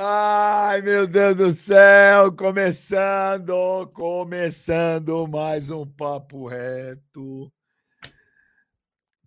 [0.00, 7.52] Ai, meu Deus do céu, começando, começando mais um papo reto.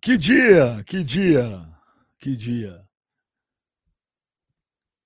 [0.00, 1.68] Que dia, que dia,
[2.18, 2.88] que dia.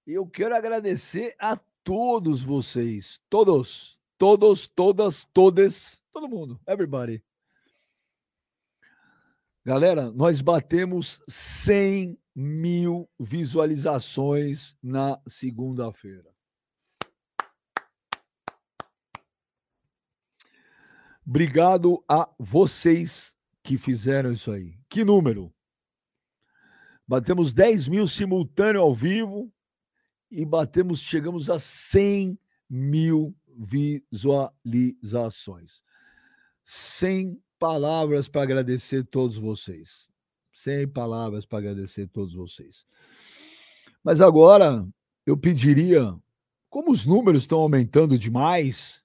[0.07, 7.21] Eu quero agradecer a todos vocês, todos, todos, todas, todas, todo mundo, everybody.
[9.65, 16.31] Galera, nós batemos 100 mil visualizações na segunda-feira.
[21.27, 24.79] Obrigado a vocês que fizeram isso aí.
[24.87, 25.51] Que número?
[27.09, 29.51] Batemos 10 mil simultâneo ao vivo
[30.31, 35.83] e batemos, chegamos a 100 mil visualizações.
[36.65, 40.15] 100 palavras para agradecer todos vocês
[40.57, 42.87] sem palavras para agradecer a todos vocês.
[44.03, 44.89] Mas agora
[45.27, 46.19] eu pediria,
[46.71, 49.05] como os números estão aumentando demais,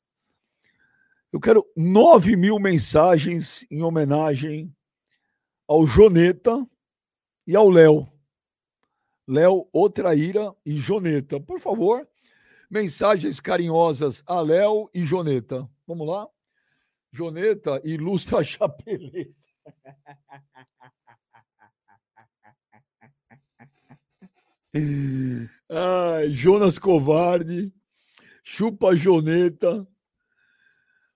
[1.29, 4.73] eu quero 9 mil mensagens em homenagem
[5.67, 6.65] ao Joneta
[7.45, 8.07] e ao Léo.
[9.27, 11.37] Léo Otraíra e Joneta.
[11.37, 12.07] Por favor,
[12.69, 15.69] mensagens carinhosas a Léo e Joneta.
[15.85, 16.29] Vamos lá?
[17.11, 19.35] Joneta ilustra a chapeleta.
[25.69, 27.73] Ai, Jonas Covarde,
[28.43, 29.87] chupa Joneta.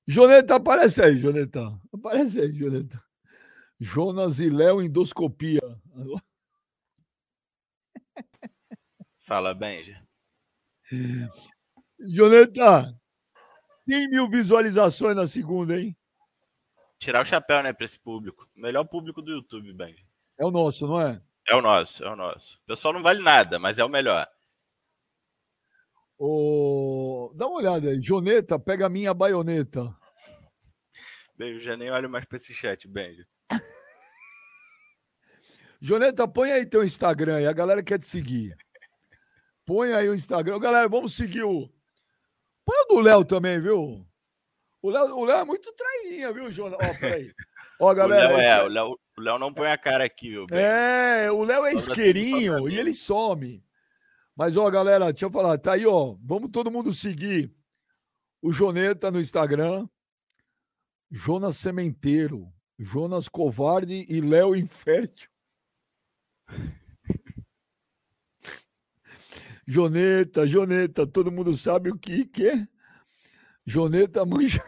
[0.08, 1.62] Joneta, aparece aí, Joneta.
[1.94, 3.02] Aparece aí, Joneta.
[3.80, 5.62] Jonas e Léo endoscopia.
[9.20, 10.06] Fala, Benja.
[12.00, 12.96] Joneta,
[13.88, 15.98] 100 mil visualizações na segunda, hein?
[17.00, 18.48] Tirar o chapéu, né, para esse público.
[18.56, 20.04] Melhor público do YouTube, Benja.
[20.38, 21.22] É o nosso, não é?
[21.48, 22.58] É o nosso, é o nosso.
[22.64, 24.28] O pessoal não vale nada, mas é o melhor.
[26.18, 27.32] O...
[27.36, 28.02] Dá uma olhada aí.
[28.02, 29.96] Joneta, pega a minha baioneta.
[31.38, 33.28] Beijo, já nem olho mais para esse chat, Benji.
[35.80, 37.46] Joneta, põe aí teu Instagram aí.
[37.46, 38.58] A galera quer te seguir.
[39.66, 40.60] Põe aí o Instagram.
[40.60, 41.70] Galera, vamos seguir o.
[42.66, 44.08] Põe o do Léo também, viu?
[44.82, 46.84] O Léo, o Léo é muito traininha, viu, Joneta?
[46.84, 47.32] Ó, peraí.
[47.80, 48.30] Ó, galera.
[48.34, 50.46] O Léo, é, o Léo, o Léo não põe a cara aqui, viu?
[50.52, 53.64] É, o Léo é isqueirinho e ele some.
[54.36, 56.18] Mas, ó, galera, deixa eu falar, tá aí, ó.
[56.22, 57.56] Vamos todo mundo seguir
[58.42, 59.88] o Joneta no Instagram.
[61.10, 65.30] Jonas Sementeiro, Jonas Covarde e Léo Infértil.
[69.66, 72.68] Joneta, Joneta, todo mundo sabe o que, que é?
[73.66, 74.62] Joneta manja.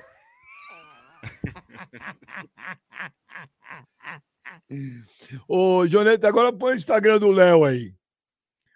[5.48, 7.94] Ô, Joneta, agora põe o Instagram do Léo aí.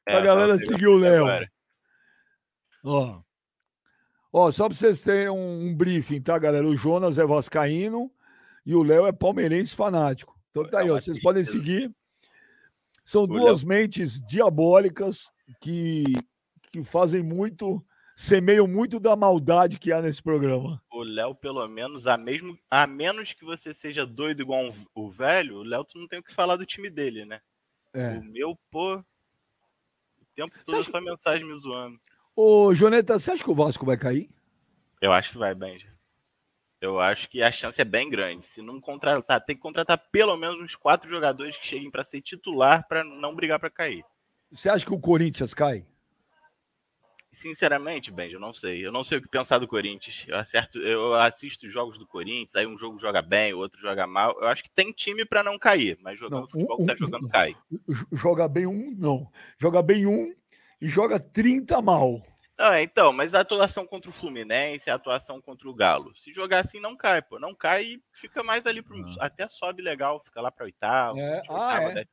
[0.06, 1.26] Pra é, galera seguir o Léo.
[2.84, 3.22] Ó.
[4.34, 6.66] Ó, só pra vocês terem um, um, briefing, tá, galera?
[6.66, 8.10] O Jonas é vascaíno
[8.66, 10.40] e o Léo é palmeirense fanático.
[10.50, 11.00] Então tá aí, ó.
[11.00, 11.94] Vocês podem seguir.
[13.04, 16.04] São duas mentes diabólicas que,
[16.72, 17.84] que fazem muito
[18.16, 20.82] semeiam muito da maldade que há nesse programa.
[21.02, 25.10] O Léo, pelo menos, a, mesmo, a menos que você seja doido igual um, o
[25.10, 27.42] velho, o Léo, tu não tem o que falar do time dele, né?
[27.92, 28.10] É.
[28.20, 30.92] O meu, pô, o tempo todo acha...
[30.92, 32.00] só mensagem me zoando.
[32.36, 34.30] Ô, Joneta, você acha que o Vasco vai cair?
[35.02, 35.92] Eu acho que vai, Benja.
[36.80, 38.46] Eu acho que a chance é bem grande.
[38.46, 42.22] Se não contratar, tem que contratar pelo menos uns quatro jogadores que cheguem para ser
[42.22, 44.06] titular para não brigar para cair.
[44.52, 45.84] Você acha que o Corinthians cai?
[47.32, 48.86] Sinceramente, Benji, eu não sei.
[48.86, 50.26] Eu não sei o que pensar do Corinthians.
[50.28, 54.06] Eu, acerto, eu assisto jogos do Corinthians, aí um jogo joga bem, o outro joga
[54.06, 54.38] mal.
[54.42, 56.96] Eu acho que tem time para não cair, mas jogando não, futebol um, que tá
[56.96, 57.56] jogando, cai.
[58.12, 59.32] Joga bem um, não.
[59.58, 60.36] Joga bem um
[60.82, 62.22] e joga 30 mal.
[62.58, 66.16] Não, é, então, mas a atuação contra o Fluminense, a atuação contra o Galo.
[66.16, 67.40] Se jogar assim, não cai, pô.
[67.40, 68.96] Não cai e fica mais ali pro.
[69.20, 69.26] Ah.
[69.26, 71.18] Até sobe legal, fica lá para oitavo.
[71.18, 71.42] É.
[71.50, 72.06] Ah, é.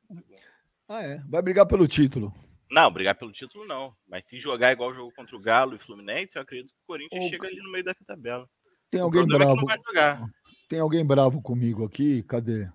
[0.87, 1.21] ah, é.
[1.27, 2.33] Vai brigar pelo título.
[2.69, 3.95] Não, brigar pelo título não.
[4.07, 7.25] Mas se jogar igual jogou contra o Galo e Fluminense, eu acredito que o Corinthians
[7.25, 7.29] o...
[7.29, 8.47] chega ali no meio da tabela.
[8.91, 9.71] Tem alguém é bravo.
[9.71, 10.19] É
[10.67, 12.23] Tem alguém bravo comigo aqui?
[12.23, 12.69] Cadê?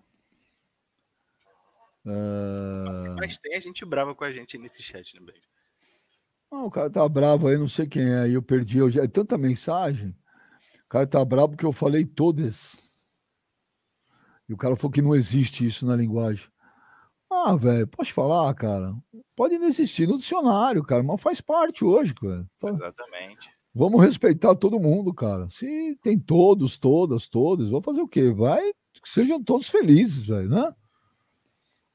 [2.04, 3.14] Uh...
[3.16, 5.40] Mas tem a gente brava com a gente nesse chat, né, Bem?
[6.50, 8.28] Ah, o cara tá bravo aí, não sei quem é.
[8.28, 9.00] Eu perdi hoje.
[9.00, 10.10] É tanta mensagem.
[10.84, 12.80] O cara tá bravo porque eu falei todas.
[14.48, 16.46] E o cara falou que não existe isso na linguagem.
[17.30, 18.94] Ah, velho, pode falar, cara.
[19.34, 22.46] Pode não existir no dicionário, cara, mas faz parte hoje, cara.
[22.62, 23.50] Exatamente.
[23.74, 25.48] Vamos respeitar todo mundo, cara.
[25.50, 28.30] Se tem todos, todas, todos, vamos fazer o quê?
[28.30, 28.72] Vai
[29.02, 30.72] que sejam todos felizes, velho, né?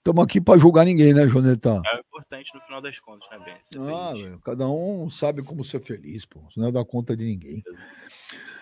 [0.09, 1.81] estamos aqui para julgar ninguém, né, Joneta?
[1.85, 3.93] É importante no final das contas, né, Ben?
[3.93, 6.41] Ah, véio, cada um sabe como ser feliz, pô.
[6.49, 7.63] Isso não é dar conta de ninguém.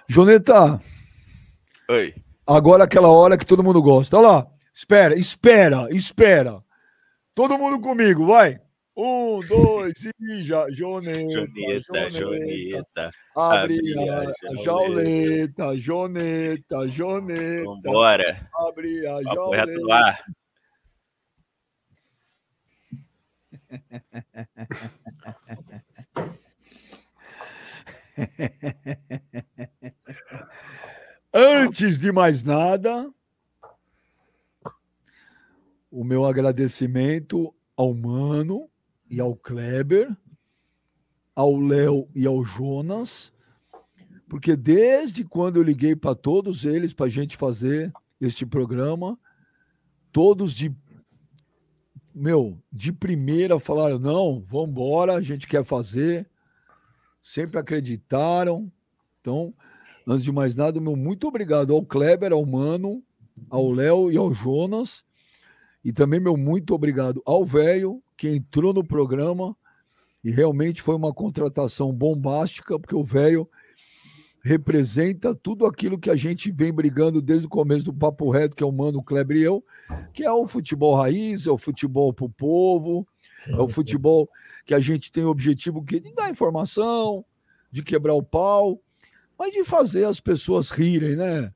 [0.07, 0.81] Joneta.
[1.89, 2.15] Oi.
[2.45, 4.17] Agora aquela hora que todo mundo gosta.
[4.17, 4.47] Olha lá.
[4.77, 6.63] Espera, espera, espera.
[7.33, 8.61] Todo mundo comigo, vai.
[8.95, 10.69] Um, dois, e já.
[10.69, 13.09] Joneta, Joneta, Joneta.
[13.35, 14.23] Abre a,
[14.63, 17.63] jauleta, Joneta, Joneta.
[17.65, 18.47] Vambora.
[18.53, 19.65] Abre a Papo jauleta.
[19.65, 20.23] reto no ar.
[31.33, 33.11] Antes de mais nada,
[35.91, 38.69] o meu agradecimento ao Mano
[39.09, 40.15] e ao Kleber,
[41.35, 43.31] ao Léo e ao Jonas,
[44.27, 49.17] porque desde quando eu liguei para todos eles para a gente fazer este programa,
[50.11, 50.75] todos de
[52.13, 56.27] meu, de primeira falaram: não, vamos embora, a gente quer fazer.
[57.21, 58.71] Sempre acreditaram.
[59.21, 59.53] Então,
[60.05, 63.03] antes de mais nada, meu muito obrigado ao Kleber, ao Mano,
[63.49, 65.05] ao Léo e ao Jonas.
[65.87, 69.55] E também meu muito obrigado ao velho que entrou no programa
[70.21, 73.49] e realmente foi uma contratação bombástica, porque o velho
[74.43, 78.61] representa tudo aquilo que a gente vem brigando desde o começo do Papo Reto, que
[78.61, 79.63] é o Mano, o Kleber e eu,
[80.11, 83.07] que é o futebol raiz, é o futebol para o povo,
[83.39, 84.29] sim, é o futebol
[84.65, 87.23] que a gente tem o objetivo de dar informação,
[87.71, 88.81] de quebrar o pau,
[89.39, 91.53] mas de fazer as pessoas rirem, né?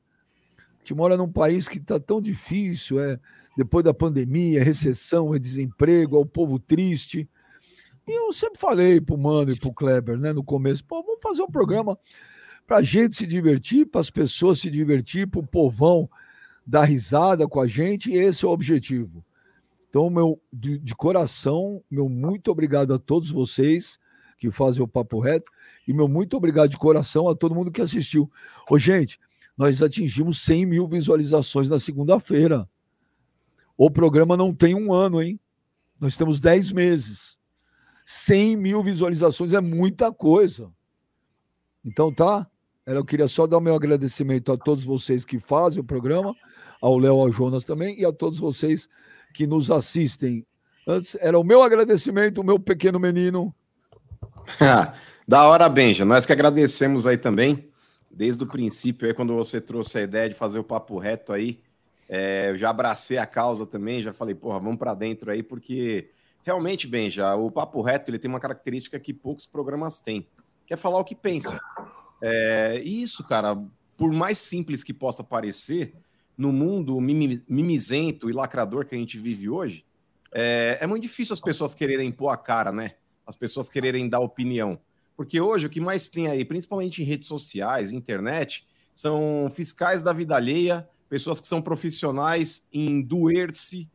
[0.57, 3.19] A gente mora num país que está tão difícil, é
[3.57, 7.29] depois da pandemia, recessão, desemprego, é o povo triste.
[8.07, 11.03] E eu sempre falei para o Mano e para o Kleber, né, no começo, pô,
[11.03, 11.97] vamos fazer um programa
[12.65, 16.09] para a gente se divertir, para as pessoas se divertir, para o povão
[16.65, 19.23] dar risada com a gente, e esse é o objetivo.
[19.89, 23.99] Então, meu, de, de, coração, meu muito obrigado a todos vocês
[24.37, 25.51] que fazem o Papo Reto,
[25.85, 28.31] e meu muito obrigado de coração a todo mundo que assistiu.
[28.69, 29.19] Ô, gente,
[29.57, 32.67] nós atingimos 100 mil visualizações na segunda-feira.
[33.83, 35.39] O programa não tem um ano, hein?
[35.99, 37.35] Nós temos 10 meses.
[38.05, 40.69] 100 mil visualizações é muita coisa.
[41.83, 42.45] Então, tá?
[42.85, 46.35] Eu queria só dar o meu agradecimento a todos vocês que fazem o programa,
[46.79, 48.87] ao Léo, ao Jonas também, e a todos vocês
[49.33, 50.45] que nos assistem.
[50.87, 53.51] Antes era o meu agradecimento, o meu pequeno menino.
[55.27, 56.05] da hora, Benja.
[56.05, 57.67] Nós que agradecemos aí também,
[58.11, 61.63] desde o princípio, aí, quando você trouxe a ideia de fazer o papo reto aí.
[62.13, 66.09] É, eu já abracei a causa também, já falei, porra, vamos para dentro aí, porque
[66.43, 70.27] realmente, Benja, o papo reto ele tem uma característica que poucos programas têm,
[70.67, 71.57] que é falar o que pensa.
[72.21, 73.57] É, isso, cara,
[73.95, 75.93] por mais simples que possa parecer,
[76.37, 79.85] no mundo mimizento e lacrador que a gente vive hoje,
[80.33, 82.95] é, é muito difícil as pessoas quererem pôr a cara, né?
[83.25, 84.77] As pessoas quererem dar opinião.
[85.15, 90.11] Porque hoje o que mais tem aí, principalmente em redes sociais, internet, são fiscais da
[90.11, 93.89] vida alheia, pessoas que são profissionais em doer-se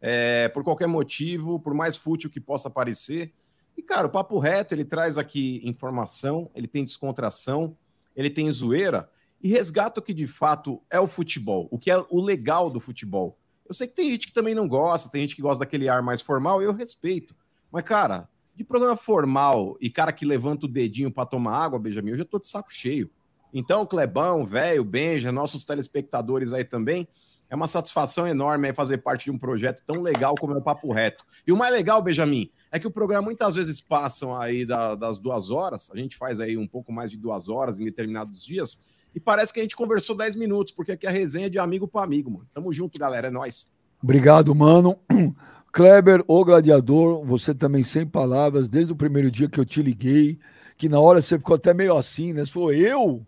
[0.00, 3.32] é, por qualquer motivo, por mais fútil que possa parecer,
[3.76, 7.76] e, cara, o Papo Reto, ele traz aqui informação, ele tem descontração,
[8.14, 9.10] ele tem zoeira
[9.42, 12.78] e resgata o que de fato é o futebol, o que é o legal do
[12.78, 13.36] futebol.
[13.68, 16.02] Eu sei que tem gente que também não gosta, tem gente que gosta daquele ar
[16.02, 17.34] mais formal, eu respeito.
[17.72, 22.12] Mas, cara, de programa formal e cara que levanta o dedinho para tomar água, Benjamin,
[22.12, 23.10] eu já tô de saco cheio.
[23.52, 27.08] Então, Clebão, velho, Benja, nossos telespectadores aí também,
[27.48, 30.92] é uma satisfação enorme fazer parte de um projeto tão legal como é o Papo
[30.92, 31.24] Reto.
[31.44, 35.18] E o mais legal, Benjamin, é que o programa muitas vezes passam aí da, das
[35.18, 38.84] duas horas, a gente faz aí um pouco mais de duas horas em determinados dias,
[39.12, 41.88] e parece que a gente conversou dez minutos, porque aqui a resenha é de amigo
[41.88, 42.46] para amigo, mano.
[42.54, 43.74] Tamo junto, galera, é nóis.
[44.00, 44.96] Obrigado, mano.
[45.72, 50.38] Kleber, o gladiador, você também sem palavras, desde o primeiro dia que eu te liguei,
[50.76, 52.46] que na hora você ficou até meio assim, né?
[52.46, 53.26] Falou, eu?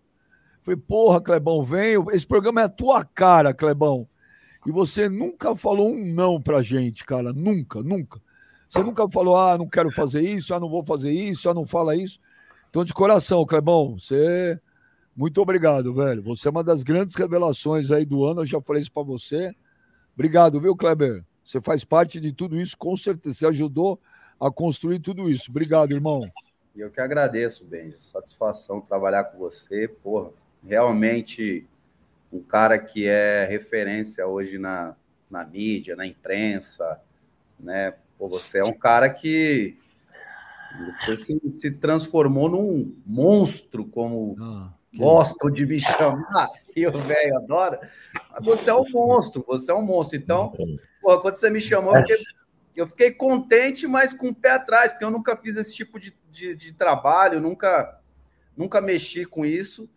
[0.62, 1.97] Falei, porra, Clebão, vem.
[2.12, 4.09] Esse programa é a tua cara, Clebão.
[4.64, 7.33] E você nunca falou um não pra gente, cara.
[7.33, 8.21] Nunca, nunca.
[8.69, 11.66] Você nunca falou, ah, não quero fazer isso, ah, não vou fazer isso, ah, não
[11.66, 12.19] fala isso.
[12.71, 14.59] Então, de coração, Clebão, você.
[15.14, 16.23] Muito obrigado, velho.
[16.23, 18.40] Você é uma das grandes revelações aí do ano.
[18.40, 19.54] Eu já falei isso para você.
[20.14, 21.23] Obrigado, viu, Kleber?
[21.45, 23.35] Você faz parte de tudo isso, com certeza.
[23.35, 24.00] Você ajudou
[24.40, 25.50] a construir tudo isso.
[25.50, 26.23] Obrigado, irmão.
[26.75, 27.99] E eu que agradeço, Benji.
[27.99, 29.87] Satisfação trabalhar com você.
[29.87, 30.31] Porra,
[30.66, 31.66] realmente
[32.33, 34.97] um cara que é referência hoje na,
[35.31, 37.00] na mídia, na imprensa,
[37.59, 37.95] né?
[38.19, 39.76] Pô, você é um cara que
[41.04, 47.37] você se, se transformou num monstro, como ah, gosto de me chamar, e o velho
[47.37, 47.90] adora.
[48.31, 50.16] Mas você é um monstro, você é um monstro.
[50.16, 50.52] Então,
[51.02, 52.25] Pô, quando você me chamou, eu fiquei,
[52.76, 56.16] eu fiquei, contente, mas com o pé atrás, porque eu nunca fiz esse tipo de,
[56.31, 58.00] de, de trabalho, nunca,
[58.57, 59.90] nunca mexi com isso.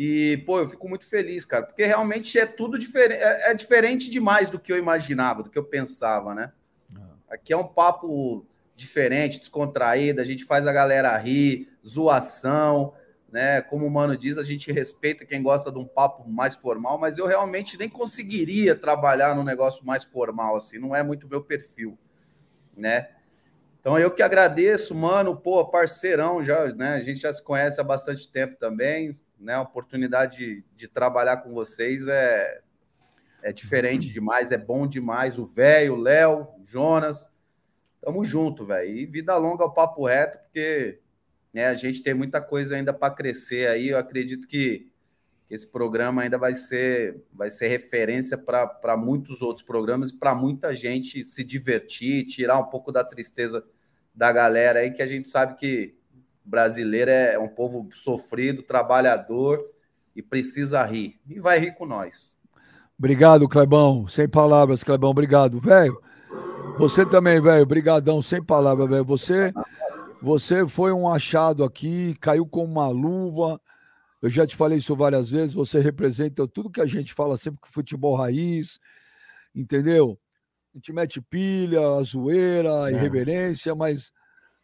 [0.00, 4.08] E, pô, eu fico muito feliz, cara, porque realmente é tudo diferente, é, é, diferente
[4.08, 6.52] demais do que eu imaginava, do que eu pensava, né?
[6.94, 7.16] Ah.
[7.30, 12.94] Aqui é um papo diferente, descontraído, a gente faz a galera rir, zoação,
[13.28, 13.60] né?
[13.60, 17.18] Como o Mano diz, a gente respeita quem gosta de um papo mais formal, mas
[17.18, 21.98] eu realmente nem conseguiria trabalhar num negócio mais formal, assim, não é muito meu perfil,
[22.76, 23.08] né?
[23.80, 26.94] Então eu que agradeço, mano, pô, parceirão já, né?
[26.94, 29.54] A gente já se conhece há bastante tempo também, né?
[29.54, 32.60] A oportunidade de, de trabalhar com vocês é,
[33.42, 35.38] é diferente demais, é bom demais.
[35.38, 37.28] O velho, o Léo, Jonas,
[38.00, 38.90] tamo junto, velho.
[38.90, 41.00] E vida longa ao papo reto, porque
[41.52, 43.88] né, a gente tem muita coisa ainda para crescer aí.
[43.88, 44.90] Eu acredito que,
[45.46, 50.34] que, esse programa ainda vai ser, vai ser referência para muitos outros programas e para
[50.34, 53.64] muita gente se divertir, tirar um pouco da tristeza
[54.14, 55.97] da galera aí, que a gente sabe que
[56.48, 59.64] brasileiro é um povo sofrido, trabalhador
[60.16, 61.20] e precisa rir.
[61.28, 62.32] E vai rir com nós.
[62.98, 64.08] Obrigado, Clebão.
[64.08, 65.10] Sem palavras, Clebão.
[65.10, 66.00] Obrigado, velho.
[66.78, 67.62] Você também, velho.
[67.62, 69.04] Obrigadão, sem palavras, velho.
[69.04, 69.52] Você,
[70.22, 73.60] você foi um achado aqui, caiu com uma luva.
[74.20, 75.54] Eu já te falei isso várias vezes.
[75.54, 78.80] Você representa tudo que a gente fala sempre que futebol raiz,
[79.54, 80.18] entendeu?
[80.74, 82.94] A gente mete pilha, a zoeira, a é.
[82.94, 84.12] irreverência, mas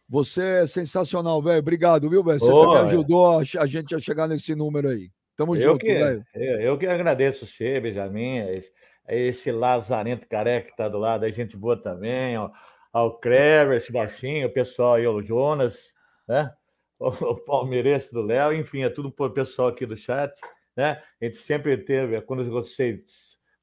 [0.07, 1.59] você é sensacional, velho.
[1.59, 2.39] Obrigado, viu, velho?
[2.39, 5.09] Você oh, também ajudou a, a, gente a chegar nesse número aí.
[5.35, 6.23] Tamo eu junto, velho.
[6.33, 8.71] Eu, eu, que agradeço você, Benjamin, esse,
[9.09, 12.49] esse Lazarento careca que tá do lado, a gente boa também, ó,
[12.93, 15.93] ao Crever, esse baixinho, o pessoal aí, o Jonas,
[16.27, 16.51] né?
[16.97, 20.31] O, o palmeirense do Léo, enfim, é tudo o pessoal aqui do chat,
[20.77, 21.03] né?
[21.21, 23.03] A gente sempre teve, quando você,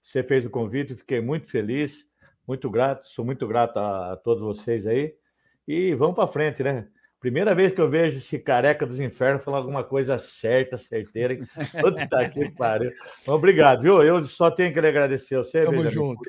[0.03, 2.07] você fez o convite, fiquei muito feliz,
[2.47, 5.15] muito grato, sou muito grato a, a todos vocês aí.
[5.67, 6.89] E vamos para frente, né?
[7.21, 11.37] Primeira vez que eu vejo esse careca dos infernos falando alguma coisa certa, certeira.
[11.81, 12.91] Puta que pariu.
[13.27, 14.03] Obrigado, viu?
[14.03, 16.21] Eu só tenho que lhe agradecer a você, Tamo junto.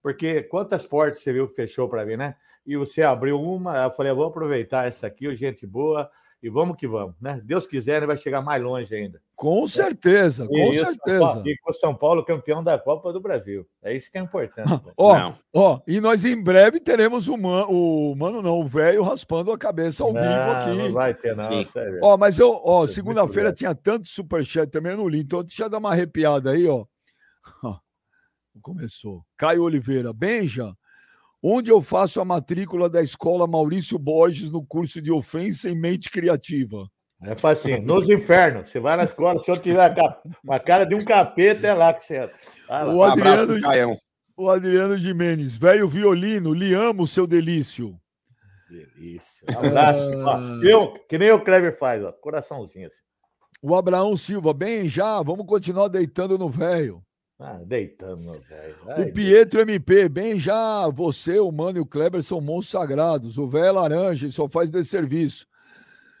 [0.00, 2.36] porque quantas portas você viu que fechou para mim, né?
[2.64, 6.08] E você abriu uma, eu falei, eu vou aproveitar essa aqui, gente boa,
[6.40, 7.40] e vamos que vamos, né?
[7.44, 9.20] Deus quiser, vai chegar mais longe ainda.
[9.34, 11.42] Com certeza, com isso, certeza.
[11.44, 13.66] E com o São Paulo campeão da Copa do Brasil.
[13.82, 14.70] É isso que é importante.
[14.96, 19.50] ó, ó, e nós em breve teremos o, man, o mano não, o velho raspando
[19.50, 20.70] a cabeça ao não, vivo aqui.
[20.76, 21.98] Não vai ter não, sério.
[22.02, 25.78] Ó, mas eu, ó, segunda-feira tinha tanto superchat também no li, então deixa eu dar
[25.78, 26.86] uma arrepiada aí, ó.
[28.62, 29.24] Começou.
[29.36, 30.72] Caio Oliveira, Benja,
[31.42, 36.10] onde eu faço a matrícula da escola Maurício Borges no curso de ofensa e mente
[36.10, 36.88] criativa.
[37.22, 38.70] É fácil, nos infernos.
[38.70, 39.94] Você vai na escola, se eu tiver
[40.42, 42.30] uma cara de um capeta, é lá que você.
[42.94, 43.54] O Adriano,
[43.92, 43.96] um
[44.36, 47.98] o Adriano Jimenez, velho violino, lhe amo, seu delício.
[48.70, 49.44] Delícia.
[49.50, 50.28] Um abraço.
[50.28, 50.60] Ah...
[50.62, 53.02] eu, que nem o Kleber faz, ó, coraçãozinho assim.
[53.60, 57.02] O Abraão Silva, bem já, vamos continuar deitando no velho.
[57.40, 58.76] Ah, deitando, velho.
[59.08, 63.38] O Pietro MP, bem já você, o Mano e o Kleber são monstros sagrados.
[63.38, 65.46] O velho é laranja só faz desserviço.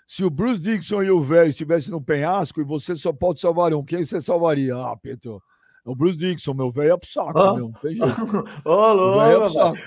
[0.06, 3.74] Se o Bruce Dixon e o velho estivessem no penhasco e você só pode salvar
[3.74, 4.76] um, quem você salvaria?
[4.76, 5.42] Ah, Pietro,
[5.84, 7.54] é o Bruce Dixon, meu velho é pro saco, ah.
[7.54, 7.72] meu.
[7.82, 8.22] Tem jeito.
[8.64, 9.78] Ô, louco, é pro saco.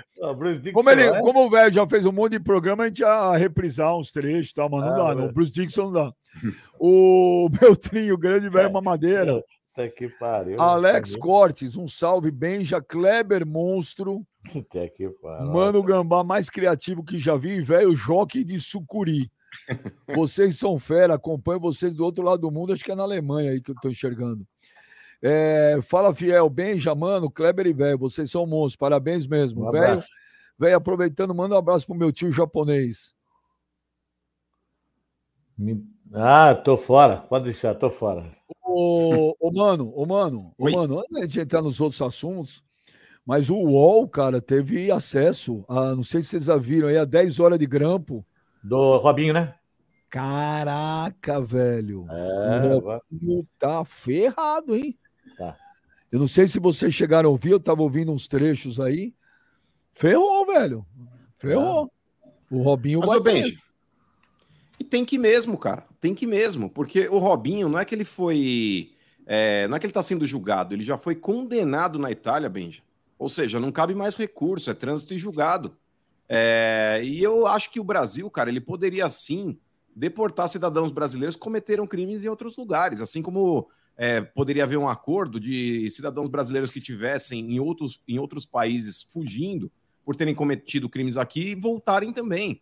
[0.74, 1.20] como, ele, é?
[1.22, 4.52] como o velho já fez um monte de programa, a gente ia reprisar uns trechos
[4.52, 5.28] e tal, mas não ah, dá, não.
[5.28, 6.14] O Bruce Dixon não dá.
[6.78, 8.72] o Beltrinho, o grande velho é.
[8.72, 9.42] mamadeira.
[9.74, 10.60] Puta que pariu.
[10.60, 12.30] Alex Cortes, um salve.
[12.30, 14.26] Benja, Kleber Monstro.
[14.52, 15.50] Puta que pariu.
[15.50, 19.32] Mano Gambá, mais criativo que já vi, velho, Joque de Sucuri.
[20.14, 23.52] Vocês são fera, acompanho vocês do outro lado do mundo, acho que é na Alemanha
[23.52, 24.48] aí que eu tô enxergando.
[25.22, 29.68] É, fala, Fiel, Benja, mano, Kleber e velho, vocês são monstros, parabéns mesmo.
[29.68, 30.02] Um velho,
[30.58, 33.14] velho, aproveitando, manda um abraço pro meu tio japonês.
[36.14, 38.30] Ah, tô fora, pode deixar, tô fora.
[38.64, 42.64] Ô, ô mano, ô mano, ô, mano, antes de entrar nos outros assuntos,
[43.26, 47.06] mas o UOL, cara, teve acesso a, não sei se vocês já viram aí, a
[47.06, 48.26] 10 horas de grampo.
[48.64, 49.56] Do Robinho, né?
[50.10, 52.06] Caraca, velho.
[52.10, 54.98] É, o Robinho tá ferrado, hein?
[55.38, 55.56] Tá.
[56.12, 59.14] Eu não sei se vocês chegaram a ouvir, eu tava ouvindo uns trechos aí.
[59.94, 60.86] Ferrou, velho.
[61.38, 61.90] Ferrou.
[62.22, 62.28] É.
[62.54, 63.20] O Robinho Mas, vai.
[63.22, 63.58] Bem,
[64.92, 65.88] tem que mesmo, cara.
[66.02, 66.70] Tem que mesmo.
[66.70, 68.92] Porque o Robinho não é que ele foi.
[69.26, 72.82] É, não é que ele está sendo julgado, ele já foi condenado na Itália, Benja.
[73.18, 75.78] Ou seja, não cabe mais recurso, é trânsito e julgado.
[76.28, 79.58] É, e eu acho que o Brasil, cara, ele poderia sim
[79.96, 84.90] deportar cidadãos brasileiros que cometeram crimes em outros lugares, assim como é, poderia haver um
[84.90, 89.72] acordo de cidadãos brasileiros que tivessem em outros, em outros países fugindo
[90.04, 92.62] por terem cometido crimes aqui voltarem também.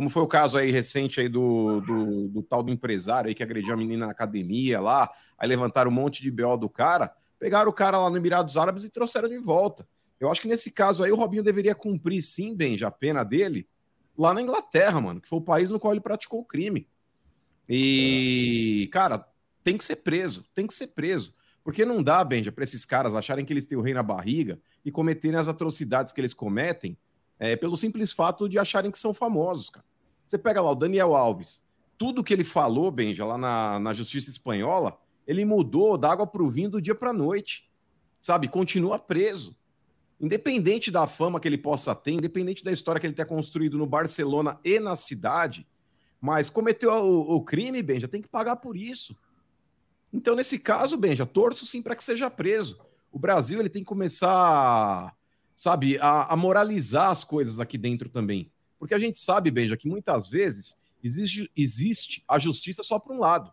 [0.00, 3.42] Como foi o caso aí recente aí do, do, do tal do empresário aí que
[3.42, 7.68] agrediu a menina na academia lá, aí levantaram um monte de BO do cara, pegaram
[7.68, 9.86] o cara lá no Emirados Árabes e trouxeram de volta.
[10.18, 13.22] Eu acho que nesse caso aí o Robinho deveria cumprir sim, bem, já a pena
[13.22, 13.68] dele,
[14.16, 16.88] lá na Inglaterra, mano, que foi o país no qual ele praticou o crime.
[17.68, 19.28] E, cara,
[19.62, 21.34] tem que ser preso, tem que ser preso.
[21.62, 24.58] Porque não dá, Benja, para esses caras acharem que eles têm o rei na barriga
[24.82, 26.96] e cometerem as atrocidades que eles cometem
[27.38, 29.89] é, pelo simples fato de acharem que são famosos, cara.
[30.30, 31.64] Você pega lá o Daniel Alves,
[31.98, 34.96] tudo que ele falou, Benja, lá na, na justiça espanhola,
[35.26, 37.68] ele mudou da água para o vinho do dia para a noite,
[38.20, 38.46] sabe?
[38.46, 39.56] Continua preso.
[40.20, 43.86] Independente da fama que ele possa ter, independente da história que ele tenha construído no
[43.86, 45.66] Barcelona e na cidade,
[46.20, 49.16] mas cometeu o, o crime, Benja, tem que pagar por isso.
[50.12, 52.78] Então, nesse caso, Benja, torço sim para que seja preso.
[53.10, 55.12] O Brasil ele tem que começar,
[55.56, 58.48] sabe, a, a, moralizar as coisas aqui dentro também.
[58.80, 63.18] Porque a gente sabe, Benja, que muitas vezes existe, existe a justiça só para um
[63.18, 63.52] lado.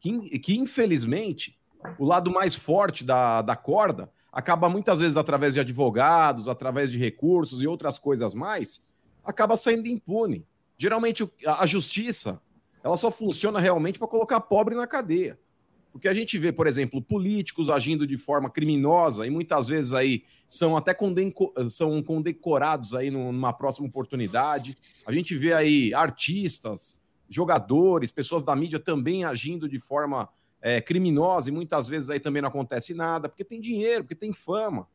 [0.00, 1.58] Que, que, infelizmente,
[1.98, 6.98] o lado mais forte da, da corda acaba muitas vezes através de advogados, através de
[6.98, 8.88] recursos e outras coisas mais,
[9.24, 10.46] acaba saindo impune.
[10.78, 12.40] Geralmente a justiça
[12.84, 15.38] ela só funciona realmente para colocar pobre na cadeia.
[15.98, 20.22] Porque a gente vê, por exemplo, políticos agindo de forma criminosa e muitas vezes aí
[20.46, 20.96] são até
[21.68, 24.76] são condecorados aí numa próxima oportunidade.
[25.04, 30.28] A gente vê aí artistas, jogadores, pessoas da mídia também agindo de forma
[30.62, 34.32] é, criminosa e muitas vezes aí também não acontece nada, porque tem dinheiro, porque tem
[34.32, 34.86] fama.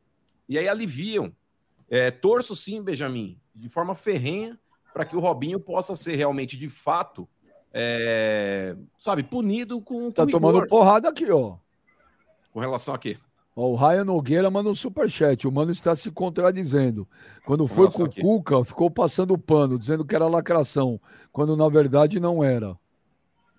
[0.48, 1.36] E aí aliviam.
[1.90, 4.58] É, torço sim, Benjamin, de forma ferrenha,
[4.94, 7.28] para que o Robinho possa ser realmente, de fato,
[7.76, 10.08] é, sabe, punido com.
[10.12, 10.68] Tá com tomando rigor.
[10.68, 11.56] porrada aqui, ó.
[12.52, 13.18] Com relação a quê?
[13.56, 15.48] Ó, o Ryan Nogueira manda um superchat.
[15.48, 17.06] O mano está se contradizendo.
[17.44, 21.00] Quando foi com o Cuca, ficou passando pano, dizendo que era lacração,
[21.32, 22.78] quando na verdade não era.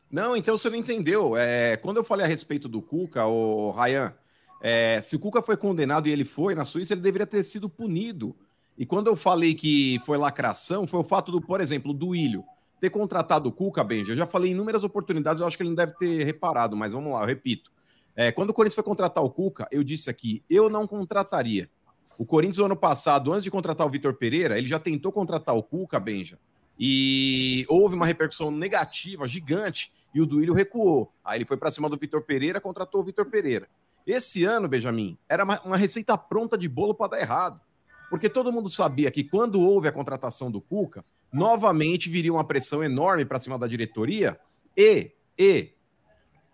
[0.09, 1.35] Não, então você não entendeu.
[1.35, 4.13] É, quando eu falei a respeito do Cuca, o Ryan,
[4.61, 7.69] é, se o Cuca foi condenado e ele foi na Suíça, ele deveria ter sido
[7.69, 8.33] punido
[8.77, 12.45] e quando eu falei que foi lacração, foi o fato do, por exemplo, do Ilho
[12.85, 14.13] ter contratado o Cuca, Benja.
[14.13, 17.11] Eu já falei inúmeras oportunidades, eu acho que ele não deve ter reparado, mas vamos
[17.11, 17.71] lá, eu repito.
[18.15, 21.67] É, quando o Corinthians foi contratar o Cuca, eu disse aqui, eu não contrataria.
[22.17, 25.55] O Corinthians, no ano passado, antes de contratar o Vitor Pereira, ele já tentou contratar
[25.55, 26.37] o Cuca, Benja,
[26.79, 31.11] e houve uma repercussão negativa, gigante, e o Duílio recuou.
[31.23, 33.67] Aí ele foi para cima do Vitor Pereira, contratou o Vitor Pereira.
[34.05, 37.59] Esse ano, Benjamin, era uma receita pronta de bolo para dar errado.
[38.09, 41.03] Porque todo mundo sabia que quando houve a contratação do Cuca,
[41.35, 44.39] novamente viria uma pressão enorme para cima da diretoria
[44.75, 45.73] e, e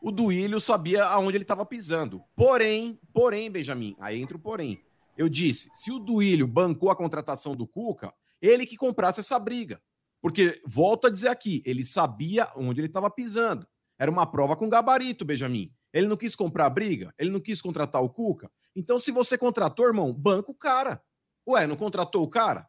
[0.01, 2.23] o Duílio sabia aonde ele estava pisando.
[2.35, 4.83] Porém, porém, Benjamin, aí entra o porém.
[5.15, 9.79] Eu disse, se o Duílio bancou a contratação do Cuca, ele que comprasse essa briga.
[10.19, 13.67] Porque, volto a dizer aqui, ele sabia onde ele estava pisando.
[13.99, 15.71] Era uma prova com gabarito, Benjamin.
[15.93, 18.49] Ele não quis comprar a briga, ele não quis contratar o Cuca.
[18.75, 21.03] Então, se você contratou, irmão, banca o cara.
[21.47, 22.67] Ué, não contratou o cara?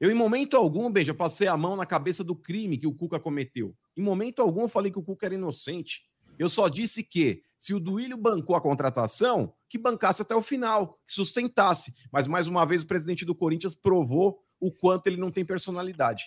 [0.00, 3.18] Eu, em momento algum, Beija, passei a mão na cabeça do crime que o Cuca
[3.18, 3.74] cometeu.
[3.96, 6.04] Em momento algum, eu falei que o Cuca era inocente.
[6.38, 10.98] Eu só disse que, se o Duílio bancou a contratação, que bancasse até o final,
[11.06, 11.94] que sustentasse.
[12.12, 16.24] Mas, mais uma vez, o presidente do Corinthians provou o quanto ele não tem personalidade.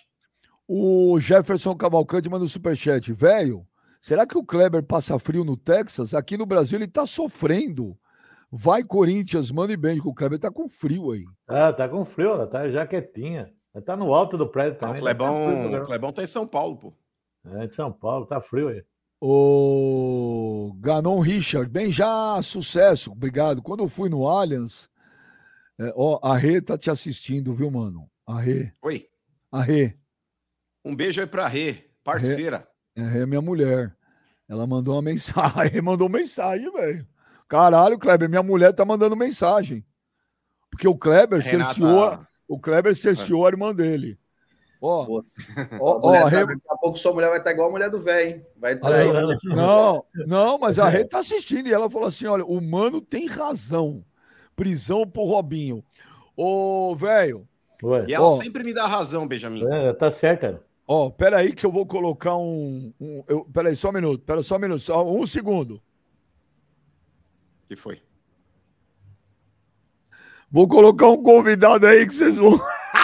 [0.66, 3.12] O Jefferson Cavalcante manda um superchat.
[3.12, 3.64] Velho,
[4.00, 6.12] será que o Kleber passa frio no Texas?
[6.12, 7.96] Aqui no Brasil ele tá sofrendo.
[8.50, 11.24] Vai, Corinthians, manda bem, que o Kleber tá com frio aí.
[11.46, 13.52] Ah, tá com frio, ela tá jaquetinha.
[13.84, 14.98] Tá no alto do prédio também.
[14.98, 15.34] o Clebão,
[15.70, 16.92] tá o Clebão tá em São Paulo, pô.
[17.46, 18.84] É, em São Paulo, tá frio aí.
[19.20, 23.62] O Ganon Richard, bem já, sucesso, obrigado.
[23.62, 24.88] Quando eu fui no Allianz,
[25.78, 28.10] é, ó, a Rê tá te assistindo, viu, mano?
[28.26, 28.72] A Rê.
[28.82, 29.06] Oi.
[29.52, 29.96] A Rê.
[30.84, 32.66] Um beijo aí pra Rê, parceira.
[32.96, 33.96] É, a Rê é minha mulher.
[34.48, 35.52] Ela mandou uma mensagem.
[35.58, 37.06] A Rê mandou mensagem, velho.
[37.48, 39.84] Caralho, Kleber, minha mulher tá mandando mensagem.
[40.70, 41.74] Porque o Kleber Renata...
[41.74, 42.18] cerceou,
[42.50, 44.18] o Kleber cerceou a irmã dele.
[44.82, 45.06] Ó,
[45.78, 46.46] ó, ó, Rê...
[46.46, 48.46] daqui a pouco sua mulher vai estar igual a mulher do velho, hein?
[48.56, 49.12] Vai trair.
[49.44, 53.26] Não, não, mas a Rê tá assistindo e ela falou assim: olha, o mano tem
[53.26, 54.04] razão.
[54.56, 55.84] Prisão pro Robinho.
[56.36, 57.46] Ô, velho.
[58.08, 59.64] E ela ó, sempre me dá razão, Benjamin.
[59.70, 60.64] É, tá certo, cara.
[60.86, 62.92] Ó, peraí que eu vou colocar um.
[63.00, 65.80] um eu, peraí, só um minuto, pera só um minuto, só um segundo
[67.70, 68.02] que foi?
[70.50, 72.60] Vou colocar um convidado aí que vocês vão.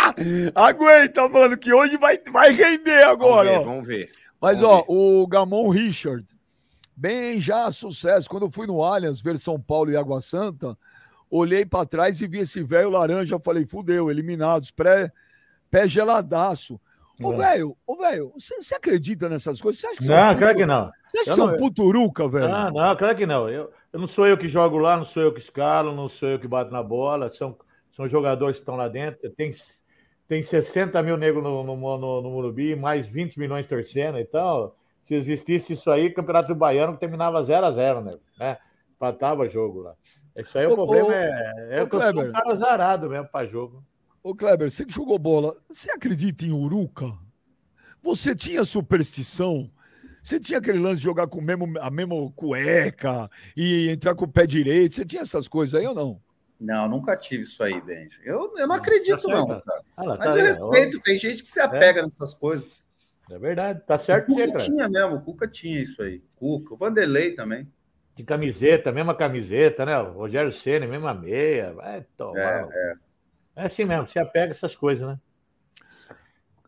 [0.54, 3.60] Aguenta, mano, que hoje vai, vai render agora.
[3.60, 3.70] Vamos ver.
[3.70, 4.10] Vamos ver.
[4.40, 4.84] Mas, vamos ó, ver.
[4.88, 6.26] o Gamon Richard.
[6.96, 8.28] Bem já sucesso.
[8.28, 10.76] Quando eu fui no Allianz ver São Paulo e Água Santa,
[11.30, 13.38] olhei para trás e vi esse velho laranja.
[13.38, 15.12] Falei, fudeu, eliminados, pré,
[15.70, 16.80] pé geladaço.
[17.22, 19.80] Ô, velho, ô, velho, você acredita nessas coisas?
[19.80, 20.90] Você acha que não, claro que não.
[21.06, 21.56] Você acha eu que são não...
[21.56, 22.48] puturuca, velho?
[22.48, 23.48] Não, não, claro que não.
[23.48, 26.28] Eu, eu não sou eu que jogo lá, não sou eu que escalo, não sou
[26.28, 27.30] eu que bato na bola.
[27.30, 27.56] São,
[27.92, 29.30] são jogadores que estão lá dentro.
[29.30, 29.50] Tem,
[30.28, 34.76] tem 60 mil negros no, no, no, no Murubi, mais 20 milhões torcendo e tal.
[35.02, 38.12] Se existisse isso aí, Campeonato Baiano terminava 0 a 0 né?
[38.38, 38.58] né?
[38.94, 39.94] Empatava jogo lá.
[40.36, 43.46] Isso aí o, o problema é, é que eu sou um cara azarado mesmo para
[43.46, 43.82] jogo.
[44.22, 47.14] Ô, Kleber, você que jogou bola, você acredita em Uruca?
[48.02, 49.70] Você tinha superstição?
[50.26, 54.28] Você tinha aquele lance de jogar com mesmo, a mesma cueca e entrar com o
[54.28, 54.96] pé direito?
[54.96, 56.20] Você tinha essas coisas aí ou não?
[56.58, 58.18] Não, nunca tive isso aí, Benji.
[58.24, 59.62] Eu, eu não acredito, tá não, cara.
[59.96, 62.02] Ah, Mas tá eu respeito, tem gente que se apega é.
[62.02, 62.68] nessas coisas.
[63.30, 64.32] É verdade, tá certo.
[64.32, 66.20] O Cuca tinha mesmo, o Cuca tinha isso aí.
[66.34, 67.72] Cuca, o Vanderlei também.
[68.16, 69.96] De camiseta, mesma camiseta, né?
[69.96, 71.72] O Rogério Senna, mesma meia.
[71.72, 72.40] Vai tomar.
[72.40, 72.94] É, é.
[73.62, 75.20] É assim mesmo, você apega essas coisas, né?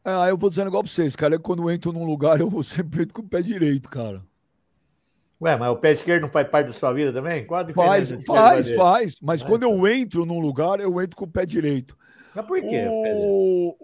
[0.08, 1.34] Ah, eu vou dizendo igual pra vocês, cara.
[1.34, 4.22] Eu, quando eu entro num lugar, eu vou sempre com o pé direito, cara.
[5.40, 7.44] Ué, mas o pé esquerdo não faz parte da sua vida também?
[7.44, 8.16] Qual a diferença?
[8.26, 9.16] Faz, faz, faz.
[9.22, 11.96] Mas quando eu entro num lugar, eu entro com o pé direito.
[12.34, 12.86] Mas por quê?
[12.88, 13.76] O,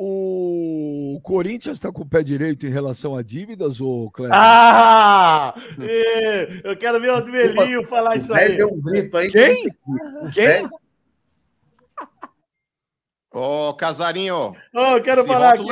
[1.17, 4.37] o Corinthians está com o pé direito em relação a dívidas, ou Cleber?
[4.37, 5.55] Ah!
[6.65, 8.57] eu quero ver o Duelinho falar isso aí.
[8.57, 9.31] Deu um grito aí.
[9.31, 9.69] Quem?
[10.33, 10.69] Quem?
[13.35, 14.55] Ô, Casarinho.
[14.73, 15.67] Oh, eu quero falar aqui.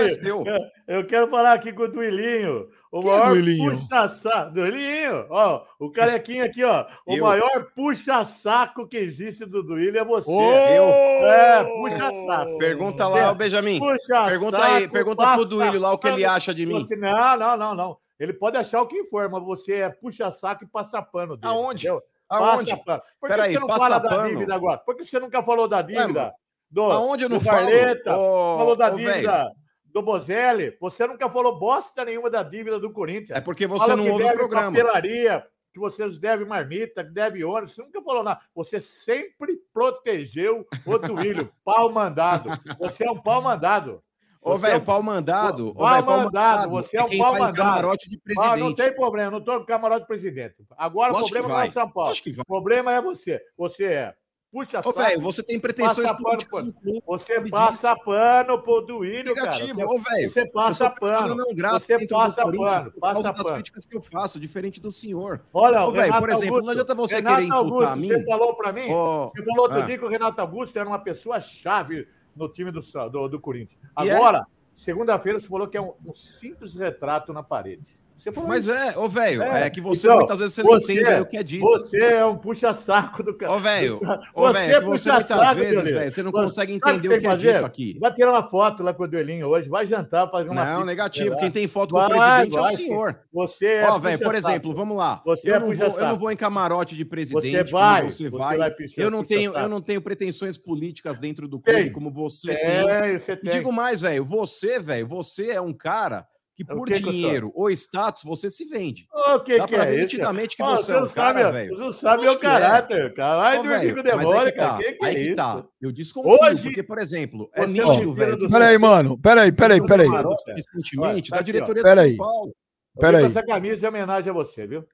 [0.89, 2.69] É eu quero falar aqui com o Duilinho.
[2.91, 4.53] O Quem é maior é puxa-saco.
[4.53, 6.85] Duilinho, ó, o carequinho aqui, ó.
[7.07, 7.25] O eu.
[7.25, 10.29] maior puxa-saco que existe do Duílio é você.
[10.29, 10.43] Oh!
[10.43, 10.85] Eu.
[11.25, 12.59] É, puxa-saco.
[12.59, 13.79] Pergunta lá, o Benjamin.
[13.79, 16.81] Puxa pergunta aí, pergunta passa, pro Duílio lá o que ele acha de mim.
[16.81, 17.97] Você, não, não, não, não.
[18.19, 21.55] Ele pode achar o que for, mas você é puxa-saco e passa pano dele.
[21.55, 21.87] Aonde?
[21.87, 22.03] Entendeu?
[22.29, 22.73] Aonde?
[22.73, 23.03] Passa pano.
[23.21, 24.17] Por que Peraí, você não fala pano?
[24.17, 24.79] da dívida agora?
[24.79, 26.35] Por que você nunca falou da dívida?
[26.73, 27.69] Do, Aonde eu não do falo?
[28.07, 29.51] oh, falou da oh, dívida véio.
[29.93, 30.75] do Bozelli.
[30.81, 33.37] Você nunca falou bosta nenhuma da dívida do Corinthians.
[33.37, 34.73] É porque você Fala não ouve o programa.
[34.73, 37.75] Papelaria, que vocês devem marmita, que devem ônibus.
[37.75, 38.41] Você nunca falou nada.
[38.55, 41.53] Você sempre protegeu o Duílio.
[41.63, 42.49] pau mandado.
[42.79, 44.03] Você é um pau mandado.
[44.41, 44.85] Ô, velho, é um...
[44.85, 45.75] pau mandado.
[45.75, 46.71] Pau, véio, pau mandado.
[46.71, 47.57] Você é, é um pau mandado.
[47.57, 48.55] camarote de presidente.
[48.55, 50.57] Ah, não tem problema, não estou no camarote de presidente.
[50.77, 52.15] Agora Lógico o problema não é São Paulo.
[52.39, 53.41] O problema é você.
[53.59, 54.15] Você é
[54.53, 59.79] Puxa Ô, velho, você tem pretensões políticas pano, Você passa pano pro Duílio, Negativo.
[59.79, 59.91] cara.
[59.91, 60.31] Ô, velho.
[60.31, 61.35] Você passa pano.
[61.35, 62.93] Não grato você passa pano.
[63.01, 63.55] Passa das pano.
[63.55, 65.41] críticas que eu faço, diferente do senhor.
[65.55, 68.09] Olha, Ô, velho, por exemplo, Augusto, não adianta você Renato querer imputar Augusto, a mim.
[68.09, 69.83] Você falou pra mim, oh, você falou outro ah.
[69.87, 73.81] dia que o Renato Augusto era uma pessoa chave no time do, do, do Corinthians.
[73.97, 74.45] Agora, é?
[74.75, 78.02] segunda-feira, você falou que é um, um simples retrato na parede.
[78.47, 81.27] Mas é, ô velho, é, é, que você então, muitas vezes você, não entende o
[81.27, 81.65] que é dito.
[81.65, 83.53] Você é um puxa-saco do cara.
[83.53, 84.01] Ô velho,
[84.35, 87.37] ô velho, é que você muitas vezes, velho, você não consegue entender o que é
[87.37, 87.99] dito aqui.
[87.99, 91.37] Vai tirar uma foto lá com o Duelinho hoje, vai jantar para uma Não, negativo,
[91.39, 93.19] quem tem foto com o presidente vai, é o senhor.
[93.33, 95.21] Você é Ó, velho, por exemplo, vamos lá.
[95.25, 98.31] Você eu, é não vou, eu não vou em camarote de presidente, você vai, você
[98.31, 98.59] vai.
[98.97, 103.51] eu não tenho, eu não tenho pretensões políticas dentro do clube como você tem.
[103.51, 106.27] Digo mais, velho, você, velho, você é um cara
[106.65, 109.07] que por que dinheiro que ou status você se vende.
[109.13, 110.01] O que, Dá que é isso?
[110.03, 111.77] nitidamente que oh, você, é um cara, velho.
[111.77, 113.11] Você sabe o caráter, é.
[113.11, 113.39] cara.
[113.39, 114.77] Vai oh, dormir com o demônio, é cara.
[114.79, 115.65] Que, que aí é que tá.
[115.81, 118.49] Eu desconfio, Hoje, porque, por exemplo, é nítido, velho.
[118.49, 119.19] Peraí, mano.
[119.19, 120.09] Peraí, peraí, peraí.
[120.49, 122.53] Recentemente, da diretoria de São Paulo.
[122.99, 123.25] Peraí.
[123.25, 124.85] Essa camisa é homenagem a você, viu?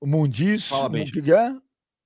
[0.00, 1.54] O Mundiz, o que é?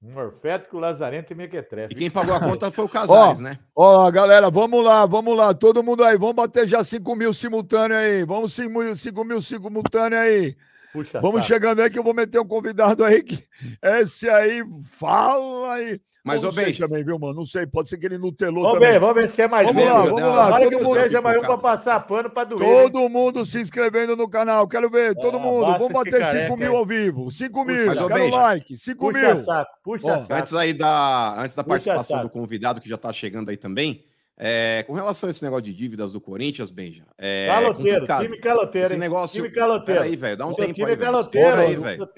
[0.00, 1.92] Morfético, Lazarento e Mequetrefe.
[1.92, 3.58] E quem pagou a conta foi o Casares, ó, né?
[3.74, 5.52] Ó, galera, vamos lá, vamos lá.
[5.52, 8.24] Todo mundo aí, vamos bater já 5 mil simultâneo aí.
[8.24, 10.56] Vamos 5 mil, 5 mil simultâneo aí.
[10.92, 11.54] Puxa, vamos sabe.
[11.54, 13.44] chegando aí que eu vou meter um convidado aí que
[13.82, 16.00] esse aí fala aí.
[16.28, 16.72] Mas, ô, bem.
[16.74, 17.34] também, viu, mano?
[17.34, 18.92] Não sei, pode ser que ele nutelou vamos também.
[18.92, 20.46] Ver, vamos ver se é mais Vamos lá, vamos lá.
[20.46, 22.60] Olha todo que mundo seja mais um pra passar pano pra doer.
[22.60, 23.08] Todo hein?
[23.08, 24.68] mundo se inscrevendo no canal.
[24.68, 25.66] Quero ver, todo ah, mundo.
[25.66, 27.30] Vamos bater 5 mil ao vivo.
[27.30, 27.86] 5 mil.
[27.86, 28.76] Mas, quero bem, like.
[28.76, 29.36] 5 mil.
[29.36, 30.34] Saco, puxa saco.
[30.34, 34.04] Antes aí da, antes da participação do convidado, que já tá chegando aí também.
[34.40, 37.02] É, com relação a esse negócio de dívidas do Corinthians, Benja.
[37.18, 38.86] É caloteiro, time caloteiro.
[38.86, 39.42] Esse negócio.
[39.42, 40.00] Time caloteiro.
[40.00, 40.96] Peraí, velho, dá um tempo time aí.
[40.96, 42.08] Caloteiro, aí, velho.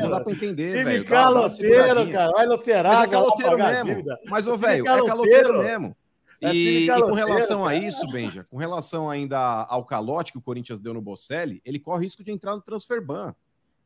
[0.00, 1.04] Não dá pra entender, velho.
[1.04, 2.32] Time caloteiro, cara.
[2.34, 2.98] Olha o Serasa.
[2.98, 4.04] Mas é caloteiro mesmo.
[4.28, 5.96] Mas, ô, velho, é caloteiro mesmo.
[6.42, 10.42] É e, e, com relação a isso, Benja, com relação ainda ao calote que o
[10.42, 13.32] Corinthians deu no Bocelli, ele corre risco de entrar no transfer ban.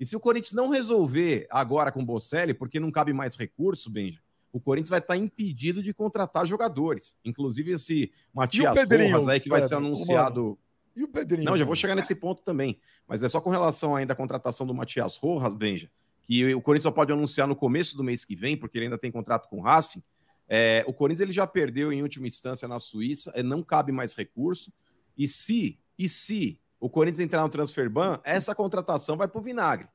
[0.01, 3.91] E se o Corinthians não resolver agora com o Bocelli, porque não cabe mais recurso,
[3.91, 4.21] Benja,
[4.57, 7.19] o Corinthians vai estar impedido de contratar jogadores.
[7.23, 10.59] Inclusive esse Matias Rojas aí que vai ser anunciado.
[10.97, 11.45] E o Pedrinho?
[11.45, 12.81] Não, já vou chegar nesse ponto também.
[13.07, 15.91] Mas é só com relação ainda à contratação do Matias Rojas, Benja,
[16.23, 18.97] que o Corinthians só pode anunciar no começo do mês que vem, porque ele ainda
[18.97, 20.03] tem contrato com o Racing.
[20.49, 24.15] É, o Corinthians ele já perdeu em última instância na Suíça, é, não cabe mais
[24.15, 24.73] recurso.
[25.19, 29.43] E se, e se o Corinthians entrar no transfer ban, essa contratação vai para o
[29.43, 29.87] vinagre.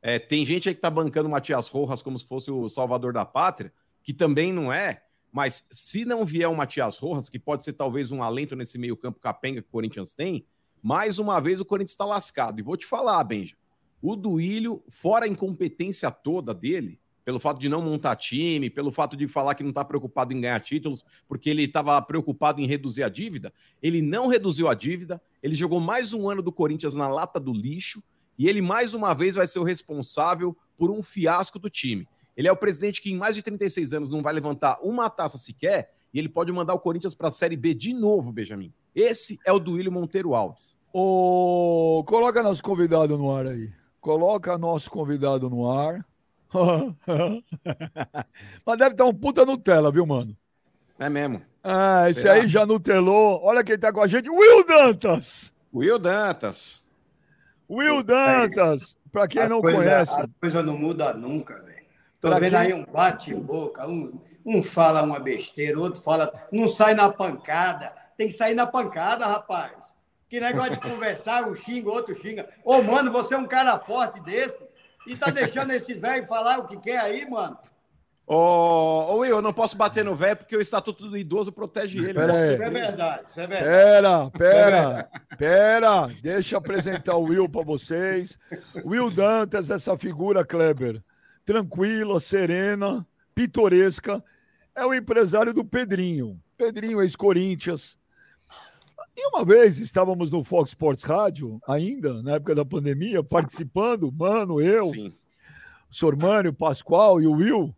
[0.00, 3.12] É, tem gente aí que está bancando o Matias Rojas como se fosse o salvador
[3.12, 3.72] da pátria,
[4.06, 5.02] que também não é.
[5.32, 9.18] Mas se não vier o Matias Rojas, que pode ser talvez um alento nesse meio-campo
[9.18, 10.46] capenga que o Corinthians tem,
[10.80, 12.60] mais uma vez o Corinthians está lascado.
[12.60, 13.56] E vou te falar, Benja,
[14.00, 19.16] o Duílio, fora a incompetência toda dele, pelo fato de não montar time, pelo fato
[19.16, 23.02] de falar que não está preocupado em ganhar títulos, porque ele estava preocupado em reduzir
[23.02, 27.08] a dívida, ele não reduziu a dívida, ele jogou mais um ano do Corinthians na
[27.08, 28.00] lata do lixo,
[28.38, 32.06] e ele mais uma vez vai ser o responsável por um fiasco do time.
[32.36, 35.38] Ele é o presidente que em mais de 36 anos não vai levantar uma taça
[35.38, 38.72] sequer, e ele pode mandar o Corinthians para a Série B de novo, Benjamin.
[38.94, 40.76] Esse é o Duílio Monteiro Alves.
[40.92, 43.70] Ô, coloca nosso convidado no ar aí.
[44.00, 46.04] Coloca nosso convidado no ar.
[48.64, 50.36] Mas deve estar um puta Nutella, viu, mano?
[50.98, 51.42] É mesmo.
[51.62, 52.34] Ah, esse Será?
[52.34, 53.40] aí já nutelou.
[53.42, 55.52] Olha quem tá com a gente, Will Dantas.
[55.74, 56.82] Will Dantas.
[57.68, 58.96] Will Dantas.
[59.10, 60.20] Pra quem a não coisa, conhece.
[60.20, 61.75] A coisa não muda nunca, velho.
[62.30, 62.58] Pra vendo quem...
[62.58, 67.92] aí um bate-boca, um, um fala uma besteira, outro fala, não sai na pancada.
[68.16, 69.72] Tem que sair na pancada, rapaz.
[70.28, 72.48] Que negócio de conversar, um xinga, outro xinga.
[72.64, 74.66] Ô, mano, você é um cara forte desse
[75.06, 77.56] e tá deixando esse velho falar o que quer aí, mano.
[78.26, 81.98] Ô, ô Will, eu não posso bater no velho porque o estatuto do idoso protege
[81.98, 82.12] ele.
[82.12, 83.68] Pera isso é verdade, isso é verdade.
[83.68, 86.06] Pera, pera, pera.
[86.20, 88.36] Deixa eu apresentar o Will para vocês.
[88.84, 91.00] Will Dantas, essa figura, Kleber,
[91.46, 94.22] tranquila, serena, pitoresca,
[94.74, 96.38] é o empresário do Pedrinho.
[96.58, 97.98] Pedrinho, ex-Corinthians,
[99.16, 104.60] e uma vez estávamos no Fox Sports Rádio, ainda, na época da pandemia, participando, mano,
[104.60, 105.14] eu, Sim.
[105.90, 107.74] o senhor Mânio, o Pascoal e o Will.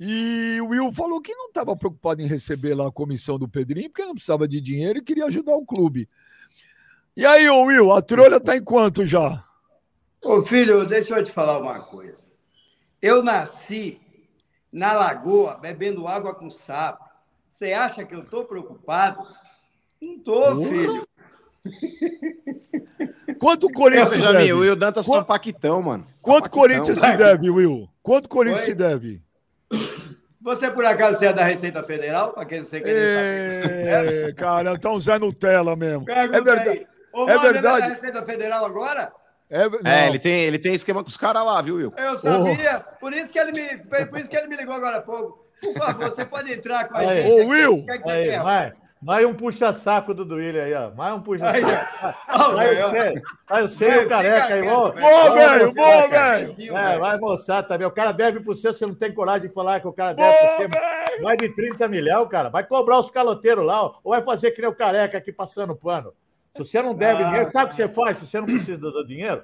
[0.00, 3.88] E o Will falou que não estava preocupado em receber lá a comissão do Pedrinho,
[3.88, 6.08] porque não precisava de dinheiro e queria ajudar o clube.
[7.16, 9.44] E aí, ô Will, a trolha está em quanto já?
[10.20, 12.31] Ô filho, deixa eu te falar uma coisa.
[13.02, 14.00] Eu nasci
[14.72, 17.04] na lagoa bebendo água com sapo.
[17.50, 19.26] Você acha que eu estou preocupado?
[20.00, 21.06] Não tô, filho.
[23.40, 24.52] Quanto o Corinthians te deve?
[24.52, 25.26] O Will Dantas Quanto...
[25.26, 26.06] Paquitão, mano.
[26.22, 27.88] Quanto Paquitão, Corinthians te deve, Will?
[28.00, 29.20] Quanto Corinthians te deve?
[30.40, 32.32] Você, por acaso, é da Receita Federal?
[32.32, 32.88] Para quem você quer
[33.96, 34.34] saber.
[34.34, 36.04] Cara, então Zé Nutella mesmo.
[36.04, 36.86] Pergunta é verdade.
[37.12, 37.84] O é verdade.
[37.84, 39.12] É da Receita Federal agora?
[39.52, 41.92] É, é, ele, tem, ele tem esquema com os caras lá, viu, Will?
[41.98, 42.82] Eu sabia.
[42.86, 42.98] Oh.
[42.98, 45.46] Por, isso que ele me, por isso que ele me ligou agora há pouco.
[45.60, 47.30] Por favor, você pode entrar com a gente.
[47.30, 47.74] Ô, Will!
[47.74, 48.42] O que, é que você aí, quer?
[48.42, 48.72] Vai.
[49.02, 50.90] Mais um puxa-saco do Duílio aí, ó.
[50.92, 51.66] Mais um puxa-saco.
[53.46, 54.98] Vai o seu careca aí, vamos.
[54.98, 56.76] Bom, velho, bom, velho.
[56.78, 57.86] É, vai moçar também.
[57.86, 60.34] O cara deve pro seu, você não tem coragem de falar que o cara deve
[60.34, 61.22] pro você.
[61.22, 62.48] Mais de 30 milhões, cara.
[62.48, 63.96] Vai cobrar os caloteiros lá, ó.
[64.02, 66.14] ou vai fazer que nem o careca aqui passando pano.
[66.54, 68.18] Se você não deve ah, dinheiro, sabe o que você faz?
[68.18, 69.42] Se você não precisa do dinheiro,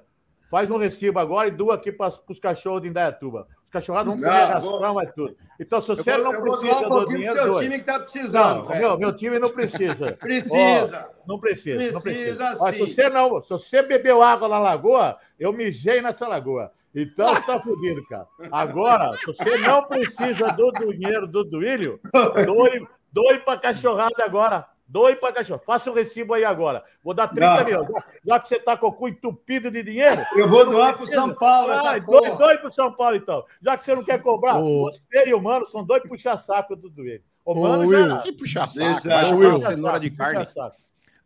[0.51, 3.47] faz um recibo agora e doa aqui para os cachorros de Indaiatuba.
[3.65, 5.37] Os cachorros vão comer ração, é tudo.
[5.61, 7.35] Então, se você não precisa um do dinheiro.
[7.35, 7.65] Seu dois.
[7.65, 8.69] time que está precisando.
[8.69, 10.13] Não, meu, meu time não precisa.
[10.21, 11.11] precisa.
[11.11, 11.77] Oh, não precisa.
[11.77, 12.57] Precisa, não precisa.
[12.61, 16.73] Ó, se, você não, se você bebeu água na lagoa, eu mijei nessa lagoa.
[16.95, 18.27] Então você está fudido, cara.
[18.51, 22.01] Agora, se você não precisa do dinheiro do Duílio,
[22.45, 24.67] doe, doe para cachorrada agora.
[24.89, 25.61] Doe para cachorro.
[25.67, 26.83] Faça um recibo aí agora.
[27.05, 27.87] Vou dar 30 mil.
[28.25, 30.23] Já que você está com o cu entupido de dinheiro.
[30.35, 31.73] Eu vou doar para o São Paulo.
[31.73, 33.45] Ah, doe, doe para o São Paulo, então.
[33.61, 34.85] Já que você não quer cobrar, oh.
[34.85, 37.25] você e o Mano são dois puxa-saco do doente.
[37.45, 38.23] O Mano oh, já.
[38.23, 39.07] Que puxa-saco?
[39.07, 40.47] Vai uma cenoura de carne.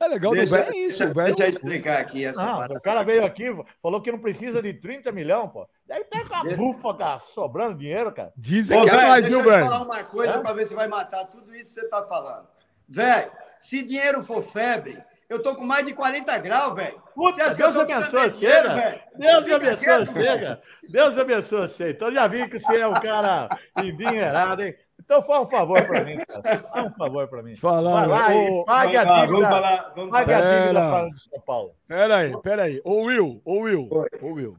[0.01, 1.35] É legal deixa, do velho é isso, deixa, velho.
[1.37, 3.45] Deixa eu explicar aqui essa ah, O cara veio aqui,
[3.81, 5.69] falou que não precisa de 30 milhões, pô.
[5.87, 8.33] Daí tá com a bufa, cara, sobrando dinheiro, cara.
[8.37, 9.51] Dizem Ô, que é mais, viu, velho?
[9.51, 10.39] Deixa eu falar uma coisa é?
[10.39, 12.49] para ver se vai matar tudo isso que você tá falando.
[12.89, 13.31] Velho,
[13.63, 14.99] se dinheiro for febre,
[15.29, 17.01] eu tô com mais de 40 graus, velho.
[17.15, 19.01] Puta, Deus abençoe você, velho.
[19.17, 20.59] Deus abençoe você,
[20.91, 21.91] Deus abençoe você.
[21.91, 23.49] Então já vi que você é um cara
[23.79, 24.75] endinheirado, hein?
[25.01, 26.43] Então faz um favor para mim, cara.
[26.43, 27.57] Faz um favor para mim.
[27.57, 29.27] Falar, Vai lá e pague a dívida.
[29.27, 31.75] Vamos falar, vamos pague a dívida para o São Paulo.
[31.87, 32.81] Pera aí, pera aí.
[32.85, 33.89] Ô Will, ô Will,
[34.21, 34.59] ô Will.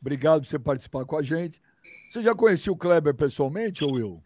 [0.00, 1.60] Obrigado por você participar com a gente.
[2.10, 4.22] Você já conhecia o Kleber pessoalmente, ô Will?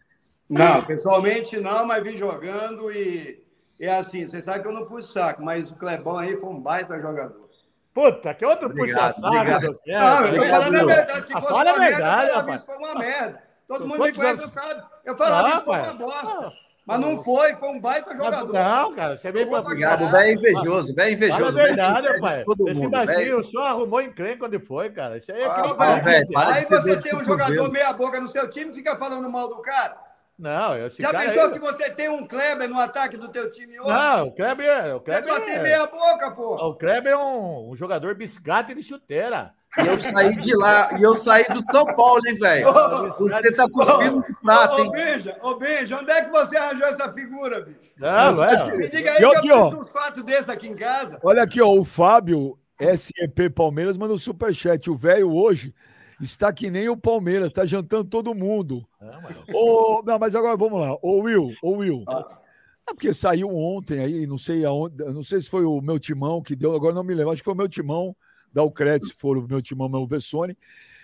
[0.49, 3.46] Não, pessoalmente não, mas vim jogando e
[3.79, 6.59] é assim, você sabe que eu não pus saco, mas o Clebão aí foi um
[6.59, 7.47] baita jogador.
[7.93, 9.21] Puta, que outro puxa-saco.
[9.21, 11.27] Não, eu tô falando a verdade.
[11.27, 13.43] Se fosse uma merda, eu falava isso foi uma merda.
[13.67, 14.83] Todo mundo me conhece, sabe.
[15.03, 16.53] Eu falava isso foi uma bosta.
[16.87, 18.53] Mas não foi, foi um baita jogador.
[18.53, 19.59] Não, cara, você veio pra.
[19.59, 21.59] Obrigado, velho invejoso, velho invejoso.
[21.59, 22.45] É verdade, pai.
[22.69, 25.17] Esse Brasil só arrumou encrenca quando foi, cara.
[25.17, 28.73] Isso aí é ah, velho, Aí você tem um jogador meia-boca no seu time e
[28.73, 30.06] fica falando mal do cara.
[30.37, 33.89] Não, esse Já pensou se você tem um Kleber no ataque do teu time hoje?
[33.89, 36.55] Não, o Kleber, o Kleber só tem meia boca, pô.
[36.55, 39.51] O Kleber é um, um jogador biscate de chuteira.
[39.77, 42.71] E eu saí de lá, e eu saí do São Paulo, hein, velho?
[43.17, 44.87] Você tá cuspindo de prato, hein?
[44.87, 47.91] Ô, Benja, ô, Benja, onde é que você arranjou essa figura, bicho?
[47.97, 48.77] Não, é.
[48.77, 51.19] Me diga aí eu que eu uns quatro desses aqui em casa.
[51.23, 54.89] Olha aqui, ó, o Fábio, SEP Palmeiras, manda um superchat.
[54.89, 55.73] O velho hoje
[56.21, 58.87] está que nem o Palmeiras, tá jantando todo mundo.
[58.99, 59.37] Não, mas...
[59.53, 60.95] Ô, não, mas agora vamos lá.
[61.01, 62.03] Ô, Will, ô, Will.
[62.07, 62.41] Ah.
[62.89, 66.41] É porque saiu ontem aí, não sei aonde, não sei se foi o meu timão
[66.41, 68.15] que deu, agora não me lembro, acho que foi o meu timão
[68.57, 70.57] dá o crédito se for o meu timão, meu Vessone,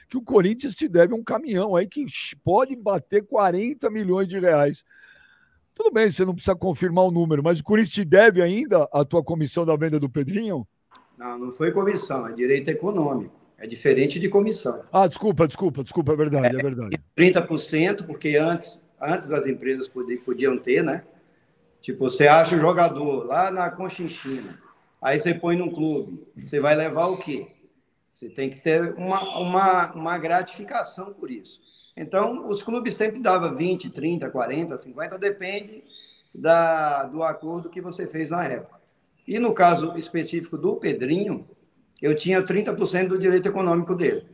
[0.09, 2.05] que o Corinthians te deve um caminhão aí que
[2.43, 4.83] pode bater 40 milhões de reais.
[5.73, 9.05] Tudo bem, você não precisa confirmar o número, mas o Corinthians te deve ainda a
[9.05, 10.67] tua comissão da venda do Pedrinho?
[11.17, 13.42] Não, não foi comissão, é direito econômico.
[13.63, 14.83] É diferente de comissão.
[14.91, 16.99] Ah, desculpa, desculpa, desculpa, é verdade, é, é verdade.
[17.15, 19.89] 30%, porque antes, antes as empresas
[20.25, 21.05] podiam ter, né?
[21.81, 24.61] Tipo, você acha o jogador lá na Conchinchina,
[25.01, 27.47] Aí você põe num clube, você vai levar o quê?
[28.11, 31.61] Você tem que ter uma, uma, uma gratificação por isso.
[31.95, 35.85] Então, os clubes sempre davam 20, 30, 40, 50, depende
[36.35, 38.81] da, do acordo que você fez na época.
[39.25, 41.47] E no caso específico do Pedrinho,
[42.01, 44.25] eu tinha 30% do direito econômico dele.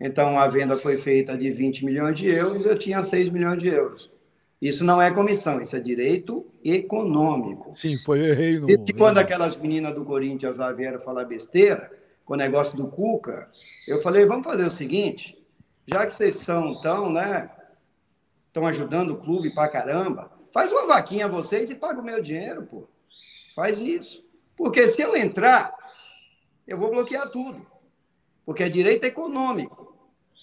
[0.00, 3.68] Então, a venda foi feita de 20 milhões de euros, eu tinha 6 milhões de
[3.68, 4.10] euros.
[4.60, 7.72] Isso não é comissão, isso é direito econômico.
[7.76, 8.70] Sim, foi errei no.
[8.70, 11.90] E quando aquelas meninas do Corinthians lá vieram falar besteira,
[12.24, 13.48] com o negócio do Cuca,
[13.88, 15.36] eu falei: vamos fazer o seguinte,
[15.86, 17.50] já que vocês são tão, né?
[18.46, 22.22] Estão ajudando o clube pra caramba, faz uma vaquinha a vocês e paga o meu
[22.22, 22.88] dinheiro, pô.
[23.56, 24.24] Faz isso.
[24.56, 25.74] Porque se eu entrar,
[26.66, 27.66] eu vou bloquear tudo.
[28.44, 29.96] Porque é direito econômico.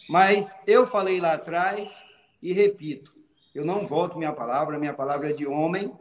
[0.10, 2.02] Mas eu falei lá atrás
[2.42, 3.14] e repito:
[3.54, 5.92] eu não volto minha palavra, minha palavra é de homem.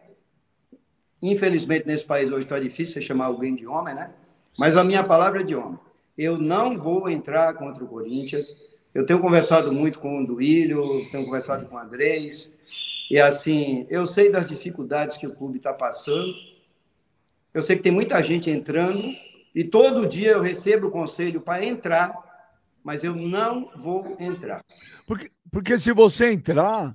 [1.20, 4.12] Infelizmente, nesse país hoje está difícil você chamar alguém de homem, né?
[4.56, 5.78] Mas a minha palavra é de homem.
[6.16, 8.56] Eu não vou entrar contra o Corinthians.
[8.94, 12.52] Eu tenho conversado muito com o Duílio, tenho conversado com o Andrés.
[13.10, 16.32] E assim, eu sei das dificuldades que o clube está passando.
[17.54, 19.02] Eu sei que tem muita gente entrando.
[19.58, 22.14] E todo dia eu recebo o conselho para entrar,
[22.80, 24.64] mas eu não vou entrar.
[25.04, 26.92] Porque, porque se você entrar,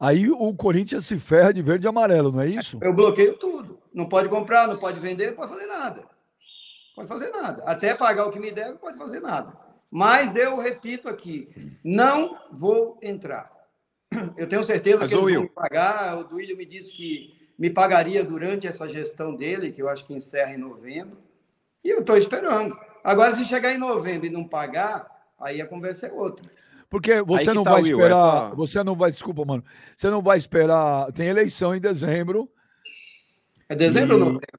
[0.00, 2.78] Aí o Corinthians se ferra de verde e amarelo, não é isso?
[2.80, 3.80] Eu bloqueio tudo.
[3.92, 6.04] Não pode comprar, não pode vender, não pode fazer nada.
[6.94, 7.64] Pode fazer nada.
[7.66, 9.52] Até pagar o que me deve, não pode fazer nada.
[9.90, 11.48] Mas eu repito aqui,
[11.84, 13.50] não vou entrar.
[14.36, 16.16] Eu tenho certeza Mas que eles vão me pagar.
[16.16, 20.14] O Duílio me disse que me pagaria durante essa gestão dele, que eu acho que
[20.14, 21.27] encerra em novembro.
[21.84, 22.76] E eu estou esperando.
[23.02, 25.06] Agora, se chegar em novembro e não pagar,
[25.40, 26.44] aí a conversa é outra.
[26.90, 28.46] Porque você não tá, vai Will, esperar.
[28.46, 28.54] Essa...
[28.54, 29.64] Você não vai, desculpa, mano.
[29.96, 31.12] Você não vai esperar.
[31.12, 32.50] Tem eleição em dezembro.
[33.68, 34.18] É dezembro e...
[34.18, 34.58] ou novembro?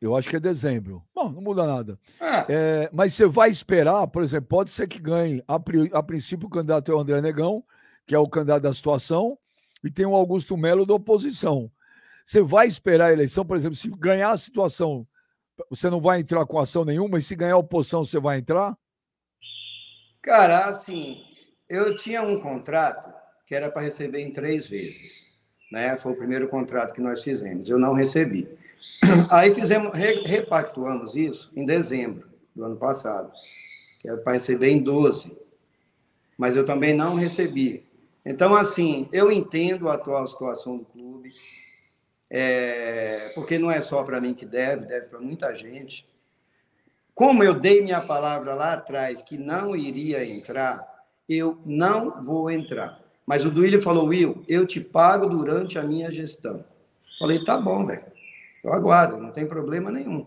[0.00, 1.00] Eu acho que é dezembro.
[1.14, 1.96] Bom, não muda nada.
[2.20, 2.46] É.
[2.48, 5.40] É, mas você vai esperar, por exemplo, pode ser que ganhe.
[5.46, 5.60] A,
[5.92, 7.62] a, princípio, o candidato é o André Negão,
[8.04, 9.38] que é o candidato da situação,
[9.84, 11.70] e tem o Augusto Melo da oposição.
[12.24, 15.06] Você vai esperar a eleição, por exemplo, se ganhar a situação,
[15.70, 18.76] você não vai entrar com ação nenhuma, e se ganhar a oposição, você vai entrar?
[20.20, 21.22] Cara, assim,
[21.68, 23.12] eu tinha um contrato
[23.46, 25.26] que era para receber em três vezes.
[25.70, 25.96] Né?
[25.96, 27.68] Foi o primeiro contrato que nós fizemos.
[27.68, 28.48] Eu não recebi.
[29.30, 33.32] Aí fizemos, re, repactuamos isso em dezembro do ano passado,
[34.00, 35.36] que era para receber em 12.
[36.36, 37.84] Mas eu também não recebi.
[38.24, 41.32] Então, assim, eu entendo a atual situação do clube,
[42.34, 46.08] é, porque não é só para mim que deve, deve para muita gente.
[47.14, 50.82] Como eu dei minha palavra lá atrás que não iria entrar,
[51.28, 52.98] eu não vou entrar.
[53.26, 56.58] Mas o Duílio falou, Will, eu te pago durante a minha gestão.
[57.18, 58.10] Falei, tá bom, velho.
[58.64, 60.26] Eu aguardo, não tem problema nenhum.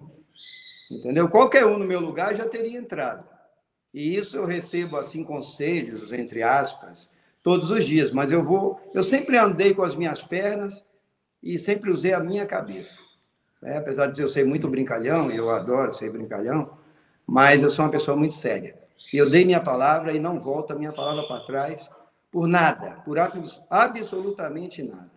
[0.91, 1.27] Entendeu?
[1.27, 3.27] Qualquer um no meu lugar já teria entrado.
[3.91, 7.09] E isso eu recebo assim conselhos, entre aspas,
[7.41, 10.85] todos os dias, mas eu vou, eu sempre andei com as minhas pernas
[11.45, 12.99] e sempre usei a minha cabeça.
[13.61, 13.77] Né?
[13.77, 16.65] Apesar de eu ser muito brincalhão, eu adoro ser brincalhão,
[17.25, 18.75] mas eu sou uma pessoa muito séria.
[19.13, 21.87] Eu dei minha palavra e não volto a minha palavra para trás
[22.31, 23.17] por nada, por
[23.69, 25.11] absolutamente nada.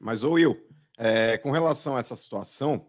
[0.00, 0.56] Mas, ô Will,
[0.96, 2.86] é, com relação a essa situação,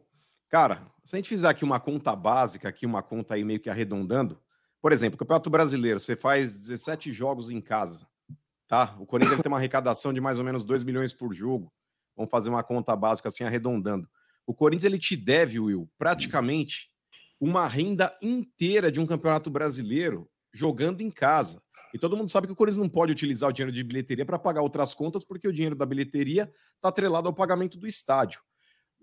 [0.50, 3.70] cara, se a gente fizer aqui uma conta básica, aqui uma conta aí meio que
[3.70, 4.39] arredondando,
[4.82, 8.08] por exemplo, Campeonato Brasileiro, você faz 17 jogos em casa,
[8.68, 8.96] tá?
[8.98, 11.72] O Corinthians tem uma arrecadação de mais ou menos 2 milhões por jogo.
[12.16, 14.07] Vamos fazer uma conta básica assim, arredondando.
[14.45, 16.89] O Corinthians ele te deve, Will, praticamente
[17.39, 21.62] uma renda inteira de um campeonato brasileiro jogando em casa.
[21.93, 24.39] E todo mundo sabe que o Corinthians não pode utilizar o dinheiro de bilheteria para
[24.39, 28.41] pagar outras contas, porque o dinheiro da bilheteria está atrelado ao pagamento do estádio.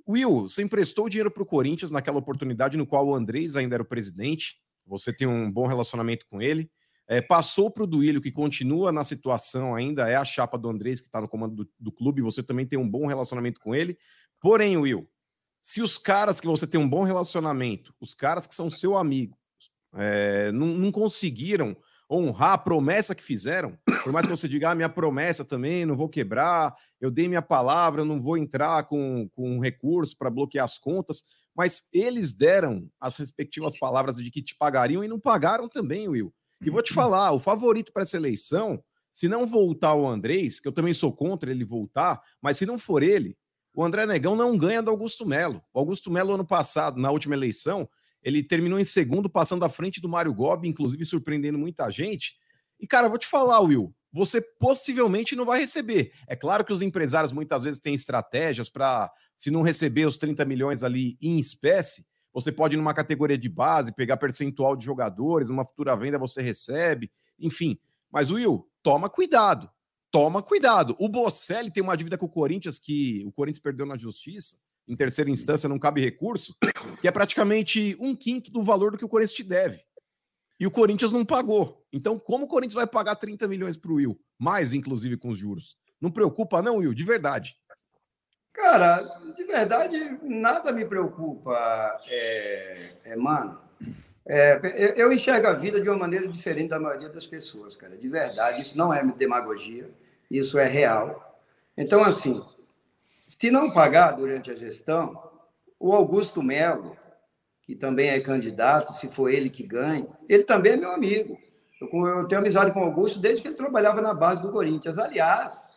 [0.08, 3.82] Will, você emprestou dinheiro para o Corinthians naquela oportunidade no qual o Andrés ainda era
[3.82, 4.56] o presidente.
[4.86, 6.70] Você tem um bom relacionamento com ele.
[7.08, 11.00] É, passou para o Duílio, que continua na situação ainda, é a chapa do Andrés,
[11.00, 12.20] que está no comando do, do clube.
[12.20, 13.96] Você também tem um bom relacionamento com ele.
[14.40, 15.08] Porém, Will,
[15.62, 19.36] se os caras que você tem um bom relacionamento, os caras que são seu amigo,
[19.94, 21.76] é, não, não, conseguiram
[22.10, 25.96] honrar a promessa que fizeram, por mais que você diga, ah, minha promessa também, não
[25.96, 30.64] vou quebrar, eu dei minha palavra, não vou entrar com, com um recurso para bloquear
[30.64, 35.68] as contas, mas eles deram as respectivas palavras de que te pagariam e não pagaram
[35.68, 36.32] também, Will.
[36.60, 40.68] E vou te falar, o favorito para essa eleição, se não voltar o Andrés, que
[40.68, 43.36] eu também sou contra ele voltar, mas se não for ele,
[43.74, 45.62] o André Negão não ganha do Augusto Melo.
[45.72, 47.88] O Augusto Melo, ano passado, na última eleição,
[48.22, 52.34] ele terminou em segundo, passando à frente do Mário Gobi, inclusive surpreendendo muita gente.
[52.80, 56.12] E, cara, vou te falar, Will, você possivelmente não vai receber.
[56.26, 60.44] É claro que os empresários muitas vezes têm estratégias para, se não receber os 30
[60.44, 65.48] milhões ali em espécie, você pode ir numa categoria de base, pegar percentual de jogadores,
[65.48, 67.78] numa futura venda você recebe, enfim.
[68.10, 69.70] Mas, Will, toma cuidado
[70.10, 70.96] toma cuidado.
[70.98, 74.56] O Bocelli tem uma dívida com o Corinthians que o Corinthians perdeu na justiça,
[74.86, 76.54] em terceira instância não cabe recurso,
[77.00, 79.80] que é praticamente um quinto do valor do que o Corinthians te deve.
[80.58, 81.86] E o Corinthians não pagou.
[81.92, 84.20] Então, como o Corinthians vai pagar 30 milhões para o Will?
[84.38, 85.76] Mais, inclusive, com os juros.
[86.00, 87.56] Não preocupa, não, Will, de verdade.
[88.58, 93.56] Cara, de verdade, nada me preocupa, é, é mano.
[94.26, 97.96] É, eu enxergo a vida de uma maneira diferente da maioria das pessoas, cara.
[97.96, 99.88] De verdade, isso não é demagogia,
[100.28, 101.40] isso é real.
[101.76, 102.44] Então, assim,
[103.28, 105.30] se não pagar durante a gestão,
[105.78, 106.96] o Augusto Melo,
[107.64, 111.38] que também é candidato, se for ele que ganhe, ele também é meu amigo.
[111.80, 114.98] Eu tenho amizade com o Augusto desde que ele trabalhava na base do Corinthians.
[114.98, 115.70] Aliás,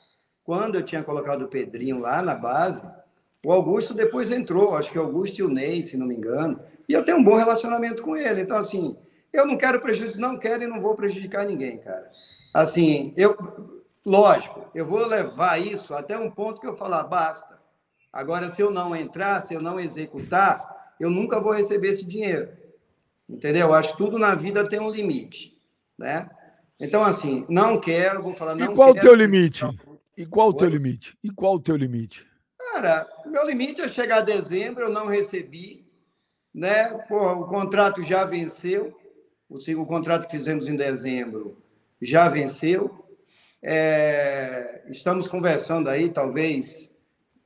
[0.43, 2.87] quando eu tinha colocado o Pedrinho lá na base,
[3.45, 6.59] o Augusto depois entrou, acho que o Augusto e o Ney, se não me engano.
[6.87, 8.41] E eu tenho um bom relacionamento com ele.
[8.41, 8.95] Então, assim,
[9.33, 12.09] eu não quero prejudicar, não quero e não vou prejudicar ninguém, cara.
[12.53, 13.35] Assim, eu,
[14.05, 17.59] lógico, eu vou levar isso até um ponto que eu falar, basta.
[18.11, 22.49] Agora, se eu não entrar, se eu não executar, eu nunca vou receber esse dinheiro.
[23.29, 23.67] Entendeu?
[23.67, 25.57] Eu acho que tudo na vida tem um limite,
[25.97, 26.29] né?
[26.77, 29.63] Então, assim, não quero, vou falar, não E qual o teu limite?
[29.63, 29.90] E
[30.25, 31.17] qual o teu limite?
[31.23, 32.27] E qual o teu limite?
[32.57, 35.85] Cara, meu limite é chegar a dezembro, eu não recebi,
[36.53, 36.89] né?
[37.07, 38.97] Porra, o contrato já venceu,
[39.49, 41.57] o, o contrato que fizemos em dezembro
[42.01, 43.05] já venceu.
[43.61, 46.91] É, estamos conversando aí, talvez,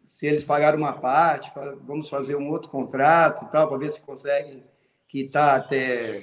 [0.04, 1.52] se eles pagaram uma parte,
[1.82, 4.64] vamos fazer um outro contrato e tal, para ver se conseguem
[5.08, 6.22] quitar até,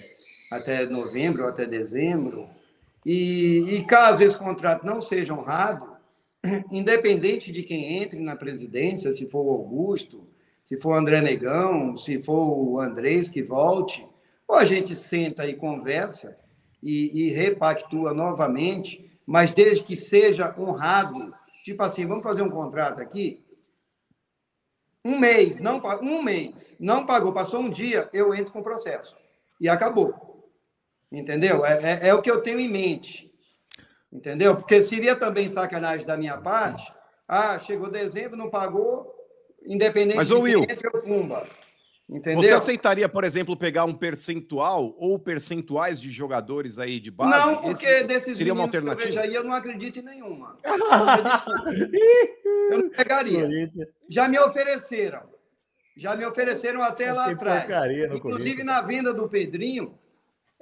[0.53, 2.46] até novembro ou até dezembro.
[3.05, 5.91] E, e caso esse contrato não seja honrado,
[6.70, 10.26] independente de quem entre na presidência, se for o Augusto,
[10.64, 14.07] se for o André Negão, se for o Andrés que volte,
[14.47, 16.36] ou a gente senta e conversa
[16.82, 21.14] e, e repactua novamente, mas desde que seja honrado.
[21.64, 23.43] Tipo assim, vamos fazer um contrato aqui.
[25.05, 29.16] Um mês, não um mês, não pagou, passou um dia, eu entro com o processo.
[29.61, 30.51] E acabou.
[31.11, 31.64] Entendeu?
[31.64, 33.32] É, é, é o que eu tenho em mente.
[34.12, 34.54] Entendeu?
[34.54, 36.92] Porque seria também sacanagem da minha parte.
[37.26, 39.14] Ah, chegou dezembro, não pagou,
[39.64, 41.46] independente Mas, de Will, entre ou Pumba.
[42.08, 42.42] Entendeu?
[42.42, 47.30] Você aceitaria, por exemplo, pegar um percentual ou percentuais de jogadores aí de base?
[47.30, 49.08] Não, porque Esse desses seria uma alternativa.
[49.08, 50.58] Que eu aí, eu não acredito em nenhuma.
[52.70, 53.48] eu não pegaria.
[54.10, 55.22] Já me ofereceram.
[55.96, 57.66] Já me ofereceram até lá atrás.
[58.14, 59.98] Inclusive na venda do Pedrinho,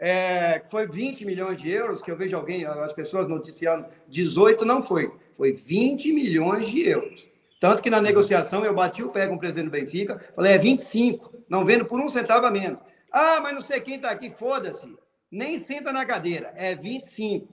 [0.00, 4.82] é, foi 20 milhões de euros, que eu vejo alguém, as pessoas noticiando, 18 não
[4.82, 7.28] foi, foi 20 milhões de euros.
[7.60, 10.58] Tanto que na negociação eu bati o pé com o presidente do Benfica, falei, é
[10.58, 12.80] 25, não vendo por um centavo a menos.
[13.12, 14.90] Ah, mas não sei quem está aqui, foda-se,
[15.30, 17.52] nem senta na cadeira, é 25.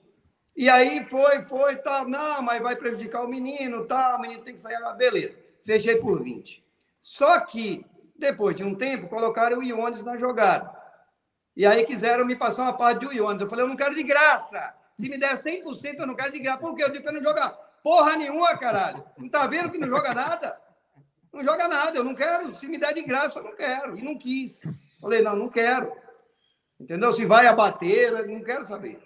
[0.55, 4.55] E aí foi, foi, tal, não, mas vai prejudicar o menino, tal, o menino tem
[4.55, 5.35] que sair, ah, beleza,
[5.65, 6.63] fechei por 20.
[7.01, 7.85] Só que,
[8.17, 10.76] depois de um tempo, colocaram o Iones na jogada.
[11.57, 13.41] E aí quiseram me passar uma parte de Iones.
[13.41, 14.75] Eu falei, eu não quero de graça.
[14.93, 16.59] Se me der 100%, eu não quero de graça.
[16.59, 16.83] Por quê?
[16.83, 17.49] Eu digo para não jogar
[17.83, 19.03] porra nenhuma, caralho.
[19.17, 20.59] Não tá vendo que não joga nada?
[21.33, 21.97] Não joga nada.
[21.97, 22.53] Eu não quero.
[22.53, 23.97] Se me der de graça, eu não quero.
[23.97, 24.61] E não quis.
[25.01, 25.91] Falei, não, não quero.
[26.79, 27.11] Entendeu?
[27.11, 29.01] Se vai abater, não quero saber.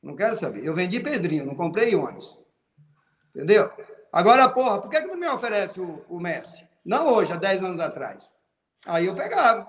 [0.00, 0.64] Não quero saber.
[0.64, 2.38] Eu vendi Pedrinho, não comprei Iones.
[3.34, 3.68] Entendeu?
[4.12, 6.64] Agora, porra, por que, que não me oferece o, o Messi?
[6.84, 8.30] Não hoje, há 10 anos atrás.
[8.86, 9.66] Aí eu pegava.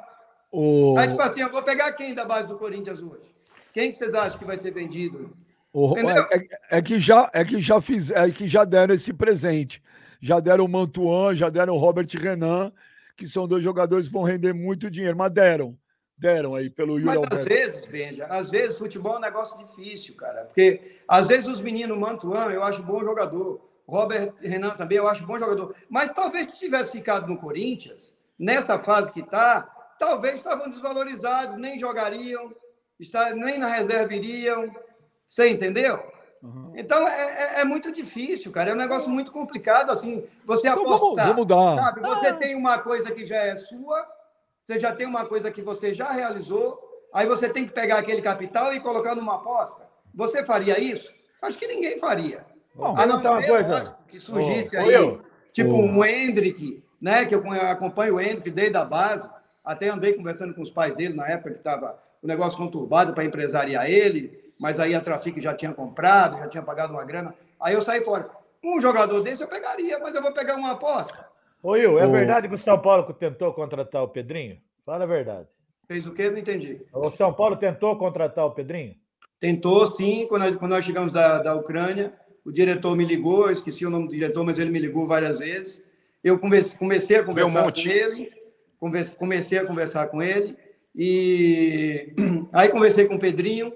[0.52, 0.96] O...
[0.98, 3.36] Aí, tipo assim, eu vou pegar quem da base do Corinthians hoje?
[3.74, 5.36] Quem que vocês acham que vai ser vendido?
[5.72, 9.14] O, é, é, é, que já, é que já fiz, é que já deram esse
[9.14, 9.84] presente.
[10.20, 12.72] Já deram o Mantuan, já deram o Robert Renan,
[13.16, 15.78] que são dois jogadores que vão render muito dinheiro, mas deram.
[16.18, 17.38] Deram aí pelo Yuri Mas Alberto.
[17.38, 20.46] às vezes, Benja, às vezes futebol é um negócio difícil, cara.
[20.46, 23.62] Porque às vezes os meninos, Mantuan, eu acho bom jogador.
[23.88, 25.76] Robert Renan também, eu acho bom jogador.
[25.88, 31.80] Mas talvez se tivesse ficado no Corinthians, nessa fase que está, talvez estavam desvalorizados, nem
[31.80, 32.54] jogariam,
[33.36, 34.72] nem na reserva iriam.
[35.28, 36.02] Você entendeu?
[36.42, 36.74] Uhum.
[36.76, 38.72] Então é, é, é, muito difícil, cara.
[38.72, 41.28] É um negócio muito complicado, assim, você então, apostar.
[41.28, 41.84] Vamos, vamos dar.
[41.84, 42.02] Sabe?
[42.02, 42.34] Você ah.
[42.36, 44.06] tem uma coisa que já é sua,
[44.64, 46.80] você já tem uma coisa que você já realizou,
[47.14, 49.88] aí você tem que pegar aquele capital e colocar numa aposta.
[50.14, 51.14] Você faria isso?
[51.42, 52.46] Acho que ninguém faria.
[52.76, 53.98] Bom, a não ser, uma coisa.
[54.08, 55.22] que surgisse oh, aí, eu.
[55.52, 55.80] tipo oh.
[55.80, 57.26] um Hendrick, né?
[57.26, 59.30] Que eu acompanho o Hendrick desde a base,
[59.68, 63.24] até andei conversando com os pais dele na época que estava o negócio conturbado para
[63.24, 67.34] empresariar ele mas aí a Trafic já tinha comprado, já tinha pagado uma grana.
[67.60, 68.30] Aí eu saí fora.
[68.64, 71.28] Um jogador desse eu pegaria, mas eu vou pegar uma aposta.
[71.62, 72.12] Ô, Will, é o...
[72.12, 74.58] verdade que o São Paulo tentou contratar o Pedrinho?
[74.86, 75.48] Fala a verdade.
[75.88, 76.30] Fez o quê?
[76.30, 76.82] Não entendi.
[76.92, 78.96] O São Paulo tentou contratar o Pedrinho?
[79.40, 80.26] Tentou, sim.
[80.28, 82.12] Quando nós, quando nós chegamos da, da Ucrânia,
[82.46, 85.40] o diretor me ligou, eu esqueci o nome do diretor, mas ele me ligou várias
[85.40, 85.84] vezes.
[86.24, 88.32] Eu comecei, comecei a conversar com ele,
[88.80, 90.58] comecei a conversar com ele,
[90.96, 92.14] e
[92.52, 93.70] aí conversei com o Pedrinho,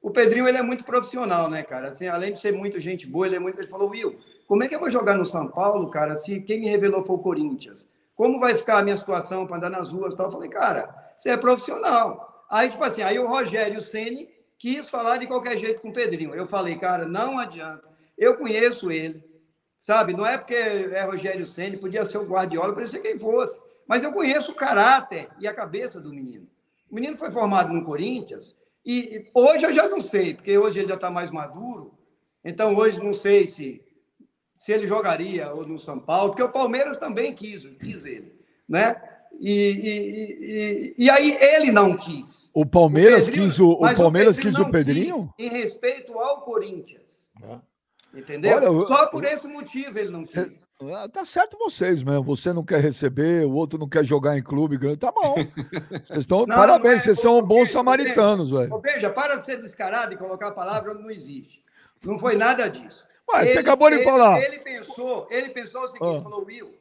[0.00, 1.88] o Pedrinho ele é muito profissional, né, cara?
[1.88, 3.58] Assim, além de ser muito gente boa, ele é muito.
[3.58, 4.14] Ele falou, Will,
[4.46, 7.16] como é que eu vou jogar no São Paulo, cara, se quem me revelou foi
[7.16, 7.88] o Corinthians?
[8.14, 10.14] Como vai ficar a minha situação para andar nas ruas?
[10.14, 10.26] Tal?
[10.26, 12.18] Eu falei, cara, você é profissional.
[12.50, 14.28] Aí, tipo assim, aí o Rogério Ceni
[14.58, 16.34] quis falar de qualquer jeito com o Pedrinho.
[16.34, 17.86] Eu falei, cara, não adianta.
[18.16, 19.22] Eu conheço ele,
[19.78, 20.14] sabe?
[20.14, 23.60] Não é porque é Rogério Ceni, podia ser o Guardiola, podia ser quem fosse.
[23.88, 26.46] Mas eu conheço o caráter e a cabeça do menino.
[26.90, 30.88] O menino foi formado no Corinthians e hoje eu já não sei, porque hoje ele
[30.88, 31.94] já está mais maduro.
[32.44, 33.82] Então hoje não sei se
[34.54, 38.34] se ele jogaria ou no São Paulo, porque o Palmeiras também quis, quis ele,
[38.68, 39.00] né?
[39.38, 42.50] E, e, e, e aí ele não quis.
[42.52, 45.32] O Palmeiras o quis o, o Palmeiras o quis o Pedrinho?
[45.36, 47.28] Quis, em respeito ao Corinthians.
[47.40, 48.18] É.
[48.18, 48.56] Entendeu?
[48.56, 50.60] Olha, Só por esse motivo ele não quis.
[50.80, 52.22] Ah, tá certo vocês mesmo.
[52.22, 54.98] Você não quer receber, o outro não quer jogar em clube grande.
[54.98, 55.34] Tá bom.
[56.04, 56.46] Vocês estão.
[56.46, 58.80] Não, parabéns, não é, vocês são bons samaritanos, velho.
[58.80, 61.64] Veja, para de ser descarado e colocar a palavra onde não existe.
[62.04, 63.04] Não foi nada disso.
[63.32, 64.40] Ué, ele, você acabou de ele, falar.
[64.40, 66.22] Ele pensou, ele pensou o seguinte: ah.
[66.22, 66.72] falou, Will,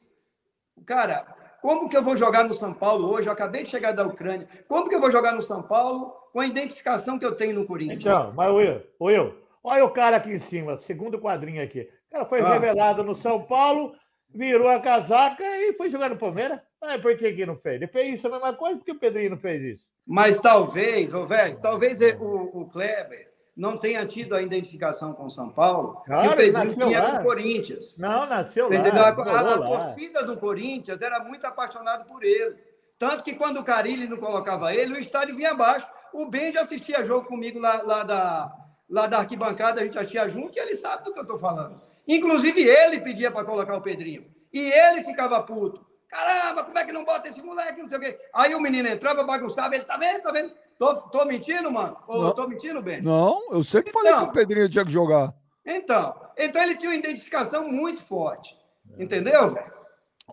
[0.85, 1.25] cara,
[1.61, 3.27] como que eu vou jogar no São Paulo hoje?
[3.27, 4.47] Eu acabei de chegar da Ucrânia.
[4.67, 7.65] Como que eu vou jogar no São Paulo com a identificação que eu tenho no
[7.65, 8.01] Corinthians?
[8.01, 11.89] Então, mas Will, Will, olha o cara aqui em cima, segundo quadrinho aqui.
[12.17, 12.53] Cara foi ah.
[12.53, 13.93] revelado no São Paulo,
[14.33, 16.59] virou a casaca e foi jogar no Palmeiras.
[16.81, 17.75] Ah, por que, que não fez?
[17.75, 19.85] Ele fez isso a mesma coisa, porque o Pedrinho não fez isso?
[20.05, 25.29] Mas talvez, ô velho, talvez o, o Kleber não tenha tido a identificação com o
[25.29, 27.11] São Paulo claro, e o Pedrinho tinha lá.
[27.11, 27.97] com o Corinthians.
[27.97, 28.77] Não, nasceu lá.
[28.77, 32.55] A, a, a torcida do Corinthians era muito apaixonada por ele.
[32.97, 35.87] Tanto que quando o Carilli não colocava ele, o estádio vinha abaixo.
[36.13, 38.51] O Ben já assistia jogo comigo lá, lá, da,
[38.89, 41.86] lá da arquibancada, a gente assistia junto e ele sabe do que eu estou falando.
[42.07, 44.25] Inclusive, ele pedia para colocar o Pedrinho.
[44.53, 45.85] E ele ficava puto.
[46.07, 47.81] Caramba, como é que não bota esse moleque?
[47.81, 48.17] Não sei o quê.
[48.33, 50.53] Aí o menino entrava, bagunçava, ele tá vendo, tá vendo?
[50.79, 51.97] Tô, tô mentindo, mano?
[52.07, 53.01] Ou tô mentindo, Ben?
[53.01, 55.33] Não, eu sempre falei então, que o Pedrinho tinha que jogar.
[55.65, 58.55] Então, então ele tinha uma identificação muito forte.
[58.97, 59.73] Entendeu, velho?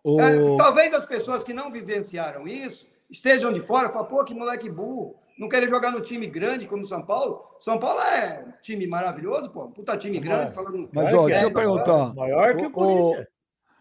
[0.05, 0.21] O...
[0.21, 4.35] É, talvez as pessoas que não vivenciaram isso estejam de fora e falem, pô, que
[4.35, 7.45] moleque burro não querer jogar no time grande como São Paulo.
[7.59, 9.69] São Paulo é um time maravilhoso, pô.
[9.69, 10.53] Puta time grande.
[10.53, 10.89] Falando...
[10.93, 12.15] Mas, ó, deixa eu perguntar.
[12.15, 13.27] Maior que o, Corinthians.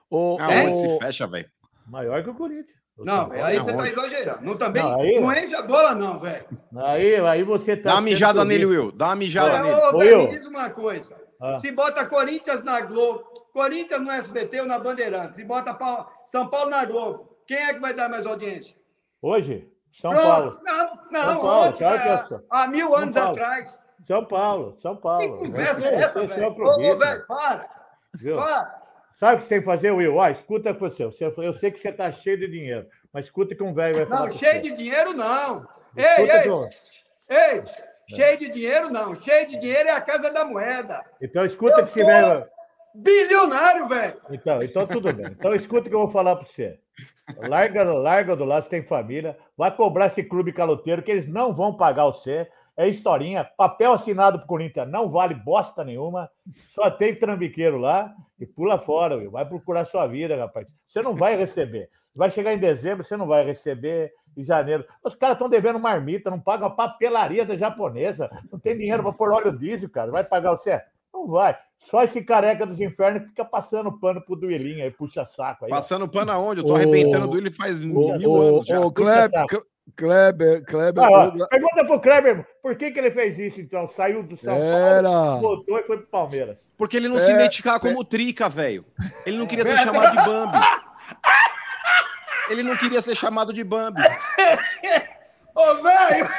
[0.10, 0.76] O, o, é?
[0.76, 1.49] se fecha, velho.
[1.86, 2.84] Maior que o Corinthians.
[2.97, 4.41] Não, véio, aí você tá exagerando.
[4.43, 6.45] Não, também, não, aí, não enche a bola, não, velho.
[6.76, 7.89] Aí, aí você tá.
[7.89, 8.91] Dá uma mijada nele, Will.
[8.91, 9.82] Dá uma mijada é, nele.
[9.82, 11.16] Ô, véio, me diz uma coisa.
[11.41, 11.56] Ah.
[11.56, 15.76] Se bota Corinthians na Globo, Corinthians no SBT ou na Bandeirantes, se bota
[16.26, 18.78] São Paulo na Globo, quem é que vai dar mais audiência?
[19.22, 19.68] Hoje?
[19.94, 20.26] São Pronto.
[20.26, 20.60] Paulo.
[20.64, 23.80] Não, não, São Paulo, ontem, há, há mil anos atrás.
[24.04, 25.20] São Paulo, São Paulo.
[25.20, 26.56] Que conversa é essa, velho?
[26.62, 27.70] Ô, velho, para.
[28.16, 28.36] Viu?
[28.36, 28.82] Para.
[29.12, 30.20] Sabe o que você tem que fazer, Will?
[30.20, 31.04] Ah, escuta você.
[31.04, 34.28] Eu sei que você está cheio de dinheiro, mas escuta que um velho vai falar.
[34.28, 35.68] Não, cheio de dinheiro não.
[35.96, 36.50] Ei, ei,
[37.30, 37.64] ei, é.
[38.10, 39.14] cheio de dinheiro não.
[39.14, 41.06] Cheio de dinheiro é a casa da moeda.
[41.22, 42.48] Então escuta eu que você vai.
[42.94, 44.18] Bilionário, velho.
[44.30, 45.26] Então, então tudo bem.
[45.28, 46.80] Então escuta que eu vou falar para você.
[47.38, 49.38] Larga, larga do lado, você tem família.
[49.58, 52.48] Vai cobrar esse clube caloteiro que eles não vão pagar o C.
[52.76, 53.44] É historinha.
[53.44, 56.30] Papel assinado pro Corinthians não vale bosta nenhuma.
[56.70, 58.14] Só tem trambiqueiro lá.
[58.39, 59.32] e pula fora, Will.
[59.32, 60.76] Vai procurar sua vida, rapaz.
[60.88, 61.89] Você não vai receber.
[62.16, 64.12] Vai chegar em dezembro, você não vai receber.
[64.36, 64.84] Em janeiro.
[65.04, 68.32] Os caras estão devendo marmita, não pagam a papelaria da japonesa.
[68.52, 70.10] Não tem dinheiro para pôr óleo diesel, cara.
[70.10, 70.82] Vai pagar você?
[71.24, 71.58] Não vai.
[71.80, 75.72] Só esse careca dos infernos fica passando pano pro Duelinho aí, puxa saco aí.
[75.72, 76.62] Passando pano aonde?
[76.62, 78.80] Eu tô arrebentando o Duelinho faz mil anos já.
[78.80, 79.46] Ô, Kleber,
[79.96, 81.04] Kleber, Kleber.
[81.04, 83.88] Ah, pergunta pro Kleber, por que, que ele fez isso então?
[83.88, 85.10] Saiu do São Era.
[85.10, 86.66] Paulo, voltou e foi pro Palmeiras.
[86.78, 88.06] Porque ele não é, se identificava como é...
[88.06, 88.86] trica, velho.
[89.26, 90.58] Ele não queria ser chamado de Bambi.
[92.50, 94.02] Ele não queria ser chamado de Bambi.
[95.56, 96.30] Ô, velho!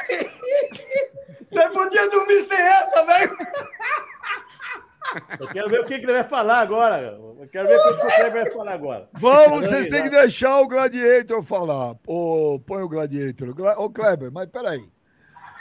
[1.51, 3.37] Você podia dormir sem essa, velho!
[5.39, 7.01] Eu quero ver o que, ele vai falar agora.
[7.01, 9.09] Eu quero ver o que o Kleber vai falar agora.
[9.13, 11.95] Vamos, vocês têm que deixar o Gladiator falar.
[11.95, 13.55] Põe o Gladiator.
[13.77, 14.87] Ô, Kleber, mas peraí.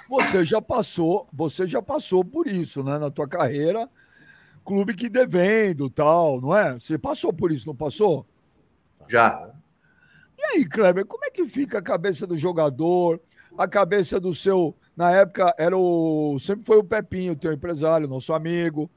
[0.09, 2.99] Você já passou, você já passou por isso, né?
[2.99, 3.89] Na tua carreira,
[4.65, 6.75] clube que devendo tal, não é?
[6.75, 8.27] Você passou por isso, não passou?
[9.09, 9.51] Já.
[10.37, 13.21] E aí, Kleber, como é que fica a cabeça do jogador,
[13.57, 14.75] a cabeça do seu.
[14.97, 16.37] Na época, era o.
[16.39, 18.91] Sempre foi o Pepinho, teu empresário, nosso amigo.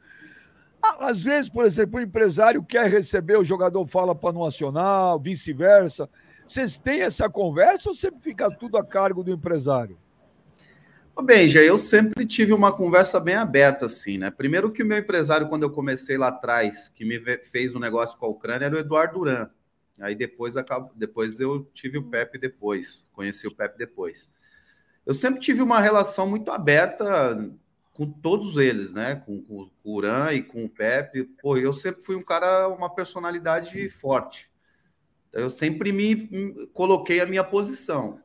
[0.82, 6.10] Às vezes, por exemplo, o empresário quer receber, o jogador fala para não acionar, vice-versa.
[6.46, 9.98] Vocês têm essa conversa ou sempre fica tudo a cargo do empresário?
[11.24, 14.30] Bem, já eu sempre tive uma conversa bem aberta, assim, né?
[14.30, 18.18] Primeiro que o meu empresário, quando eu comecei lá atrás, que me fez um negócio
[18.20, 19.50] com a Ucrânia, era o Eduardo Duran.
[20.00, 20.54] Aí depois,
[20.96, 24.30] depois eu tive o Pepe depois, conheci o Pepe depois.
[25.06, 27.50] Eu sempre tive uma relação muito aberta
[27.98, 29.16] com todos eles, né?
[29.16, 31.24] Com, com o Uran e com o Pepe.
[31.41, 34.52] Pô, eu sempre fui um cara, uma personalidade forte.
[35.34, 38.22] Eu sempre me, me coloquei a minha posição.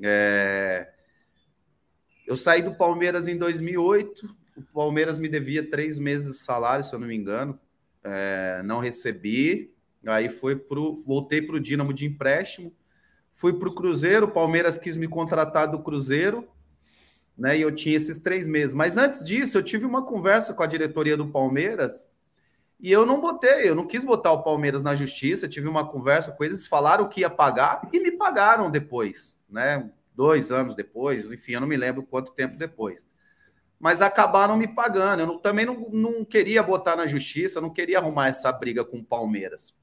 [0.00, 0.88] É...
[2.28, 4.36] Eu saí do Palmeiras em 2008.
[4.56, 7.58] O Palmeiras me devia três meses de salário, se eu não me engano.
[8.04, 8.62] É...
[8.64, 9.74] Não recebi.
[10.06, 12.72] Aí foi pro, voltei para o Dínamo de empréstimo.
[13.32, 14.26] Fui para o Cruzeiro.
[14.26, 16.48] O Palmeiras quis me contratar do Cruzeiro
[17.36, 17.58] né?
[17.58, 18.74] E eu tinha esses três meses.
[18.74, 22.10] Mas antes disso, eu tive uma conversa com a diretoria do Palmeiras
[22.78, 25.48] e eu não botei, eu não quis botar o Palmeiras na justiça.
[25.48, 29.90] Tive uma conversa com eles, falaram que ia pagar e me pagaram depois, né?
[30.14, 33.06] Dois anos depois, enfim, eu não me lembro quanto tempo depois.
[33.78, 35.20] Mas acabaram me pagando.
[35.20, 38.98] Eu não, também não, não queria botar na justiça, não queria arrumar essa briga com
[38.98, 39.74] o Palmeiras.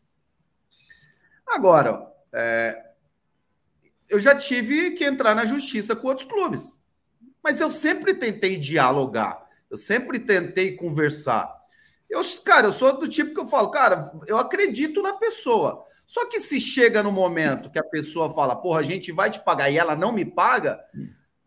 [1.45, 2.93] Agora, é,
[4.09, 6.82] eu já tive que entrar na justiça com outros clubes.
[7.43, 11.53] Mas eu sempre tentei dialogar, eu sempre tentei conversar.
[12.09, 15.85] Eu, cara, eu sou do tipo que eu falo, cara, eu acredito na pessoa.
[16.05, 19.39] Só que se chega no momento que a pessoa fala, porra, a gente vai te
[19.39, 20.79] pagar e ela não me paga,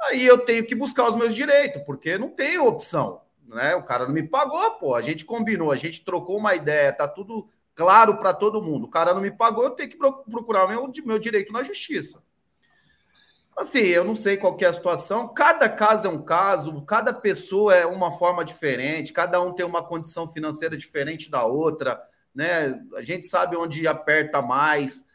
[0.03, 3.23] aí eu tenho que buscar os meus direitos, porque não tenho opção.
[3.47, 3.77] Né?
[3.77, 7.07] O cara não me pagou, pô, a gente combinou, a gente trocou uma ideia, tá
[7.07, 8.87] tudo claro para todo mundo.
[8.87, 12.25] O cara não me pagou, eu tenho que procurar meu, meu direito na justiça.
[13.57, 15.33] Assim, eu não sei qual é a situação.
[15.33, 19.83] Cada caso é um caso, cada pessoa é uma forma diferente, cada um tem uma
[19.83, 21.99] condição financeira diferente da outra,
[22.35, 22.79] né?
[22.95, 25.07] A gente sabe onde aperta mais.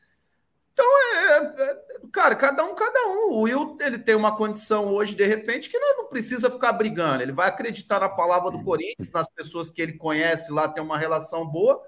[0.73, 1.81] Então, é, é,
[2.11, 3.31] cara, cada um, cada um.
[3.31, 7.21] O Will, ele tem uma condição hoje, de repente, que não, não precisa ficar brigando.
[7.21, 10.97] Ele vai acreditar na palavra do Corinthians, nas pessoas que ele conhece lá, tem uma
[10.97, 11.79] relação boa.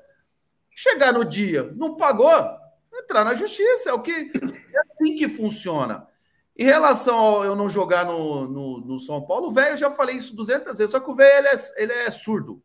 [0.70, 2.32] Chegar no dia, não pagou,
[2.94, 3.90] entrar na justiça.
[3.90, 6.08] É o que é assim que funciona.
[6.56, 9.92] Em relação ao eu não jogar no, no, no São Paulo, o velho, eu já
[9.92, 12.62] falei isso 200 vezes, só que o velho ele é, ele é surdo.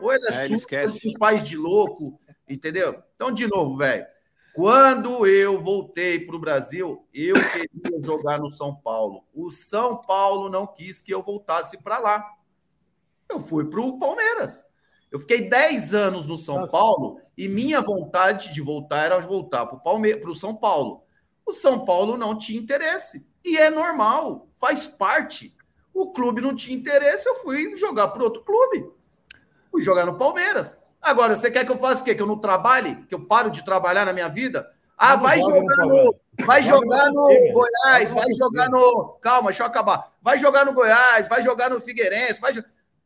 [0.00, 2.18] Ou ele é, é surdo, ele, ele se faz de louco,
[2.48, 3.02] entendeu?
[3.14, 4.06] Então, de novo, velho,
[4.56, 9.22] quando eu voltei para o Brasil, eu queria jogar no São Paulo.
[9.34, 12.26] O São Paulo não quis que eu voltasse para lá.
[13.28, 14.64] Eu fui para o Palmeiras.
[15.10, 20.30] Eu fiquei 10 anos no São Paulo e minha vontade de voltar era voltar para
[20.30, 21.05] o São Paulo.
[21.46, 23.26] O São Paulo não tinha interesse.
[23.44, 25.56] E é normal, faz parte.
[25.94, 28.90] O clube não tinha interesse, eu fui jogar para outro clube.
[29.70, 30.76] Fui jogar no Palmeiras.
[31.00, 32.14] Agora, você quer que eu faça o quê?
[32.14, 32.96] Que eu não trabalhe?
[33.08, 34.68] Que eu paro de trabalhar na minha vida?
[34.98, 39.18] Ah, vai jogar no, vai jogar no Goiás, vai jogar no.
[39.20, 40.12] Calma, deixa eu acabar.
[40.22, 42.52] Vai jogar no Goiás, vai jogar no Figueirense, vai.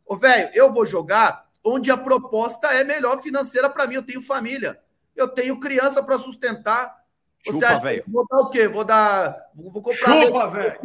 [0.07, 3.97] Ô, velho, eu vou jogar onde a proposta é melhor financeira para mim.
[3.97, 4.81] Eu tenho família,
[5.17, 7.00] eu tenho criança para sustentar.
[7.43, 8.69] Chupa, Você acha que vou dar o quê?
[8.69, 9.37] Vou dar.
[9.55, 10.23] Vou comprar.
[10.23, 10.79] Chupa, velho.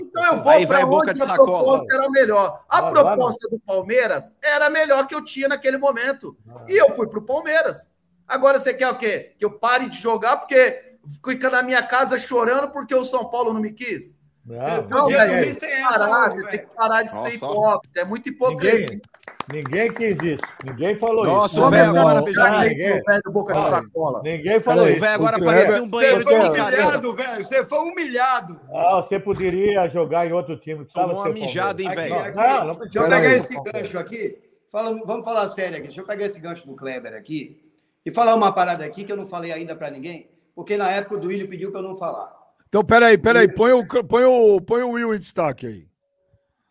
[0.00, 2.64] Então eu vou para onde a proposta era melhor.
[2.68, 6.36] A ah, proposta do Palmeiras era a melhor que eu tinha naquele momento.
[6.48, 6.64] Ah.
[6.68, 7.88] E eu fui para o Palmeiras.
[8.26, 9.34] Agora você quer o quê?
[9.36, 13.52] Que eu pare de jogar porque fica na minha casa chorando porque o São Paulo
[13.52, 14.16] não me quis?
[14.44, 18.00] Não, não velho, você, tem que parar, você tem que parar de Nossa, ser hipócrita.
[18.00, 18.80] É muito hipocrisia.
[18.80, 19.00] Ninguém
[19.94, 20.42] quis isso.
[20.64, 21.64] Ninguém falou Nossa, isso.
[21.64, 24.22] o velho agora ninguém, velho boca de sacola.
[24.24, 25.00] ninguém falou O isso.
[25.00, 27.44] velho agora O parecia um banheiro Você de humilhado, velho.
[27.44, 28.60] Você foi humilhado.
[28.74, 30.80] Ah, você poderia jogar em outro time.
[30.84, 32.14] Precisava Tomou uma mijada, hein, velho?
[32.34, 32.98] Não, não Deixa precisa.
[32.98, 33.34] eu pegar aí.
[33.34, 34.38] esse gancho aqui.
[34.70, 35.86] Fala- vamos falar sério aqui.
[35.86, 37.62] Deixa eu pegar esse gancho do Kleber aqui
[38.04, 41.14] e falar uma parada aqui que eu não falei ainda para ninguém, porque na época
[41.16, 42.34] o Duílio pediu para eu não falar.
[42.68, 43.46] Então, peraí, peraí.
[43.46, 45.86] Põe o, põe, o, põe o Will em destaque aí.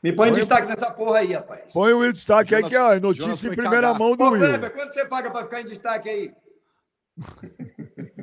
[0.06, 1.74] Me põe em destaque nessa porra aí, rapaz.
[1.74, 3.98] Põe o destaque aí, Jonas- que é notícia em primeira cagar.
[3.98, 4.40] mão do Ô, Will.
[4.40, 6.34] Kleber, quanto você paga para ficar em destaque aí?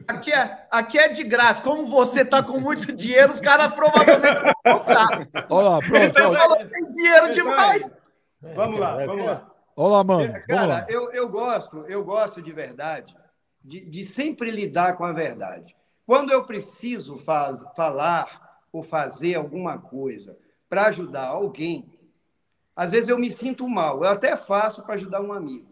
[0.07, 1.61] Aqui é, aqui é de graça.
[1.61, 5.29] Como você tá com muito dinheiro, os caras provavelmente vão comprar.
[5.51, 6.05] Olha lá, pronto.
[6.05, 6.57] Então, ó.
[6.57, 8.07] Que tem dinheiro Então, demais.
[8.55, 9.51] Vamos lá, vamos lá.
[9.75, 10.33] Olha lá, mano.
[10.47, 10.87] Cara, lá.
[10.89, 13.13] eu, eu gosto, eu gosto de verdade,
[13.61, 15.75] de, de sempre lidar com a verdade.
[16.07, 20.37] Quando eu preciso faz, falar ou fazer alguma coisa
[20.73, 21.85] para ajudar alguém,
[22.75, 24.03] às vezes eu me sinto mal.
[24.03, 25.69] Eu até faço para ajudar um amigo,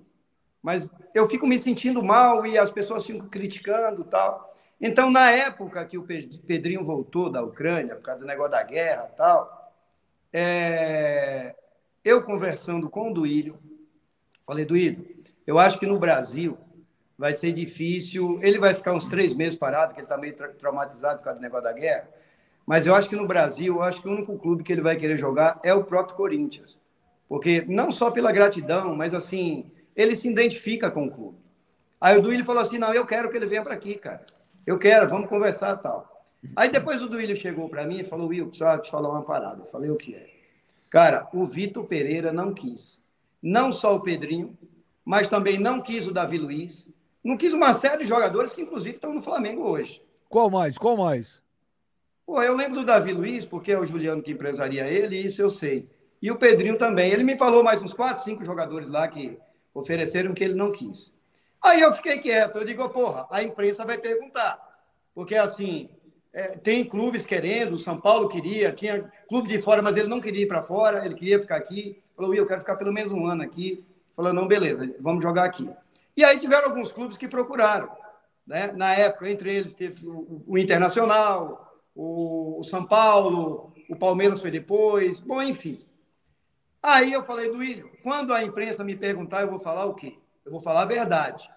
[0.62, 4.54] mas eu fico me sentindo mal e as pessoas ficam criticando tal.
[4.78, 8.62] Então, na época que o Pe- Pedrinho voltou da Ucrânia, por causa do negócio da
[8.62, 9.72] guerra tal,
[10.30, 11.56] é,
[12.04, 13.58] eu conversando com o Duílio,
[14.44, 16.58] Falei, Duílio, eu acho que no Brasil
[17.16, 18.38] vai ser difícil.
[18.42, 21.38] Ele vai ficar uns três meses parado, que ele está meio tra- traumatizado por causa
[21.38, 22.06] do negócio da guerra.
[22.70, 24.94] Mas eu acho que no Brasil, eu acho que o único clube que ele vai
[24.94, 26.80] querer jogar é o próprio Corinthians.
[27.28, 31.38] Porque não só pela gratidão, mas assim, ele se identifica com o clube.
[32.00, 34.24] Aí o Duílio falou assim: não, eu quero que ele venha para aqui, cara.
[34.64, 36.24] Eu quero, vamos conversar tal.
[36.54, 39.62] Aí depois o Duílio chegou para mim e falou: Will, precisava te falar uma parada.
[39.62, 40.28] Eu falei: o que é?
[40.88, 43.02] Cara, o Vitor Pereira não quis
[43.42, 44.56] não só o Pedrinho,
[45.04, 46.88] mas também não quis o Davi Luiz,
[47.24, 50.00] não quis uma série de jogadores que, inclusive, estão no Flamengo hoje.
[50.28, 50.78] Qual mais?
[50.78, 51.42] Qual mais?
[52.30, 55.50] Pô, eu lembro do Davi Luiz, porque é o Juliano que empresaria ele, isso eu
[55.50, 55.90] sei.
[56.22, 57.10] E o Pedrinho também.
[57.10, 59.36] Ele me falou mais uns quatro, cinco jogadores lá que
[59.74, 61.12] ofereceram que ele não quis.
[61.60, 62.60] Aí eu fiquei quieto.
[62.60, 64.60] Eu digo, porra, a imprensa vai perguntar.
[65.12, 65.90] Porque, assim,
[66.32, 70.20] é, tem clubes querendo, o São Paulo queria, tinha clube de fora, mas ele não
[70.20, 72.00] queria ir para fora, ele queria ficar aqui.
[72.14, 73.84] Falou, eu quero ficar pelo menos um ano aqui.
[74.12, 75.68] Falou, não, beleza, vamos jogar aqui.
[76.16, 77.90] E aí tiveram alguns clubes que procuraram.
[78.46, 78.70] Né?
[78.76, 81.69] Na época, entre eles, teve o, o Internacional,
[82.02, 85.84] o, o São Paulo, o Palmeiras foi depois, bom, enfim.
[86.82, 90.16] Aí eu falei, Duílio, quando a imprensa me perguntar, eu vou falar o quê?
[90.42, 91.50] Eu vou falar a verdade.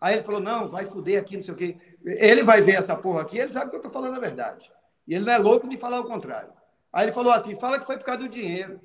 [0.00, 1.76] Aí ele falou, não, vai fuder aqui, não sei o quê.
[2.04, 4.68] Ele vai ver essa porra aqui, ele sabe que eu estou falando a verdade.
[5.06, 6.52] E ele não é louco de falar o contrário.
[6.92, 8.80] Aí ele falou assim, fala que foi por causa do dinheiro.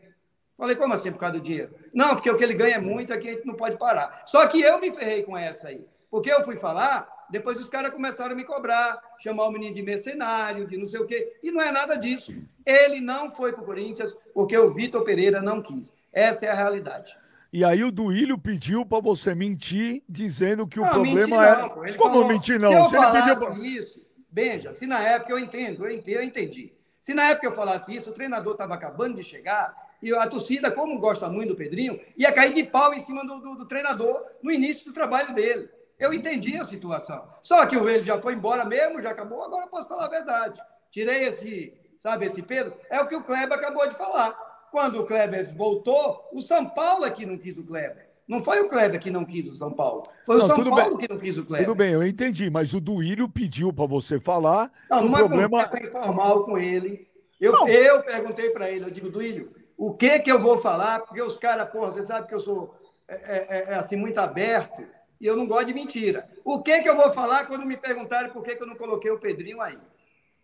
[0.56, 1.74] Falei, como assim por causa do dinheiro?
[1.92, 4.22] Não, porque o que ele ganha é muito, aqui a gente não pode parar.
[4.28, 5.84] Só que eu me ferrei com essa aí.
[6.12, 9.82] Porque eu fui falar, depois os caras começaram a me cobrar, chamar o menino de
[9.82, 11.34] mercenário, de não sei o quê.
[11.44, 12.34] E não é nada disso.
[12.66, 15.92] Ele não foi para o Corinthians porque o Vitor Pereira não quis.
[16.14, 17.18] Essa é a realidade.
[17.52, 21.62] E aí o Duílio pediu para você mentir, dizendo que o não, problema mentir é.
[21.62, 22.70] não, Como falou, mentir não?
[22.70, 26.24] Se eu Se falasse pediu isso, Benja, se na época eu entendo, eu entendi, eu
[26.24, 26.74] entendi.
[27.00, 30.72] Se na época eu falasse isso, o treinador estava acabando de chegar e a torcida,
[30.72, 34.24] como gosta muito do Pedrinho, ia cair de pau em cima do, do- do treinador
[34.42, 35.70] no início do trabalho dele.
[36.04, 37.24] Eu entendi a situação.
[37.42, 40.10] Só que o ele já foi embora mesmo, já acabou, agora eu posso falar a
[40.10, 40.60] verdade.
[40.92, 42.74] Tirei esse, sabe, esse Pedro.
[42.90, 44.34] É o que o Kleber acabou de falar.
[44.70, 48.10] Quando o Kleber voltou, o São Paulo é que não quis o Kleber.
[48.28, 50.06] Não foi o Kleber que não quis o São Paulo.
[50.26, 51.08] Foi Não, o São Paulo bem.
[51.08, 51.68] que não quis o Kleber.
[51.68, 54.70] Tudo bem, eu entendi, mas o Duílio pediu para você falar.
[54.90, 57.08] Não, numa problema conversa informal com ele,
[57.40, 57.66] eu, Não.
[57.66, 61.00] eu perguntei para ele, eu digo, Duílio, o que que eu vou falar?
[61.00, 62.76] Porque os caras, porra, você sabe que eu sou
[63.08, 64.84] é, é, é, assim muito aberto
[65.24, 66.30] e eu não gosto de mentira.
[66.44, 69.10] O que que eu vou falar quando me perguntarem por que, que eu não coloquei
[69.10, 69.80] o Pedrinho aí?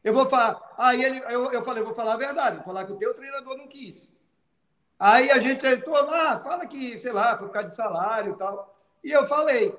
[0.01, 2.85] Eu vou falar, aí ele, eu, eu falei, eu vou falar a verdade, vou falar
[2.85, 4.09] que o teu treinador não quis.
[4.97, 8.37] Aí a gente tentou lá, fala que, sei lá, foi por causa de salário e
[8.37, 8.73] tal.
[9.03, 9.75] E eu falei,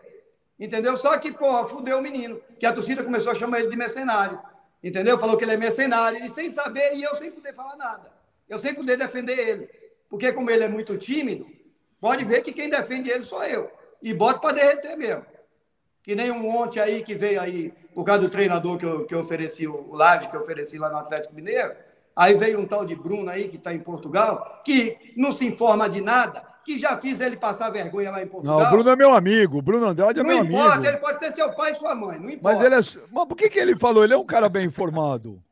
[0.59, 0.95] entendeu?
[0.99, 4.39] Só que, porra, fudeu o menino, que a torcida começou a chamar ele de mercenário,
[4.85, 5.17] entendeu?
[5.17, 8.13] Falou que ele é mercenário, e sem saber, e eu sem poder falar nada.
[8.47, 9.71] Eu sem poder defender ele.
[10.11, 11.47] Porque como ele é muito tímido,
[11.99, 13.80] pode ver que quem defende ele sou eu.
[14.03, 15.25] E bota para derreter mesmo.
[16.03, 19.15] Que nem um monte aí que veio aí, por causa do treinador que eu, que
[19.15, 21.73] eu ofereci, o Laje, que eu ofereci lá no Atlético Mineiro.
[22.17, 25.89] Aí veio um tal de Bruno aí, que está em Portugal, que não se informa
[25.89, 28.61] de nada, que já fiz ele passar vergonha lá em Portugal.
[28.61, 29.59] Não, o Bruno é meu amigo.
[29.59, 30.89] O Bruno Andrade é não meu importa, amigo.
[30.89, 32.41] ele pode ser seu pai e sua mãe, não importa.
[32.43, 32.79] Mas ele é.
[33.13, 34.03] Mas por que, que ele falou?
[34.05, 35.43] Ele é um cara bem informado.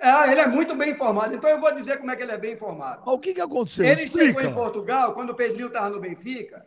[0.00, 2.38] Ah, ele é muito bem informado, então eu vou dizer como é que ele é
[2.38, 3.02] bem informado.
[3.06, 3.84] Mas o que, que aconteceu?
[3.84, 4.40] Ele Explica.
[4.40, 6.66] chegou em Portugal, quando o Pedrinho estava no Benfica,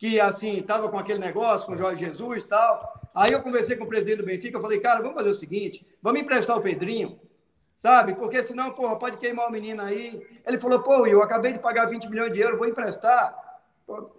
[0.00, 2.98] que assim, estava com aquele negócio com o Jorge Jesus e tal.
[3.14, 5.86] Aí eu conversei com o presidente do Benfica, eu falei, cara, vamos fazer o seguinte,
[6.00, 7.20] vamos emprestar o Pedrinho,
[7.76, 8.14] sabe?
[8.14, 10.26] Porque senão, porra, pode queimar o menino aí.
[10.46, 13.36] Ele falou, pô, eu acabei de pagar 20 milhões de euros, vou emprestar.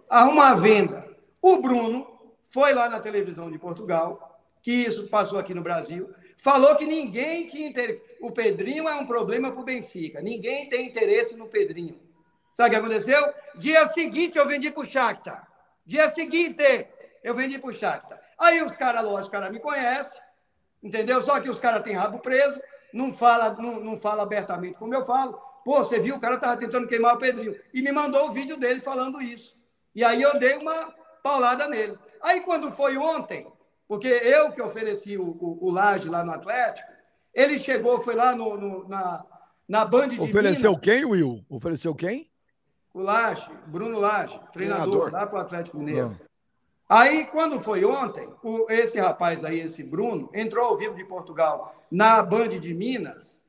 [0.08, 1.04] arruma a venda.
[1.42, 2.06] O Bruno
[2.44, 7.48] foi lá na televisão de Portugal, que isso passou aqui no Brasil, falou que ninguém
[7.48, 8.00] tinha interesse.
[8.20, 10.22] O Pedrinho é um problema para o Benfica.
[10.22, 11.98] Ninguém tem interesse no Pedrinho.
[12.52, 13.34] Sabe o que aconteceu?
[13.56, 15.50] Dia seguinte eu vendi para o Shakhtar.
[15.84, 16.88] Dia seguinte
[17.22, 18.20] eu vendi para o Shakhtar.
[18.38, 20.20] Aí os caras, lógico, os caras me conhecem,
[20.82, 21.22] entendeu?
[21.22, 22.60] Só que os caras têm rabo preso,
[22.92, 25.40] não fala, não, não fala abertamente como eu falo.
[25.64, 27.56] Pô, você viu, o cara estava tentando queimar o Pedrinho.
[27.72, 29.56] E me mandou o vídeo dele falando isso.
[29.94, 31.96] E aí eu dei uma paulada nele.
[32.20, 33.46] Aí quando foi ontem,
[33.86, 36.90] porque eu que ofereci o, o, o Laje lá no Atlético,
[37.32, 39.24] ele chegou, foi lá no, no na,
[39.68, 41.44] na Band de Ofereceu Minas, quem, Will?
[41.48, 42.31] Ofereceu quem?
[42.94, 45.12] O Laje, Bruno Laje, treinador, treinador.
[45.12, 46.18] lá para o Atlético Mineiro.
[46.86, 51.74] Aí, quando foi ontem, o, esse rapaz aí, esse Bruno, entrou ao vivo de Portugal
[51.90, 53.40] na Band de Minas,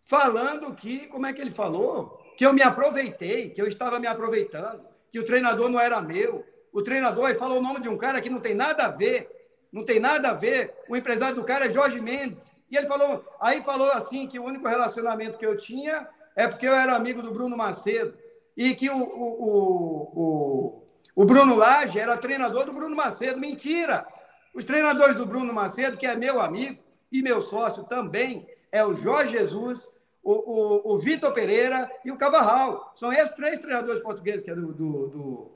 [0.00, 2.20] falando que, como é que ele falou?
[2.36, 4.82] Que eu me aproveitei, que eu estava me aproveitando,
[5.12, 6.44] que o treinador não era meu.
[6.72, 9.30] O treinador aí falou o nome de um cara que não tem nada a ver,
[9.72, 10.74] não tem nada a ver.
[10.88, 12.50] O empresário do cara é Jorge Mendes.
[12.68, 16.66] E ele falou, aí falou assim que o único relacionamento que eu tinha é porque
[16.66, 18.18] eu era amigo do Bruno Macedo
[18.58, 20.82] e que o, o, o,
[21.14, 23.38] o, Bruno Lage era treinador do Bruno Macedo.
[23.38, 24.04] Mentira!
[24.52, 26.82] Os treinadores do Bruno Macedo, que é meu amigo
[27.12, 29.88] e meu sócio também, é o Jorge Jesus,
[30.24, 32.90] o, o, o Vitor Pereira e o Cavarral.
[32.96, 35.52] São esses três treinadores portugueses que é do, do, do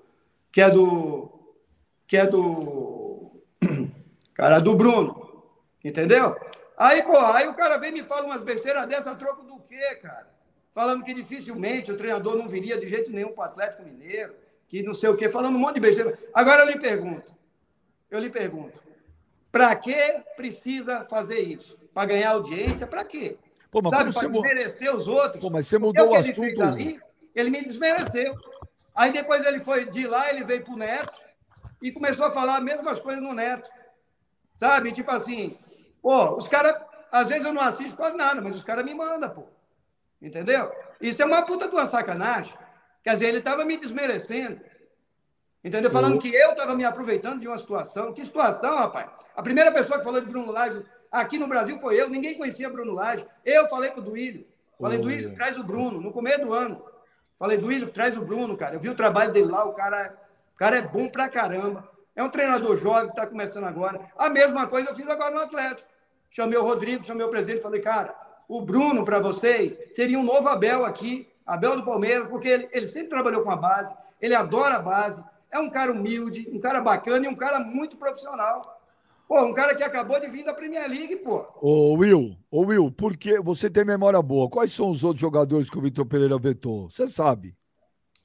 [0.52, 1.28] que é do
[2.06, 3.42] que é do
[4.32, 5.42] cara do Bruno,
[5.82, 6.36] entendeu?
[6.78, 9.96] Aí, pô, aí o cara vem e me fala umas besteiras dessa troco do quê,
[9.96, 10.31] cara?
[10.74, 14.34] Falando que dificilmente o treinador não viria de jeito nenhum para o Atlético Mineiro,
[14.68, 16.18] que não sei o quê, falando um monte de besteira.
[16.32, 17.30] Agora eu lhe pergunto,
[18.10, 18.82] eu lhe pergunto,
[19.50, 19.94] para que
[20.34, 21.78] precisa fazer isso?
[21.92, 22.86] Para ganhar audiência?
[22.86, 23.36] Para quê?
[23.70, 25.42] Pô, mas Sabe, para desmerecer os outros.
[25.42, 26.42] Pô, mas você mudou o, assunto.
[26.42, 27.00] Ele, ali,
[27.34, 28.34] ele me desmereceu.
[28.94, 31.22] Aí depois ele foi de lá, ele veio para o Neto
[31.82, 33.70] e começou a falar as mesmas coisas no Neto.
[34.56, 34.92] Sabe?
[34.92, 35.54] Tipo assim,
[36.00, 36.74] pô, os caras,
[37.10, 39.44] às vezes eu não assisto quase nada, mas os caras me mandam, pô.
[40.22, 40.72] Entendeu?
[41.00, 42.54] Isso é uma puta de uma sacanagem.
[43.02, 44.60] Quer dizer, ele estava me desmerecendo.
[45.64, 45.90] Entendeu?
[45.90, 48.12] Falando que eu estava me aproveitando de uma situação.
[48.12, 49.10] Que situação, rapaz?
[49.36, 52.70] A primeira pessoa que falou de Bruno Lage Aqui no Brasil foi eu, ninguém conhecia
[52.70, 53.26] Bruno Lage.
[53.44, 54.46] Eu falei para o Duílio.
[54.80, 56.82] Falei, oh, Duílio, traz o Bruno, no começo do ano.
[57.38, 58.76] Falei, Duílio, traz o Bruno, cara.
[58.76, 60.16] Eu vi o trabalho dele lá, o cara,
[60.54, 61.86] o cara é bom pra caramba.
[62.16, 64.00] É um treinador jovem que está começando agora.
[64.16, 65.88] A mesma coisa eu fiz agora no Atlético.
[66.30, 68.14] Chamei o Rodrigo, chamei o presidente, falei, cara,
[68.52, 72.86] o Bruno para vocês seria um novo Abel aqui, Abel do Palmeiras, porque ele, ele
[72.86, 76.78] sempre trabalhou com a base, ele adora a base, é um cara humilde, um cara
[76.78, 78.78] bacana e um cara muito profissional.
[79.26, 81.46] Pô, um cara que acabou de vir da Premier League, pô.
[81.62, 84.50] Ô, Will, ô, Will, porque você tem memória boa.
[84.50, 86.90] Quais são os outros jogadores que o Vitor Pereira vetou?
[86.90, 87.56] Você sabe.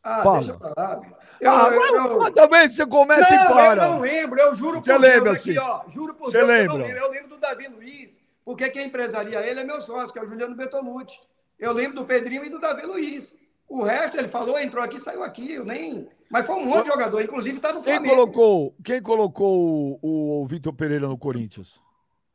[0.04, 0.38] Ah, Fala.
[0.40, 1.02] deixa pra lá.
[1.40, 2.32] Eu, ah, eu, eu...
[2.34, 3.86] Também você começa não, e para.
[3.86, 5.52] Eu não lembro, eu juro você por lembra, Deus assim?
[5.52, 5.82] aqui, ó.
[5.90, 6.76] Juro por você Deus, lembra?
[6.76, 6.98] Eu, lembro.
[6.98, 10.26] eu lembro do Davi Luiz, porque quem empresaria ele é meu sócio, que é o
[10.26, 11.20] Juliano Bertolucci.
[11.60, 13.36] Eu lembro do Pedrinho e do Davi Luiz.
[13.68, 15.52] O resto, ele falou, entrou aqui, saiu aqui.
[15.52, 16.08] Eu nem.
[16.32, 18.06] Mas foi um monte de jogador, inclusive está no Flamengo.
[18.06, 21.78] Quem colocou, quem colocou o, o Vitor Pereira no Corinthians?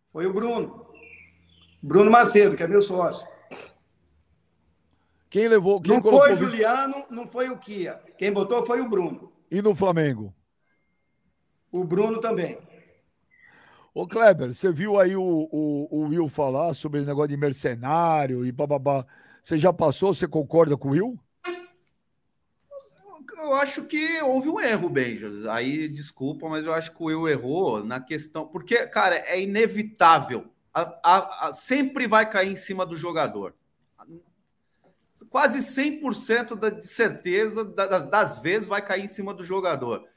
[0.07, 0.87] Foi o Bruno.
[1.83, 3.27] Bruno Macedo, que é meu sócio.
[5.31, 5.81] Quem levou.
[5.81, 7.99] Quem não foi o Juliano, não foi o Kia.
[8.19, 9.33] Quem botou foi o Bruno.
[9.51, 10.35] E no Flamengo?
[11.71, 12.59] O Bruno também.
[13.95, 18.45] Ô, Kleber, você viu aí o, o, o Will falar sobre o negócio de mercenário
[18.47, 19.05] e bababá.
[19.43, 20.15] Você já passou?
[20.15, 21.19] Você concorda com o Will?
[23.37, 25.47] Eu acho que houve um erro, Benjas.
[25.47, 28.47] Aí, desculpa, mas eu acho que o Will errou na questão.
[28.47, 30.47] Porque, cara, é inevitável.
[30.73, 33.55] A, a, a, sempre vai cair em cima do jogador.
[35.29, 40.09] Quase 100% da, de certeza da, das vezes vai cair em cima do jogador.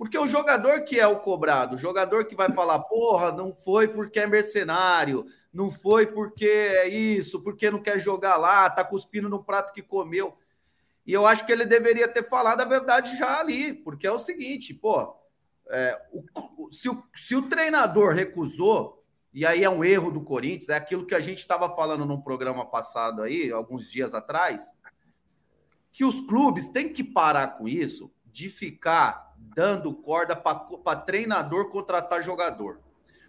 [0.00, 3.86] Porque o jogador que é o cobrado, o jogador que vai falar, porra, não foi
[3.86, 9.28] porque é mercenário, não foi porque é isso, porque não quer jogar lá, tá cuspindo
[9.28, 10.38] no prato que comeu.
[11.06, 14.18] E eu acho que ele deveria ter falado a verdade já ali, porque é o
[14.18, 15.14] seguinte, pô,
[15.68, 20.70] é, o, se, o, se o treinador recusou, e aí é um erro do Corinthians,
[20.70, 24.72] é aquilo que a gente estava falando num programa passado aí, alguns dias atrás,
[25.92, 32.22] que os clubes têm que parar com isso de ficar dando corda para treinador contratar
[32.22, 32.80] jogador.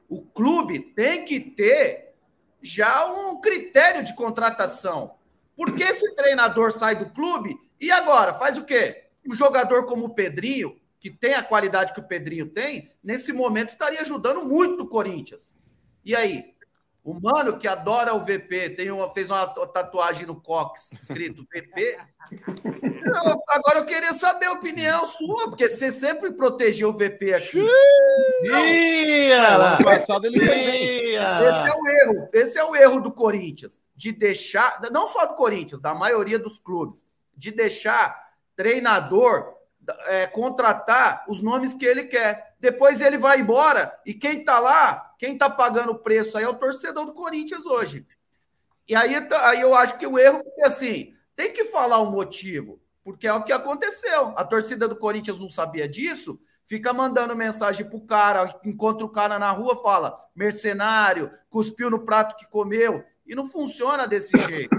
[0.08, 2.14] O clube tem que ter
[2.62, 5.16] já um critério de contratação.
[5.56, 9.06] Porque esse treinador sai do clube e agora faz o quê?
[9.28, 13.70] Um jogador como o Pedrinho, que tem a qualidade que o Pedrinho tem, nesse momento
[13.70, 15.56] estaria ajudando muito o Corinthians.
[16.04, 16.56] E aí?
[17.04, 21.98] O mano que adora o VP, tem uma, fez uma tatuagem no cox escrito VP.
[22.32, 27.68] Eu, agora eu queria saber a opinião sua, porque você sempre protegeu o VP aqui.
[28.44, 32.30] Ia, ano passado ele Esse é o erro.
[32.32, 36.60] Esse é o erro do Corinthians, de deixar, não só do Corinthians, da maioria dos
[36.60, 37.04] clubes,
[37.36, 39.56] de deixar treinador
[40.06, 42.51] é, contratar os nomes que ele quer.
[42.62, 46.48] Depois ele vai embora e quem tá lá, quem tá pagando o preço aí é
[46.48, 48.06] o torcedor do Corinthians hoje.
[48.88, 53.28] E aí, aí eu acho que o erro assim, tem que falar o motivo, porque
[53.28, 54.32] é o que aconteceu.
[54.38, 59.40] A torcida do Corinthians não sabia disso, fica mandando mensagem pro cara, encontra o cara
[59.40, 64.76] na rua, fala mercenário, cuspiu no prato que comeu, e não funciona desse jeito.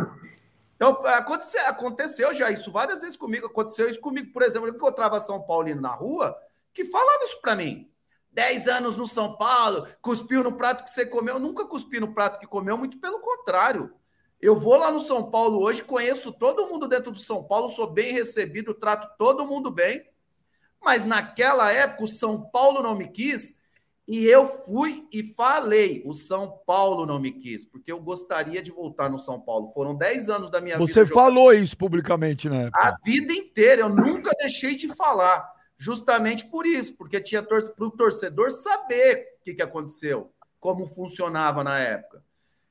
[0.76, 3.46] Então, aconteceu, aconteceu já isso várias vezes comigo.
[3.46, 6.36] Aconteceu isso comigo, por exemplo, eu encontrava São Paulino na rua
[6.72, 7.90] que falava isso para mim.
[8.30, 11.34] Dez anos no São Paulo, cuspiu no prato que você comeu.
[11.34, 13.92] Eu nunca cuspi no prato que comeu, muito pelo contrário.
[14.40, 17.90] Eu vou lá no São Paulo hoje, conheço todo mundo dentro do São Paulo, sou
[17.90, 20.02] bem recebido, trato todo mundo bem.
[20.82, 23.54] Mas naquela época, o São Paulo não me quis
[24.06, 28.70] e eu fui e falei: o São Paulo não me quis, porque eu gostaria de
[28.70, 29.72] voltar no São Paulo.
[29.72, 31.06] Foram 10 anos da minha Você vida.
[31.06, 31.62] Você falou jogando.
[31.62, 32.68] isso publicamente, né?
[32.74, 35.48] A vida inteira, eu nunca deixei de falar.
[35.82, 41.64] Justamente por isso, porque tinha para o torcedor saber o que, que aconteceu, como funcionava
[41.64, 42.22] na época.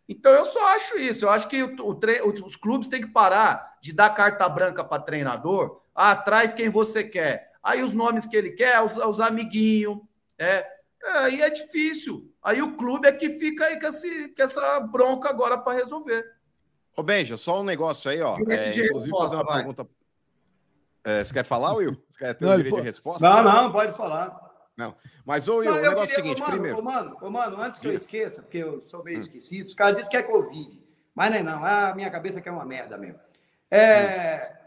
[0.07, 1.26] Então eu só acho isso.
[1.26, 5.01] Eu acho que o, o, os clubes têm que parar de dar carta branca para
[5.01, 5.82] treinador.
[5.93, 7.51] Ah, traz quem você quer.
[7.62, 9.99] Aí os nomes que ele quer, os, os amiguinhos,
[10.38, 10.66] é,
[11.03, 12.32] Aí é difícil.
[12.41, 16.24] Aí o clube é que fica aí com, esse, com essa bronca agora para resolver.
[16.95, 18.38] Ô, Benja, só um negócio aí, ó.
[18.49, 19.57] É, inclusive, fazer uma vai.
[19.57, 19.88] pergunta.
[21.03, 21.97] É, você quer falar, Will?
[22.34, 23.28] Ter não, um direito de resposta?
[23.28, 24.39] Não, não, pode falar.
[24.78, 24.95] Não.
[25.26, 26.78] Mas, ô, Will, não, o negócio é o seguinte: ô, mano, primeiro.
[26.78, 29.22] Ô, mano, ô, mano, antes que eu esqueça, porque eu sou meio hum.
[29.22, 30.82] esquecido, os caras dizem que é Covid.
[31.13, 31.65] Mas não é, não.
[31.65, 33.19] A minha cabeça que é uma merda mesmo.
[33.69, 34.51] É.
[34.57, 34.61] Hum.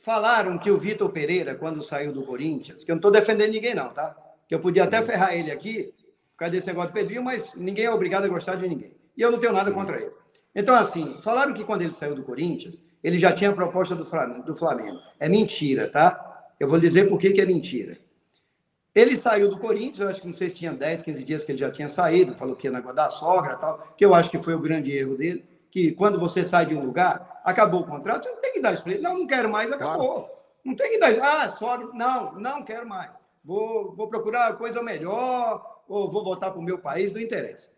[0.00, 3.74] Falaram que o Vitor Pereira, quando saiu do Corinthians, que eu não estou defendendo ninguém,
[3.74, 4.16] não, tá?
[4.48, 5.94] que eu podia até ferrar ele aqui,
[6.32, 8.96] por causa desse negócio do Pedrinho, mas ninguém é obrigado a gostar de ninguém.
[9.14, 10.12] E eu não tenho nada contra ele.
[10.58, 14.04] Então, assim, falaram que quando ele saiu do Corinthians, ele já tinha a proposta do
[14.04, 14.98] Flamengo.
[15.20, 16.50] É mentira, tá?
[16.58, 17.96] Eu vou dizer por que, que é mentira.
[18.92, 21.52] Ele saiu do Corinthians, eu acho que não sei se tinha 10, 15 dias que
[21.52, 24.42] ele já tinha saído, falou que ia negócio da sogra tal, que eu acho que
[24.42, 28.24] foi o grande erro dele, que quando você sai de um lugar, acabou o contrato,
[28.24, 29.12] você não tem que dar explicação.
[29.12, 30.14] Não, não quero mais, acabou.
[30.14, 30.28] Claro.
[30.64, 31.16] Não tem que dar.
[31.20, 33.10] Ah, sogra, não, não quero mais
[33.48, 37.70] vou, vou procurar coisa melhor, ou vou voltar para o meu país, não interessa.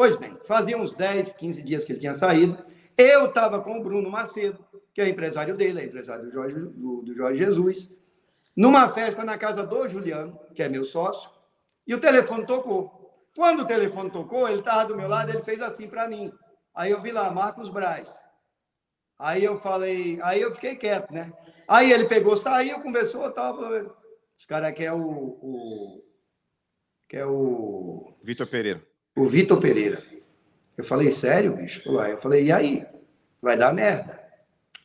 [0.00, 2.56] Pois bem, fazia uns 10, 15 dias que ele tinha saído.
[2.96, 7.02] Eu estava com o Bruno Macedo, que é empresário dele, é empresário do Jorge, do,
[7.02, 7.94] do Jorge Jesus,
[8.56, 11.30] numa festa na casa do Juliano, que é meu sócio,
[11.86, 13.28] e o telefone tocou.
[13.36, 16.32] Quando o telefone tocou, ele estava do meu lado, ele fez assim para mim.
[16.74, 18.24] Aí eu vi lá, Marcos Braz.
[19.18, 21.30] Aí eu falei, aí eu fiquei quieto, né?
[21.68, 23.94] Aí ele pegou, saiu, conversou, tava,
[24.34, 25.98] os caras querem o, o.
[27.06, 27.82] Que é o.
[28.24, 28.89] Vitor Pereira.
[29.20, 30.02] O Vitor Pereira.
[30.78, 31.86] Eu falei, sério, bicho?
[31.86, 32.86] Eu falei, e aí?
[33.42, 34.18] Vai dar merda.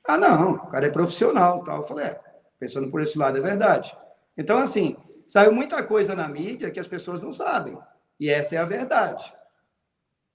[0.05, 1.63] Ah, não, o cara é profissional.
[1.63, 1.77] Tal.
[1.77, 2.19] Eu falei, é,
[2.59, 3.95] pensando por esse lado, é verdade.
[4.37, 7.77] Então, assim, saiu muita coisa na mídia que as pessoas não sabem.
[8.19, 9.33] E essa é a verdade.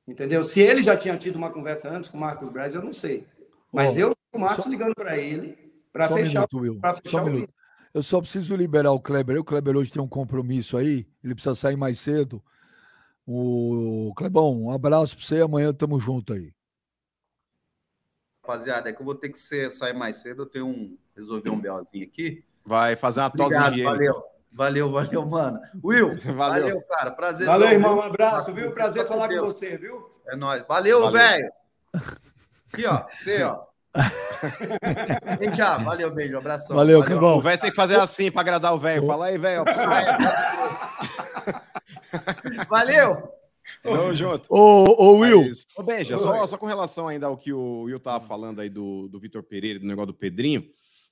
[0.08, 0.42] Entendeu?
[0.44, 3.26] Se ele já tinha tido uma conversa antes com o Marcos Braz, eu não sei.
[3.70, 4.70] Mas Bom, eu, o Marcos, só...
[4.70, 5.54] ligando para ele,
[5.92, 7.48] para fechar, um minuto, fechar um o
[7.92, 9.38] eu só preciso liberar o Kleber.
[9.38, 12.42] O Kleber hoje tem um compromisso aí, ele precisa sair mais cedo.
[13.32, 15.40] O Clebão, um abraço para você.
[15.40, 16.50] Amanhã tamo junto aí.
[18.42, 20.42] Rapaziada, é que eu vou ter que ser, sair mais cedo.
[20.42, 22.44] Eu tenho um resolver um belzinho aqui.
[22.66, 24.20] Vai fazer uma tosse de Valeu.
[24.52, 25.60] Valeu, valeu, mano.
[25.84, 27.12] Will, valeu, valeu cara.
[27.12, 27.46] Prazer.
[27.46, 27.98] Valeu, irmão.
[27.98, 28.72] Um abraço, viu?
[28.72, 30.10] Prazer falar com você, viu?
[30.26, 30.64] É nóis.
[30.66, 31.52] Valeu, velho.
[32.72, 33.06] Aqui, ó.
[33.16, 33.62] Você, ó.
[35.38, 36.74] Vem já, valeu, beijo, abração.
[36.74, 37.38] Valeu, que bom.
[37.38, 39.06] O velho tem que fazer assim para agradar o velho.
[39.06, 39.64] Fala aí, velho.
[42.68, 43.30] Valeu.
[43.82, 44.46] Tamo junto.
[44.48, 45.44] Ô, ô Will.
[45.44, 48.68] Mas, ô, Benja, só, só com relação ainda ao que o Will tava falando aí
[48.68, 50.68] do, do Vitor Pereira, do negócio do Pedrinho.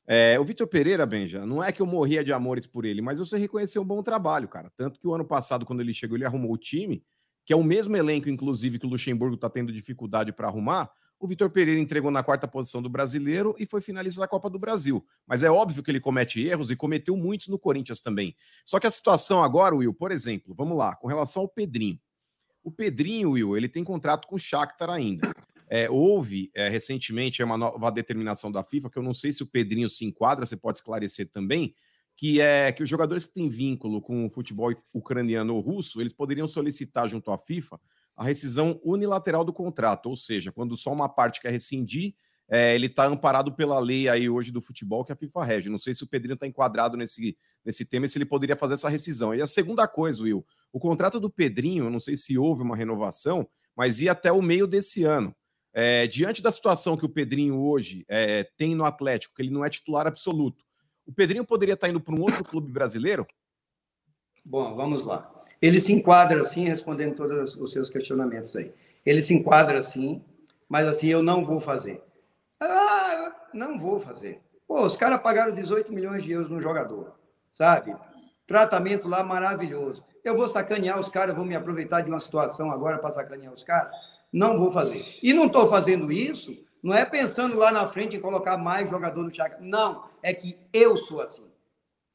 [0.06, 3.18] É, o Vitor Pereira, Benja, não é que eu morria de amores por ele, mas
[3.18, 4.72] você reconheceu um bom trabalho, cara.
[4.76, 7.04] Tanto que o ano passado, quando ele chegou, ele arrumou o time,
[7.44, 10.90] que é o mesmo elenco, inclusive, que o Luxemburgo tá tendo dificuldade para arrumar.
[11.20, 14.58] O Vitor Pereira entregou na quarta posição do brasileiro e foi finalista da Copa do
[14.58, 15.04] Brasil.
[15.26, 18.36] Mas é óbvio que ele comete erros e cometeu muitos no Corinthians também.
[18.64, 21.98] Só que a situação agora, Will, por exemplo, vamos lá, com relação ao Pedrinho.
[22.62, 25.32] O Pedrinho, Will, ele tem contrato com o Shakhtar ainda.
[25.68, 29.46] É, houve é, recentemente uma nova determinação da FIFA, que eu não sei se o
[29.46, 31.74] Pedrinho se enquadra, você pode esclarecer também,
[32.16, 36.12] que é que os jogadores que têm vínculo com o futebol ucraniano ou russo, eles
[36.12, 37.78] poderiam solicitar junto à FIFA
[38.18, 42.14] a rescisão unilateral do contrato, ou seja, quando só uma parte quer rescindir,
[42.50, 45.70] é, ele está amparado pela lei aí hoje do futebol que a FIFA rege.
[45.70, 48.74] Não sei se o Pedrinho está enquadrado nesse, nesse tema e se ele poderia fazer
[48.74, 49.34] essa rescisão.
[49.34, 52.74] E a segunda coisa, Will, o contrato do Pedrinho, eu não sei se houve uma
[52.74, 55.32] renovação, mas ia até o meio desse ano.
[55.72, 59.64] É, diante da situação que o Pedrinho hoje é, tem no Atlético, que ele não
[59.64, 60.64] é titular absoluto,
[61.06, 63.24] o Pedrinho poderia estar tá indo para um outro clube brasileiro?
[64.44, 65.37] Bom, vamos lá.
[65.60, 68.72] Ele se enquadra assim, respondendo todos os seus questionamentos aí.
[69.04, 70.22] Ele se enquadra assim,
[70.68, 72.02] mas assim, eu não vou fazer.
[72.60, 74.40] Ah, não vou fazer.
[74.66, 77.14] Pô, os caras pagaram 18 milhões de euros no jogador,
[77.50, 77.96] sabe?
[78.46, 80.04] Tratamento lá maravilhoso.
[80.22, 83.64] Eu vou sacanear os caras, vou me aproveitar de uma situação agora para sacanear os
[83.64, 83.90] caras?
[84.32, 85.02] Não vou fazer.
[85.22, 89.22] E não estou fazendo isso, não é pensando lá na frente em colocar mais jogador
[89.22, 89.56] no Chaco.
[89.60, 91.44] Não, é que eu sou assim.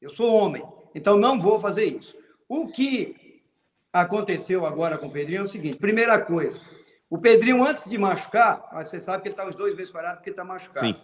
[0.00, 0.62] Eu sou homem,
[0.94, 2.16] então não vou fazer isso.
[2.48, 3.23] O que
[3.94, 6.60] aconteceu agora com o Pedrinho é o seguinte: primeira coisa,
[7.08, 10.30] o Pedrinho, antes de machucar, você sabe que ele está uns dois meses parado porque
[10.30, 10.86] está machucado.
[10.86, 10.96] Sim.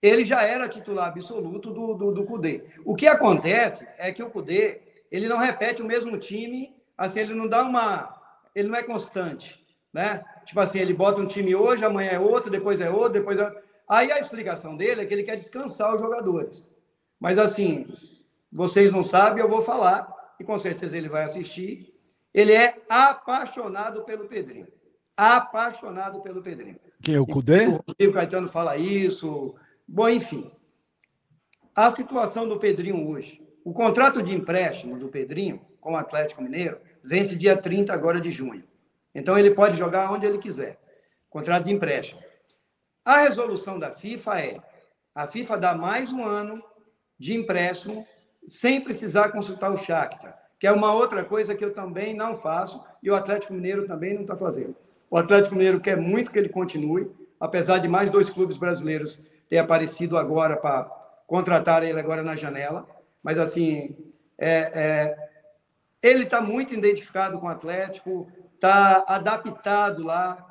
[0.00, 2.64] Ele já era titular absoluto do, do, do Cudê.
[2.84, 7.34] O que acontece é que o Cudê ele não repete o mesmo time, assim, ele
[7.34, 8.16] não dá uma.
[8.54, 9.60] Ele não é constante.
[9.92, 10.24] Né?
[10.46, 13.52] Tipo assim, ele bota um time hoje, amanhã é outro, depois é outro, depois é.
[13.88, 16.64] Aí a explicação dele é que ele quer descansar os jogadores.
[17.18, 17.92] Mas assim,
[18.52, 20.08] vocês não sabem, eu vou falar,
[20.38, 21.89] e com certeza ele vai assistir.
[22.32, 24.68] Ele é apaixonado pelo Pedrinho
[25.20, 26.80] apaixonado pelo Pedrinho.
[27.02, 27.66] Quem é o Cudê?
[27.66, 29.52] O Rodrigo Caetano fala isso.
[29.86, 30.50] Bom, enfim.
[31.76, 33.46] A situação do Pedrinho hoje.
[33.62, 38.30] O contrato de empréstimo do Pedrinho com o Atlético Mineiro vence dia 30 agora de
[38.30, 38.64] junho.
[39.14, 40.80] Então ele pode jogar onde ele quiser.
[41.28, 42.22] Contrato de empréstimo.
[43.04, 44.58] A resolução da FIFA é:
[45.14, 46.64] a FIFA dá mais um ano
[47.18, 48.06] de empréstimo
[48.48, 52.84] sem precisar consultar o Shakhtar, que é uma outra coisa que eu também não faço
[53.02, 54.76] e o Atlético Mineiro também não está fazendo.
[55.10, 59.56] O Atlético Mineiro quer muito que ele continue, apesar de mais dois clubes brasileiros ter
[59.56, 60.84] aparecido agora para
[61.26, 62.86] contratar ele agora na janela.
[63.22, 63.96] Mas, assim,
[64.36, 65.28] é, é,
[66.02, 70.46] ele está muito identificado com o Atlético, está adaptado lá,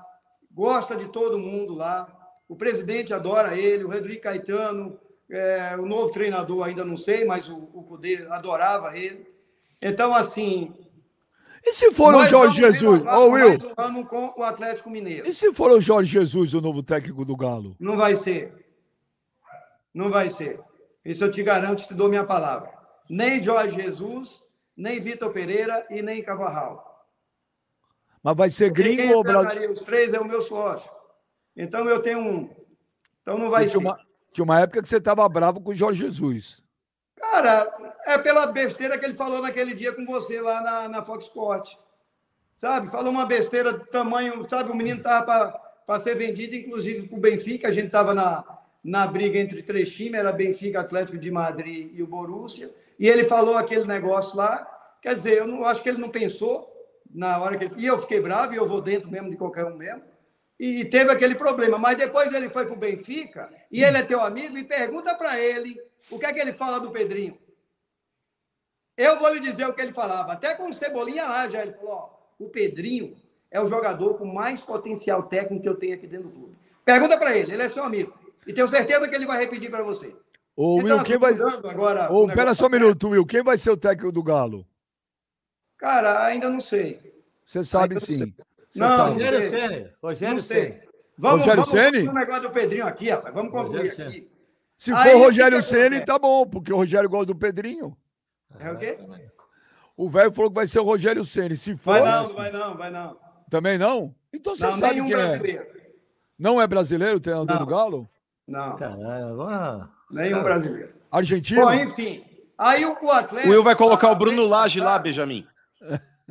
[0.51, 2.11] gosta de todo mundo lá.
[2.47, 4.99] O presidente adora ele, o Rodrigo Caetano,
[5.29, 9.28] é, o novo treinador ainda não sei, mas o, o Cudê adorava ele.
[9.81, 10.73] Então, assim,
[11.65, 13.05] e se for o Jorge Jesus?
[13.05, 13.57] Ô, oh, Will.
[13.77, 15.29] Um com o Atlético Mineiro.
[15.29, 17.75] E se for o Jorge Jesus, o novo técnico do Galo?
[17.79, 18.53] Não vai ser.
[19.93, 20.59] Não vai ser.
[21.03, 22.71] Isso eu te garanto, te dou minha palavra.
[23.09, 24.41] Nem Jorge Jesus,
[24.75, 26.85] nem Vitor Pereira e nem Cavarral.
[28.23, 29.73] Mas vai ser gringo ou brasileiro?
[29.73, 30.89] Os três é o meu sócio.
[31.55, 32.49] Então eu tenho um.
[33.21, 33.77] Então não vai tinha ser.
[33.77, 33.99] Uma,
[34.31, 36.63] tinha uma época que você estava bravo com o Jorge Jesus.
[37.31, 41.25] Cara, é pela besteira que ele falou naquele dia com você lá na, na Fox
[41.25, 41.77] Sports.
[42.57, 42.89] Sabe?
[42.89, 44.71] Falou uma besteira do tamanho, sabe?
[44.71, 45.51] O menino estava
[45.85, 47.67] para ser vendido, inclusive para o Benfica.
[47.67, 48.43] A gente estava na,
[48.83, 52.73] na briga entre três times, era Benfica, Atlético de Madrid e o Borussia.
[52.99, 54.67] E ele falou aquele negócio lá.
[55.01, 56.67] Quer dizer, eu não acho que ele não pensou
[57.09, 57.75] na hora que ele.
[57.77, 60.01] E eu fiquei bravo, e eu vou dentro mesmo de qualquer um mesmo.
[60.59, 61.77] E teve aquele problema.
[61.77, 65.39] Mas depois ele foi para o Benfica, e ele é teu amigo, e pergunta para
[65.39, 67.37] ele o que é que ele fala do Pedrinho?
[68.97, 70.33] Eu vou lhe dizer o que ele falava.
[70.33, 73.15] Até com o Cebolinha lá já ele falou: ó, o Pedrinho
[73.49, 76.57] é o jogador com mais potencial técnico que eu tenho aqui dentro do clube.
[76.83, 78.13] Pergunta para ele, ele é seu amigo.
[78.45, 80.15] E tenho certeza que ele vai repetir para você.
[80.55, 81.33] Ô, então, Will, quem vai.
[81.33, 83.25] Agora, Ô, pera só um minuto, Will.
[83.25, 84.65] Quem vai ser o técnico do Galo?
[85.77, 86.99] Cara, ainda não sei.
[87.45, 88.33] Você sabe sim.
[88.69, 89.13] Você não, sabe.
[89.13, 89.89] Rogério Ceni.
[90.03, 90.81] Rogério Ceni.
[91.17, 92.05] Vamos, Rogério vamos, Ceni?
[92.05, 93.33] Vamos negócio do Pedrinho aqui, rapaz.
[93.33, 94.29] Vamos concluir aqui.
[94.79, 97.97] Se Aí, for o Rogério Ceni, tá bom, porque o Rogério gosta do Pedrinho.
[98.57, 98.97] É o quê?
[99.97, 101.57] O velho falou que vai ser o Rogério Ceni.
[101.57, 101.99] Se for.
[101.99, 103.17] Vai não, vai não, vai não.
[103.49, 104.15] Também não?
[104.31, 105.17] Então você não, sabe nenhum quem é.
[105.17, 105.63] brasileiro.
[105.63, 105.89] é.
[106.39, 107.65] Não é brasileiro o treinador não.
[107.65, 108.09] do Galo?
[108.47, 108.77] Não.
[108.77, 109.89] Caralho, agora...
[110.09, 110.93] Nenhum brasileiro.
[111.11, 111.61] Argentino?
[111.61, 112.25] Bom, enfim.
[112.57, 113.49] Aí o Atlético.
[113.49, 115.45] O Will vai colocar o Bruno Lage lá, Benjamin.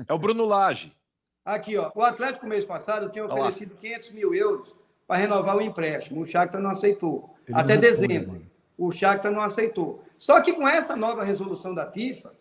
[0.06, 0.96] É o Bruno Lage.
[1.44, 1.90] Aqui, ó.
[1.94, 4.77] O Atlético, mês passado, tinha oferecido 500 mil euros
[5.08, 6.20] para renovar o empréstimo.
[6.20, 7.34] O Shakhtar não aceitou.
[7.48, 8.30] Ele até não dezembro.
[8.32, 8.42] Foi,
[8.76, 10.04] o Shakhtar não aceitou.
[10.18, 12.34] Só que com essa nova resolução da FIFA,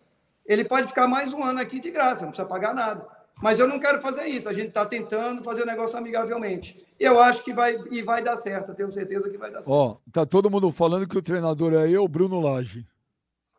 [0.44, 3.08] ele pode ficar mais um ano aqui de graça, não precisa pagar nada.
[3.40, 4.48] Mas eu não quero fazer isso.
[4.48, 6.84] A gente está tentando fazer o negócio amigavelmente.
[6.98, 8.70] Eu acho que vai e vai dar certo.
[8.70, 9.72] Eu tenho certeza que vai dar certo.
[9.72, 12.86] Ó, tá todo mundo falando que o treinador é eu, Bruno Lage.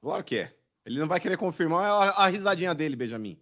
[0.02, 0.52] Claro que é.
[0.86, 3.40] Ele não vai querer confirmar a, a risadinha dele, Benjamin.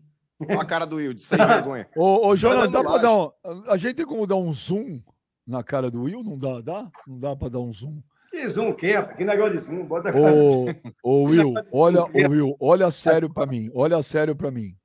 [0.48, 1.90] Olha a cara do Will, de sem vergonha.
[1.96, 3.32] Ô, ô Jonas, dá para dar um.
[3.68, 5.02] A gente tem como dar um zoom
[5.48, 6.24] na cara do Will?
[6.24, 6.62] Não dá?
[6.62, 6.92] Dá?
[7.08, 8.02] Não dá para dar um zoom?
[8.30, 9.02] Que zoom que é?
[9.02, 9.86] Que negócio de zoom?
[9.86, 10.66] Bota ô,
[11.02, 13.72] ô Will, olha, ô Will, olha sério para mim.
[13.74, 14.76] Olha sério para mim.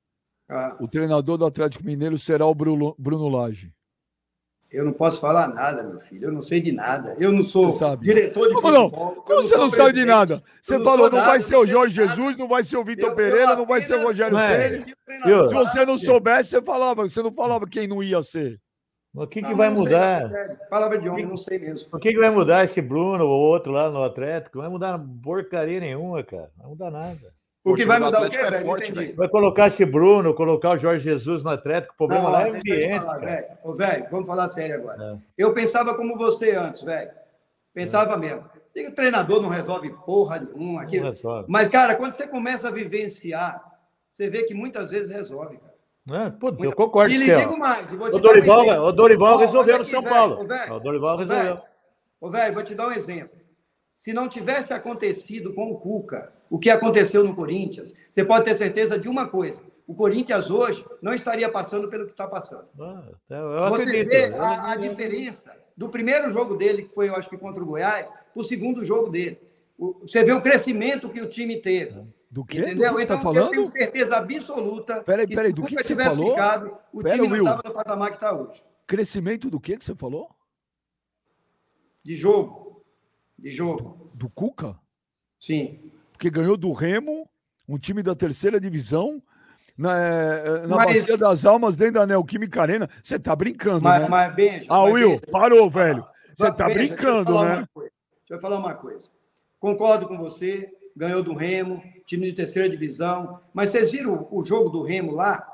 [0.49, 0.75] Ah.
[0.79, 3.73] O treinador do Atlético Mineiro será o Bruno, Bruno Lage.
[4.71, 6.29] Eu não posso falar nada, meu filho.
[6.29, 7.15] Eu não sei de nada.
[7.19, 7.69] Eu não sou
[7.99, 9.15] diretor de Como futebol.
[9.15, 9.23] Não?
[9.23, 10.43] Como você não sabe de nada?
[10.59, 13.67] Você falou, não vai ser o Jorge Jesus, não vai ser o Vitor Pereira, não
[13.67, 14.95] vai ser o Rogério Ceni.
[15.47, 17.03] Se você não soubesse, você falava.
[17.03, 18.59] Você não falava quem não ia ser.
[19.15, 20.29] O que, que vai mudar?
[20.31, 21.87] Sei, palavra de homem, não sei mesmo.
[21.91, 24.57] O que, que vai mudar esse Bruno ou outro lá no Atlético?
[24.57, 26.49] Não vai mudar porcaria nenhuma, cara.
[26.57, 27.33] Não vai mudar nada.
[27.63, 28.65] O que vai mudar o quê, é velho?
[28.65, 32.41] Forte, vai colocar esse Bruno, colocar o Jorge Jesus no Atlético, o problema não, lá
[32.41, 33.19] é o ambiente.
[33.21, 33.45] velho.
[33.63, 35.13] Ô, velho, vamos falar sério agora.
[35.13, 35.17] É.
[35.37, 37.11] Eu pensava como você antes, velho.
[37.73, 38.17] Pensava é.
[38.17, 38.43] mesmo.
[38.75, 40.81] o treinador não resolve porra nenhuma.
[40.81, 40.99] Aqui.
[41.47, 43.63] Mas, cara, quando você começa a vivenciar,
[44.11, 45.72] você vê que muitas vezes resolve, cara.
[46.11, 47.13] É, pô, eu concordo.
[47.13, 47.91] E lhe digo mais.
[47.91, 50.45] Vou te o, Dorival, um o Dorival resolveu no São véio, Paulo.
[50.45, 51.61] Véio, o Dorival resolveu.
[52.19, 53.37] Ô, velho, vou te dar um exemplo.
[53.95, 58.55] Se não tivesse acontecido com o Cuca o que aconteceu no Corinthians, você pode ter
[58.55, 62.67] certeza de uma coisa: o Corinthians hoje não estaria passando pelo que está passando.
[62.79, 67.29] Ah, você acredito, vê a, a, diferença do primeiro jogo dele, que foi, eu acho
[67.29, 69.39] que contra o Goiás, para o segundo jogo dele.
[70.01, 72.01] Você vê o crescimento que o time teve.
[72.33, 72.57] Do que?
[72.57, 72.89] Entendeu?
[72.89, 73.45] Do que então, tá falando?
[73.45, 76.31] eu tenho certeza absoluta peraí, peraí, que se do que, você falou?
[76.31, 78.59] Ficado, o Pera, time não estava no patamar que está hoje.
[78.87, 80.31] Crescimento do que que você falou?
[82.03, 82.83] De jogo.
[83.37, 84.09] De jogo.
[84.15, 84.75] Do Cuca?
[85.39, 85.91] Sim.
[86.11, 87.29] Porque ganhou do Remo,
[87.69, 89.21] um time da terceira divisão,
[89.77, 92.89] na, eh, na mas, Bacia das Almas, dentro da Neoquímica Arena.
[93.03, 94.07] Você tá brincando, mas, né?
[94.09, 96.03] Mas, beijo, ah, mas, Will, beijo, parou, velho.
[96.35, 97.67] Você tá brincando, né?
[97.77, 97.91] Deixa
[98.31, 99.11] eu falar uma coisa.
[99.59, 103.39] Concordo com você, ganhou do Remo, time de terceira divisão.
[103.53, 105.45] Mas vocês viram o jogo do Remo lá?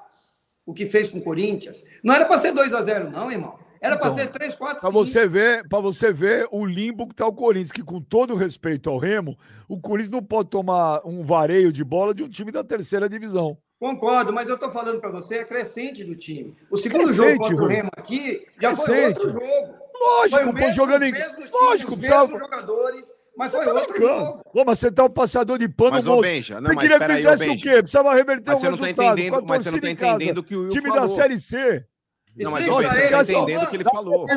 [0.65, 1.83] O que fez com o Corinthians?
[2.03, 3.57] Não era para ser 2 a 0 não, irmão.
[3.81, 4.81] Era então, para ser 3, 4, 5.
[4.81, 8.35] Para você ver, para você ver o limbo que está o Corinthians, que com todo
[8.35, 9.37] respeito ao Remo,
[9.67, 13.57] o Corinthians não pode tomar um vareio de bola de um time da terceira divisão.
[13.79, 16.53] Concordo, mas eu estou falando para você, é crescente do time.
[16.69, 18.85] O segundo crescente, jogo contra o Remo aqui já crescente.
[18.85, 19.79] foi outro jogo.
[19.99, 21.13] Lógico, pô, jogando em.
[21.51, 22.37] Lógico, precisava.
[22.37, 23.07] jogadores
[23.39, 24.41] mas foi outro jogo.
[24.53, 26.21] Ô, mas você tá um passador de pano, mas, moço.
[26.21, 27.71] Benja, não, mas queria que fizesse o quê?
[27.77, 28.95] Precisava reverter mas o resultado.
[28.95, 31.07] Tá entendendo, mas você não tá entendendo o que o Will Time falou.
[31.07, 31.85] da Série C.
[32.35, 34.27] Não, mas você tá entendendo o que ele falou.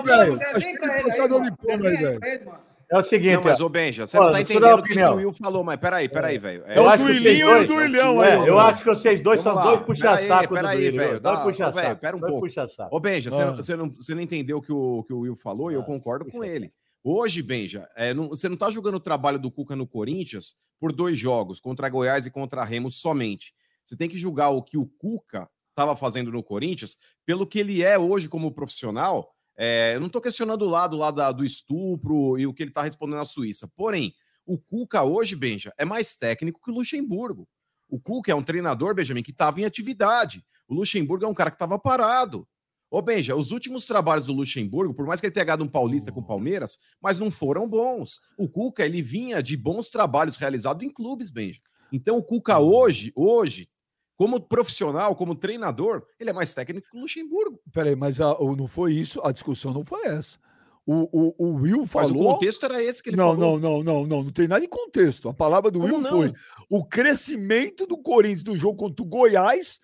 [2.88, 3.34] É o seguinte.
[3.34, 6.08] Não, mas, ô Benja, você não tá entendendo o que o Will falou, mas peraí,
[6.08, 6.62] peraí, velho.
[6.66, 8.46] É, o Duilinho e o Duilhão aí.
[8.46, 10.54] Eu acho que vocês dois são dois puxa-saco.
[10.54, 11.20] Peraí, velho.
[11.42, 12.00] Puxa-saco.
[12.00, 12.46] Pera um pouco.
[12.90, 16.72] Ô Benja, você não entendeu o que o Will falou e eu concordo com ele.
[17.04, 20.92] Hoje, Benja, é, não, você não está jogando o trabalho do Cuca no Corinthians por
[20.92, 23.52] dois jogos, contra Goiás e contra Remo somente.
[23.84, 27.82] Você tem que julgar o que o Cuca estava fazendo no Corinthians pelo que ele
[27.82, 29.34] é hoje como profissional.
[29.56, 32.70] É, eu não estou questionando o lado lá da, do estupro e o que ele
[32.70, 33.68] está respondendo na Suíça.
[33.76, 34.14] Porém,
[34.46, 37.48] o Cuca hoje, Benja, é mais técnico que o Luxemburgo.
[37.88, 40.44] O Cuca é um treinador, Benjamin, que estava em atividade.
[40.68, 42.48] O Luxemburgo é um cara que estava parado.
[42.92, 46.12] Ô, Benja, os últimos trabalhos do Luxemburgo, por mais que ele tenha ganhado um paulista
[46.12, 48.20] com o Palmeiras, mas não foram bons.
[48.36, 51.58] O Cuca, ele vinha de bons trabalhos realizados em clubes, Benja.
[51.90, 53.66] Então, o Cuca hoje, hoje,
[54.14, 57.58] como profissional, como treinador, ele é mais técnico que o Luxemburgo.
[57.72, 60.36] Peraí, mas a, não foi isso, a discussão não foi essa.
[60.84, 62.10] O, o, o Will falou.
[62.10, 63.58] Mas o contexto era esse que ele não, falou.
[63.58, 65.30] Não, não, não, não, não tem nada de contexto.
[65.30, 66.10] A palavra do Como Will não?
[66.10, 66.32] foi
[66.68, 69.80] o crescimento do Corinthians no jogo contra o Goiás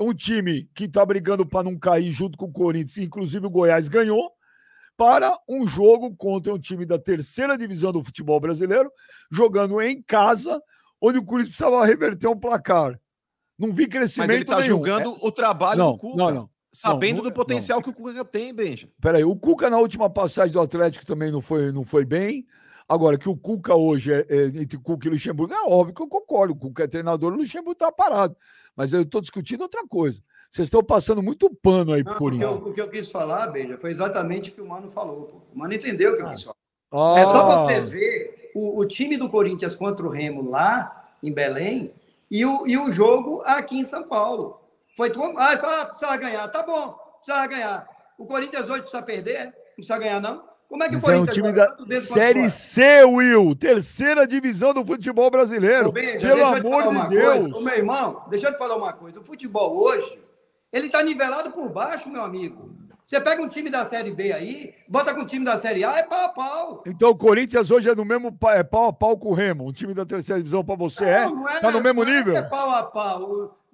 [0.00, 3.88] um time que está brigando para não cair junto com o Corinthians, inclusive o Goiás
[3.88, 4.32] ganhou,
[4.96, 8.90] para um jogo contra um time da terceira divisão do futebol brasileiro,
[9.30, 10.60] jogando em casa,
[11.00, 12.98] onde o Corinthians precisava reverter um placar.
[13.58, 15.18] Não vi crescimento Mas ele está julgando é...
[15.20, 16.16] o trabalho não, do Cuca.
[16.16, 16.50] Não, não.
[16.72, 18.88] Sabendo não, do potencial que o Cuca tem, Benja.
[19.00, 22.46] Peraí, o Cuca na última passagem do Atlético também não foi, não foi bem.
[22.90, 26.08] Agora, que o Cuca hoje é, é entre Cuca e Luxemburgo, é óbvio que eu
[26.08, 26.54] concordo.
[26.54, 28.36] O Cuca é treinador, o Luxemburgo está parado.
[28.74, 30.20] Mas eu estou discutindo outra coisa.
[30.50, 32.52] Vocês estão passando muito pano aí por isso.
[32.52, 35.22] O que eu quis falar, Beija, foi exatamente o que o Mano falou.
[35.22, 35.36] Pô.
[35.54, 36.56] O Mano entendeu o que eu quis falar.
[36.90, 37.20] Ah.
[37.20, 41.94] É só você ver o, o, time do Corinthians contra o Remo lá em Belém
[42.28, 44.60] e o, e o jogo aqui em São Paulo.
[44.96, 45.38] Foi tudo.
[45.38, 46.48] Ah, ah, precisa ganhar.
[46.48, 47.88] Tá bom, precisa ganhar.
[48.18, 49.44] O Corinthians hoje precisa perder?
[49.44, 50.49] Não precisa ganhar, não?
[50.70, 54.86] Como é que o Corinthians é um time da Série C, Will, terceira divisão do
[54.86, 55.92] futebol brasileiro.
[55.92, 57.56] Pelo amor de Deus.
[57.56, 59.18] Ô, meu irmão, deixa eu te falar uma coisa.
[59.18, 60.20] O futebol hoje,
[60.72, 62.70] ele está nivelado por baixo, meu amigo.
[63.04, 65.98] Você pega um time da Série B aí, bota com o time da Série A,
[65.98, 66.84] é pau a pau.
[66.86, 69.66] Então o Corinthians hoje é no mesmo é pau a pau com o Remo.
[69.66, 71.26] Um time da terceira divisão para você é?
[71.26, 71.58] Não é?
[71.58, 72.34] Tá no mesmo não é nível?
[72.36, 73.22] É, é pau a pau.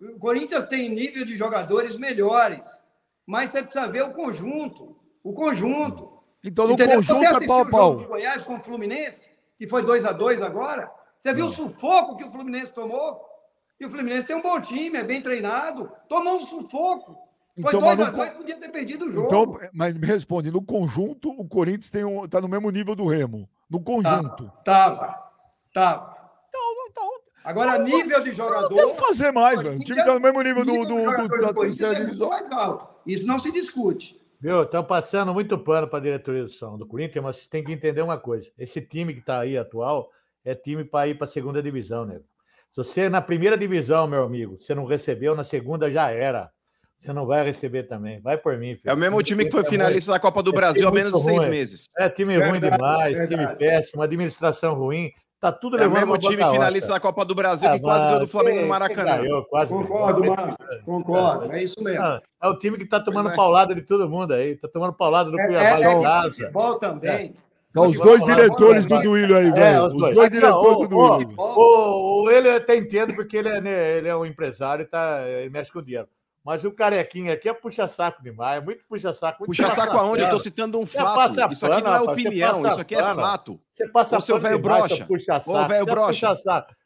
[0.01, 2.83] O, o Corinthians tem nível de jogadores melhores,
[3.27, 4.97] mas você precisa ver o conjunto.
[5.23, 6.16] O conjunto.
[6.47, 6.97] Então, no Entendeu?
[6.97, 7.97] conjunto Você é pau.
[7.97, 9.29] O jogo Goiás com o Fluminense,
[9.59, 10.91] que foi 2 a 2 agora?
[11.19, 13.21] Você viu o sufoco que o Fluminense tomou?
[13.81, 15.91] E o Fluminense tem um bom time, é bem treinado.
[16.09, 17.19] Tomou um sufoco.
[17.61, 19.27] Foi 2 então, a 2 podia ter perdido o jogo.
[19.27, 23.07] Então, mas me responde, no conjunto, o Corinthians tem um, tá no mesmo nível do
[23.07, 23.49] Remo.
[23.69, 24.53] No conjunto.
[24.65, 25.19] Tava.
[25.73, 26.17] Tava.
[26.49, 26.61] Então,
[26.91, 27.11] então,
[27.45, 28.71] Agora, então, nível de jogador.
[28.71, 29.77] Não tem que fazer mais, velho.
[29.77, 32.29] O time tá no mesmo nível do, do, do da terceira é divisão.
[32.29, 32.89] Mais alto.
[33.07, 34.21] Isso não se discute.
[34.41, 34.63] Viu?
[34.63, 37.73] Estão passando muito pano para a diretoria do São do Corinthians, mas vocês têm que
[37.73, 40.11] entender uma coisa: esse time que está aí atual
[40.45, 42.21] é time para ir para a segunda divisão, né?
[42.71, 46.51] Se você na primeira divisão, meu amigo, você não recebeu, na segunda já era.
[46.99, 48.21] Você não vai receber também.
[48.21, 48.91] Vai por mim, filho.
[48.91, 51.21] É o mesmo time que foi finalista da Copa do é Brasil há menos de
[51.21, 51.89] seis meses.
[51.99, 53.45] É time ruim demais, verdade.
[53.45, 55.13] time péssimo, administração ruim.
[55.47, 58.05] Tá tudo levando É o mesmo time finalista da Copa do Brasil que ah, quase
[58.05, 59.19] ganhou do Flamengo no Maracanã.
[59.19, 60.57] Ganhou, quase Concordo, mano.
[60.85, 61.53] Concordo.
[61.53, 62.05] É isso mesmo.
[62.05, 63.37] É, é o time que tá tomando é.
[63.37, 64.57] paulada de todo mundo aí.
[64.57, 66.31] Tá tomando paulada do é, Cuiabá é, em casa.
[66.31, 67.37] Futebol também.
[67.71, 69.87] Então, os dois diretores do Duílio aí, velho.
[69.87, 71.35] os, dois, dois diretores do Duílio.
[71.39, 75.23] O, o, ele até entende porque ele é, né, ele é um empresário e tá,
[75.29, 76.09] ele mexe com dinheiro.
[76.47, 79.45] Mas o carequinha aqui é puxa-saco demais, é muito puxa-saco.
[79.45, 80.21] Puxa-saco aonde?
[80.21, 81.35] Eu estou citando um fato.
[81.51, 83.61] Isso aqui não é opinião, isso aqui é fato.
[83.73, 85.09] Você passa Ô, seu velho brocha.
[85.45, 86.37] Ô, velho brocha.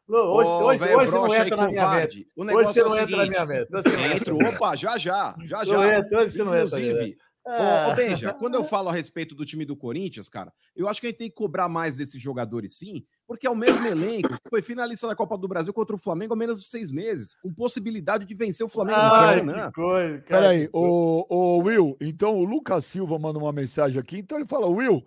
[0.09, 2.27] Hoje, hoje, hoje não entra na minha mente.
[2.35, 3.13] O negócio hoje é o seguinte.
[3.13, 4.17] Entra na minha mente.
[4.17, 5.99] Entro, opa, já já, já já.
[5.99, 7.93] Inclusive, é.
[7.93, 11.07] Ô, Benja, quando eu falo a respeito do time do Corinthians, cara, eu acho que
[11.07, 14.51] a gente tem que cobrar mais desses jogadores, sim, porque é o mesmo elenco que
[14.51, 17.53] foi finalista da Copa do Brasil contra o Flamengo há menos de seis meses, com
[17.53, 22.37] possibilidade de vencer o Flamengo Ai, no Que coisa, cara, Peraí, o, o Will, então
[22.37, 25.03] o Lucas Silva manda uma mensagem aqui, então ele fala, Will,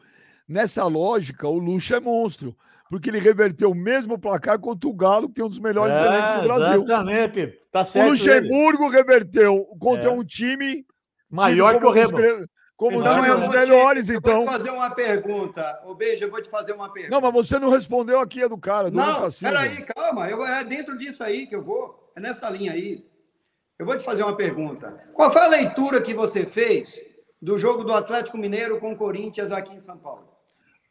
[0.48, 2.56] nessa lógica, o Luxo é monstro
[2.90, 6.06] porque ele reverteu o mesmo placar contra o Galo, que tem um dos melhores é,
[6.06, 6.84] elenques do Brasil.
[6.84, 8.06] Exatamente, tá certo.
[8.06, 8.96] O Luxemburgo ele.
[8.96, 10.14] reverteu contra é.
[10.14, 10.86] um time
[11.34, 12.48] Maior que o Remo.
[12.76, 14.32] Como então, time dos melhores, te, então.
[14.32, 15.82] Eu vou te fazer uma pergunta.
[15.86, 17.16] Ô, Beijo, eu vou te fazer uma pergunta.
[17.16, 18.90] Não, mas você não respondeu aqui, é do cara.
[18.90, 20.30] Do não, peraí, calma.
[20.30, 22.12] Eu, é dentro disso aí que eu vou.
[22.16, 23.02] É nessa linha aí.
[23.78, 24.92] Eu vou te fazer uma pergunta.
[25.14, 27.00] Qual foi a leitura que você fez
[27.42, 30.28] do jogo do Atlético Mineiro com o Corinthians aqui em São Paulo?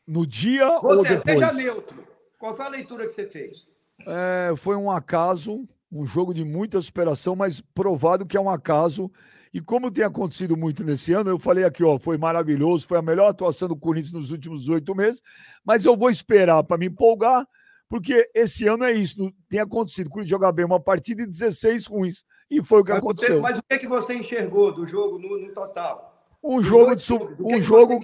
[0.07, 1.23] No dia você, ou depois?
[1.23, 2.07] Seja neutro.
[2.39, 3.67] Qual foi a leitura que você fez?
[4.07, 9.11] É, foi um acaso, um jogo de muita superação, mas provado que é um acaso
[9.53, 13.03] e como tem acontecido muito nesse ano, eu falei aqui, ó, foi maravilhoso, foi a
[13.03, 15.21] melhor atuação do Corinthians nos últimos oito meses,
[15.65, 17.47] mas eu vou esperar para me empolgar,
[17.89, 20.07] porque esse ano é isso, tem acontecido.
[20.07, 22.25] O Corinthians joga bem uma partida e 16 ruins.
[22.51, 23.37] E foi o que mas aconteceu.
[23.37, 26.27] Você, mas o que, é que você enxergou do jogo no, no total?
[26.43, 27.13] Um jogo de.
[27.13, 28.01] Um jogo.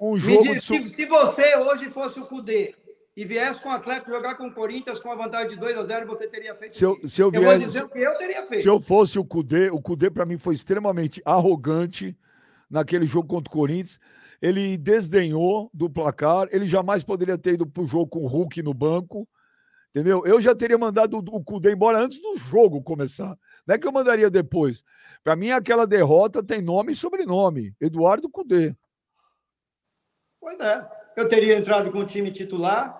[0.00, 0.88] Um jogo diz, de...
[0.88, 2.74] se, se você hoje fosse o Cudê,
[3.16, 5.84] e viesse com o Atlético jogar com o Corinthians com a vantagem de 2 a
[5.84, 8.16] 0 você teria feito se eu, se eu, viesse, eu vou dizer o que eu
[8.16, 8.62] teria feito.
[8.62, 12.16] Se eu fosse o Cudê, o Cudê para mim foi extremamente arrogante
[12.70, 13.98] naquele jogo contra o Corinthians.
[14.40, 18.62] Ele desdenhou do placar, ele jamais poderia ter ido para o jogo com o Hulk
[18.62, 19.28] no banco.
[19.90, 20.24] Entendeu?
[20.24, 23.36] Eu já teria mandado o Cudê embora antes do jogo começar.
[23.66, 24.82] Não é que eu mandaria depois.
[25.22, 28.74] Para mim, aquela derrota tem nome e sobrenome: Eduardo Cudê.
[30.40, 32.94] Pois é eu teria entrado com o time titular,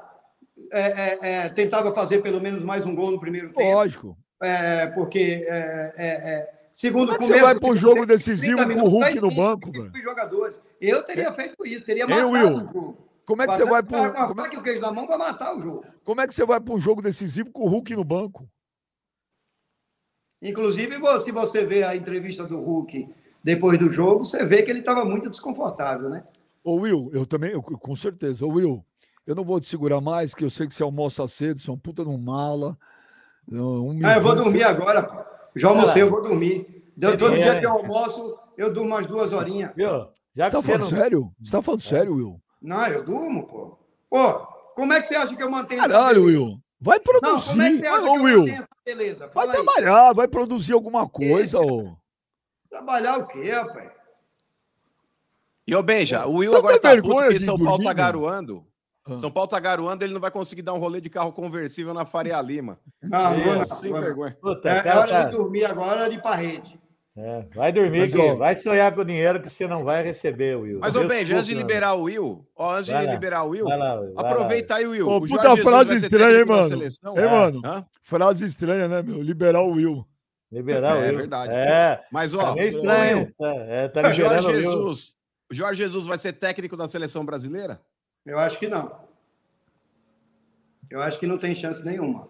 [0.70, 3.74] é, é, é, tentava fazer pelo menos mais um gol no primeiro tempo.
[3.74, 4.16] Lógico.
[4.42, 8.80] É, porque, é, é, segundo Como é que você vai para o jogo decisivo com
[8.80, 9.70] o Hulk no banco?
[10.02, 10.60] Jogadores.
[10.80, 12.98] Eu teria feito isso, teria matado Will, o jogo.
[13.24, 15.16] Como é que você vai para com a faca e o queijo na mão para
[15.16, 15.84] matar o jogo?
[16.02, 18.48] Como é que você vai para um jogo decisivo com o Hulk no banco?
[20.42, 23.08] Inclusive, se você vê a entrevista do Hulk
[23.44, 26.24] depois do jogo, você vê que ele estava muito desconfortável, né?
[26.64, 28.44] Ô Will, eu também, eu, com certeza.
[28.44, 28.84] Ô Will,
[29.26, 31.72] eu não vou te segurar mais, que eu sei que você almoça cedo, você é
[31.72, 32.76] um puta no mala.
[33.50, 35.24] Um ah, eu vou dormir agora, pô.
[35.54, 36.82] Já almocei, eu vou dormir.
[36.96, 39.72] Deu todo dia que eu almoço, eu durmo umas duas horinhas.
[39.74, 40.08] Viu?
[40.34, 40.88] Já você tá falando não...
[40.88, 41.32] sério?
[41.40, 41.84] Você tá falando é.
[41.84, 42.40] sério, Will?
[42.60, 43.78] Não, eu durmo, pô.
[44.08, 44.32] Pô,
[44.74, 46.58] como é que você acha que eu mantenho Caralho, Will.
[46.80, 47.48] Vai produzir.
[47.48, 48.38] Não, como é que você acha que eu Will?
[48.38, 49.28] mantenho essa beleza?
[49.28, 49.64] Fala vai aí.
[49.64, 51.96] trabalhar, vai produzir alguma coisa, ô.
[52.68, 54.01] Trabalhar o quê, rapaz?
[55.72, 58.62] E ô Benja, o Will agora tá puto porque São Paulo tá garoando.
[59.06, 59.16] Ah.
[59.16, 62.04] São Paulo tá garoando, ele não vai conseguir dar um rolê de carro conversível na
[62.04, 62.78] Faria Lima.
[63.02, 64.36] Não, não, não, sem vergonha.
[64.38, 66.78] Puta, é, é hora de dormir agora de parede.
[67.16, 70.78] É, vai dormir, Mas, vai sonhar com o dinheiro que você não vai receber, Will.
[70.78, 73.48] Mas, ô Benja, antes de liberar o Will, ó, antes vai de lá, liberar o
[73.48, 75.08] Will, lá, aproveita aí, Will.
[75.08, 76.68] Ô, o puta frase estranha, hein, mano?
[76.68, 77.62] Seleção, é, mano?
[77.64, 77.82] Hã?
[78.02, 79.22] Frase estranha, né, meu?
[79.22, 80.06] Liberar o Will.
[80.50, 81.08] Liberar é, o Will.
[81.08, 81.52] É verdade.
[81.54, 82.00] É.
[82.12, 83.32] Mas, ó, é estranho.
[83.38, 85.21] Tá, é, tá liberando Jorge Jesus
[85.52, 87.78] o Jorge Jesus vai ser técnico da seleção brasileira?
[88.24, 88.90] Eu acho que não.
[90.90, 92.26] Eu acho que não tem chance nenhuma.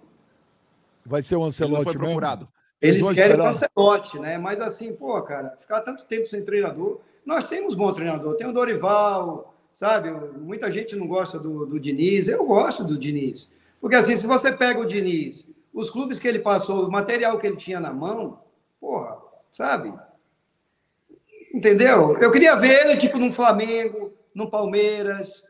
[1.06, 2.48] Vai ser o Ancelotti Ele foi procurado.
[2.80, 4.38] Eles, Eles querem o Ancelotti, né?
[4.38, 7.00] Mas assim, pô, cara, ficar tanto tempo sem treinador.
[7.24, 8.34] Nós temos bom treinador.
[8.34, 10.10] Tem o Dorival, sabe?
[10.10, 12.26] Muita gente não gosta do, do Diniz.
[12.26, 13.52] Eu gosto do Diniz.
[13.80, 17.46] Porque assim, se você pega o Diniz, os clubes que ele passou, o material que
[17.46, 18.40] ele tinha na mão,
[18.80, 19.16] porra,
[19.52, 19.94] sabe?
[21.52, 22.16] Entendeu?
[22.18, 25.42] Eu queria ver ele, tipo, no Flamengo, no Palmeiras,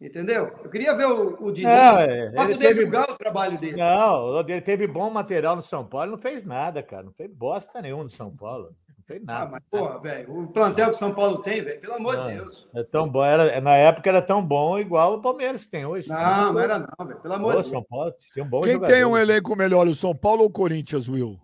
[0.00, 0.52] entendeu?
[0.62, 2.82] Eu queria ver o, o Diniz é, para poder teve...
[2.82, 3.76] julgar o trabalho dele.
[3.76, 7.04] Não, ele teve bom material no São Paulo, não fez nada, cara.
[7.04, 8.70] Não fez bosta nenhum no São Paulo.
[8.88, 9.44] Não fez nada.
[9.44, 12.26] Ah, mas, porra, velho, o plantel que o São Paulo tem, velho, pelo amor não,
[12.26, 12.68] de Deus.
[12.74, 16.08] É tão bom, era, na época era tão bom igual o Palmeiras tem hoje.
[16.08, 17.72] Não, não era não, velho, pelo amor Pô, de Deus.
[17.72, 18.92] São Paulo, tem um bom Quem jogador.
[18.92, 21.38] tem um elenco melhor, o São Paulo ou o Corinthians, Will?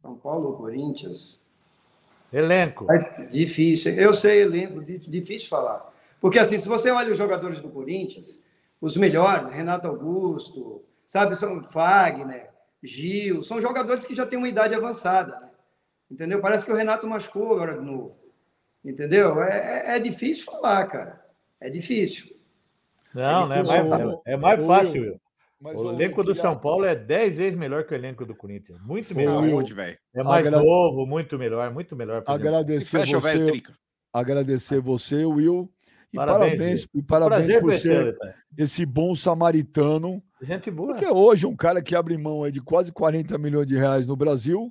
[0.00, 1.43] São Paulo ou Corinthians?
[2.34, 2.90] Elenco.
[2.90, 3.94] É difícil.
[3.94, 5.92] Eu sei elenco, difícil falar.
[6.20, 8.42] Porque, assim, se você olha os jogadores do Corinthians,
[8.80, 12.50] os melhores, Renato Augusto, sabe, são Fagner,
[12.82, 15.50] Gil, são jogadores que já têm uma idade avançada, né?
[16.10, 16.40] Entendeu?
[16.40, 18.16] Parece que o Renato machucou agora de novo.
[18.84, 19.42] Entendeu?
[19.42, 21.24] É, é, é difícil falar, cara.
[21.60, 22.36] É difícil.
[23.14, 23.84] Não, é, difícil.
[23.84, 23.96] Né?
[23.96, 25.20] é mais, é mais fácil.
[25.64, 28.78] Mas o elenco do São Paulo é 10 vezes melhor que o elenco do Corinthians.
[28.82, 29.42] Muito melhor.
[29.42, 30.62] Onde, é mais Agra...
[30.62, 32.22] novo, muito melhor, muito melhor.
[32.26, 33.62] Agradecer fecha, você, velho,
[34.12, 35.72] agradecer você, Will.
[36.12, 38.14] E parabéns, parabéns, e parabéns por ser
[38.58, 40.22] esse bom samaritano.
[40.42, 40.88] Gente boa.
[40.94, 44.70] Porque hoje um cara que abre mão de quase 40 milhões de reais no Brasil,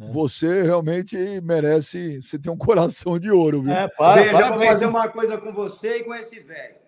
[0.00, 0.10] é.
[0.10, 3.72] você realmente merece, você tem um coração de ouro, viu?
[3.72, 6.83] É, para, Bem, já vou fazer uma coisa com você e com esse velho.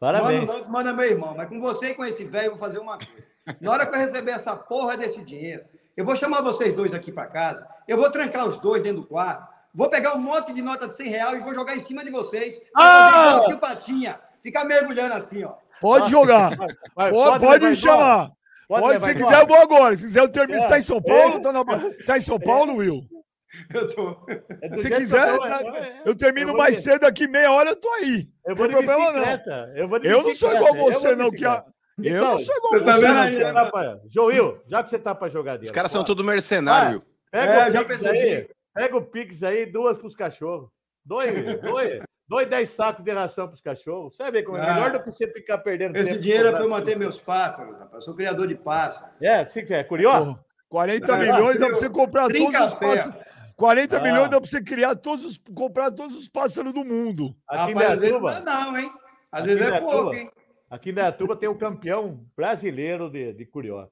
[0.00, 0.46] Parabéns.
[0.46, 2.96] Manda, manda meu irmão, mas com você e com esse velho eu vou fazer uma
[2.96, 3.30] coisa.
[3.60, 5.62] Na hora que eu receber essa porra desse dinheiro,
[5.94, 9.06] eu vou chamar vocês dois aqui para casa, eu vou trancar os dois dentro do
[9.06, 12.02] quarto, vou pegar um monte de nota de 100 reais e vou jogar em cima
[12.02, 13.42] de vocês, ah!
[13.42, 15.52] fazer patinha, ficar mergulhando assim, ó.
[15.82, 16.56] Pode jogar.
[16.56, 18.30] Vai, vai, pode, pode, pode me chamar.
[18.66, 19.96] Pode, pode se quiser, eu vou agora.
[19.96, 20.58] Se quiser, eu termino.
[20.58, 20.60] É.
[20.60, 21.34] Você está em São Paulo?
[21.36, 21.52] É.
[21.52, 21.88] Na...
[21.98, 23.02] Está em São Paulo, Will?
[23.74, 24.16] Eu tô.
[24.62, 26.82] É Se quiser, tô, tá, é, eu termino eu mais de...
[26.82, 28.26] cedo aqui, meia hora eu tô aí.
[28.46, 29.76] Eu vou de problema, não.
[29.76, 31.30] Eu, vou de eu não sou igual você, não.
[31.30, 31.64] Que a...
[31.98, 33.54] Eu então, não sou igual você, não.
[33.54, 34.00] Tá pra...
[34.08, 35.66] Joil, já que você tá para jogar dele.
[35.66, 37.02] Os caras são tudo mercenário.
[37.30, 40.70] pega, é, o Pix aí, pega o Pix aí, duas pros cachorros.
[41.04, 44.14] Dois, dois, dois, dez sacos de ração pros cachorros.
[44.14, 46.70] Você vê como é melhor do que você ficar perdendo Esse dinheiro é para eu
[46.70, 47.94] manter meus pássaros, rapaz.
[47.94, 49.10] Eu sou criador de pássaros.
[49.20, 49.84] É, você quer?
[49.84, 50.38] Curioso?
[50.68, 53.29] 40 milhões dá para você comprar todos os pássaros.
[53.60, 54.00] 40 ah.
[54.00, 57.36] milhões dá para você criar todos os, comprar todos os pássaros do mundo.
[57.46, 58.92] Aqui Rapaz, às vezes não é não, hein?
[59.30, 60.30] Às vezes é pouco, hein?
[60.70, 63.86] Aqui em Dayatuba tem um campeão brasileiro de, de curió.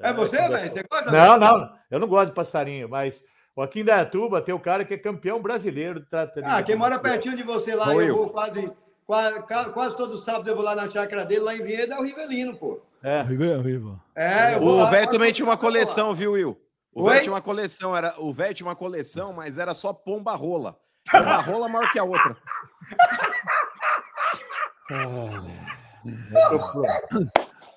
[0.00, 0.68] É você, velho?
[0.68, 1.12] Você gosta?
[1.12, 1.72] Não, não.
[1.88, 3.22] Eu não gosto de passarinho, mas
[3.56, 6.00] aqui em Dayatuba tem um cara que é campeão brasileiro.
[6.00, 6.06] De,
[6.42, 8.72] ah, quem mora pertinho de você lá, eu, eu vou quase,
[9.06, 9.40] quase,
[9.72, 12.56] quase todo sábado eu vou lá na chácara dele, lá em Vinhedo, é o Rivelino,
[12.56, 12.80] pô.
[13.04, 14.00] É, Rivelino.
[14.16, 16.60] É, o velho também tinha uma coleção, viu, Will?
[16.94, 20.34] O velho tinha uma coleção, era o velho tinha uma coleção, mas era só pomba
[20.34, 20.76] rola.
[21.12, 22.36] Uma rola maior que a outra.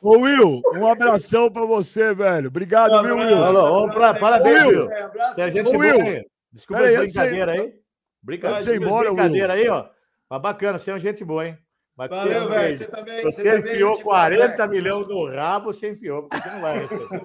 [0.02, 2.50] Ô Will, um abração pra você, velho.
[2.50, 3.38] Obrigado, viu, Will?
[3.38, 4.90] Falou, pra, parabéns, Will.
[5.34, 6.26] Se a gente Ô, Will.
[6.52, 7.74] Desculpa a brincadeira aí.
[8.22, 9.88] Brincadeira, brincadeira aí, ó.
[10.30, 11.58] Mas bacana, você é um gente boa, hein?
[11.98, 12.78] Mas Valeu, velho.
[12.78, 13.24] Você também.
[13.24, 17.22] Você, você enfiou 40 milhões no rabo, você enfiou, porque você não vai receber.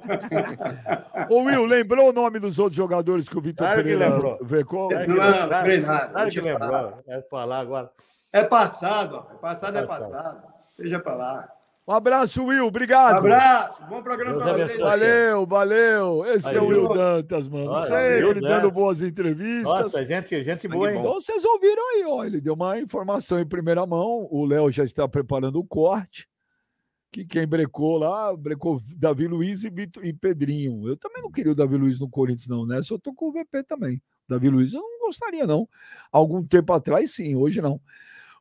[1.29, 4.39] Ô, Will, lembrou o nome dos outros jogadores que o Vitor claro Pereira lembrou.
[4.43, 4.89] Vecou?
[4.91, 6.09] Não, não lembrei nada.
[6.09, 7.03] Claro que lembrou.
[7.09, 7.91] É falar agora.
[8.33, 9.23] É passado, ó.
[9.39, 10.05] Passado é passado.
[10.05, 10.43] É passado.
[10.77, 11.49] Seja pra lá.
[11.91, 12.67] Um abraço, Will.
[12.67, 13.15] Obrigado.
[13.15, 13.83] Um abraço.
[13.89, 14.79] Bom programa para vocês.
[14.79, 16.25] Valeu, valeu.
[16.25, 17.69] Esse Aí, é o Will Dantas, mano.
[17.69, 19.65] Olha, Sempre dando boas entrevistas.
[19.65, 21.01] Nossa, gente, gente boa, hein?
[21.01, 22.25] Então vocês ouviram aí, ó.
[22.25, 24.29] Ele deu uma informação em primeira mão.
[24.31, 26.29] O Léo já está preparando o corte.
[27.11, 30.87] Que quem brecou lá, brecou Davi Luiz e, Vitor, e Pedrinho.
[30.87, 32.81] Eu também não queria o Davi Luiz no Corinthians, não, né?
[32.83, 34.01] Só tô com o VP também.
[34.29, 35.69] Davi Luiz eu não gostaria, não.
[36.13, 37.81] Algum tempo atrás, sim, hoje não.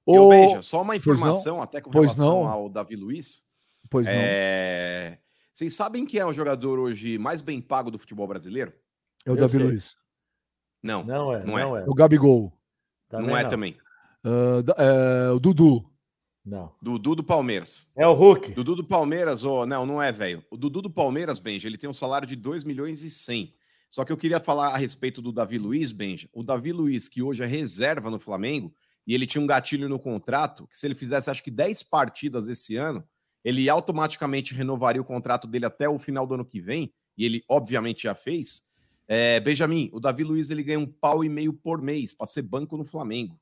[0.07, 0.63] Eu o...
[0.63, 2.47] Só uma informação até com pois relação não.
[2.47, 3.45] ao Davi Luiz.
[3.89, 4.13] Pois não.
[4.13, 5.19] É...
[5.53, 8.73] Vocês sabem quem é o jogador hoje mais bem pago do futebol brasileiro?
[9.25, 9.65] É o Eu Davi sei.
[9.65, 9.97] Luiz.
[10.81, 11.43] Não, não é.
[11.43, 11.63] Não, é.
[11.63, 11.85] não é.
[11.87, 12.53] O Gabigol.
[13.09, 13.49] Também não é não.
[13.49, 13.77] também.
[14.23, 15.89] Uh, é, o Dudu.
[16.45, 16.73] Não.
[16.81, 17.87] Dudu do Palmeiras.
[17.95, 18.53] É o Hulk.
[18.53, 20.43] Dudu do Palmeiras, oh, não, não é, velho.
[20.49, 23.53] O Dudu do Palmeiras, Benja, ele tem um salário de 2 milhões e 100.
[23.89, 26.29] Só que eu queria falar a respeito do Davi Luiz, Benja.
[26.31, 28.73] O Davi Luiz, que hoje é reserva no Flamengo,
[29.09, 32.47] e ele tinha um gatilho no contrato, que se ele fizesse acho que 10 partidas
[32.47, 33.03] esse ano,
[33.43, 37.43] ele automaticamente renovaria o contrato dele até o final do ano que vem, e ele
[37.49, 38.61] obviamente já fez.
[39.07, 42.43] É, Benjamin, o Davi Luiz ele ganha um pau e meio por mês para ser
[42.43, 43.41] banco no Flamengo.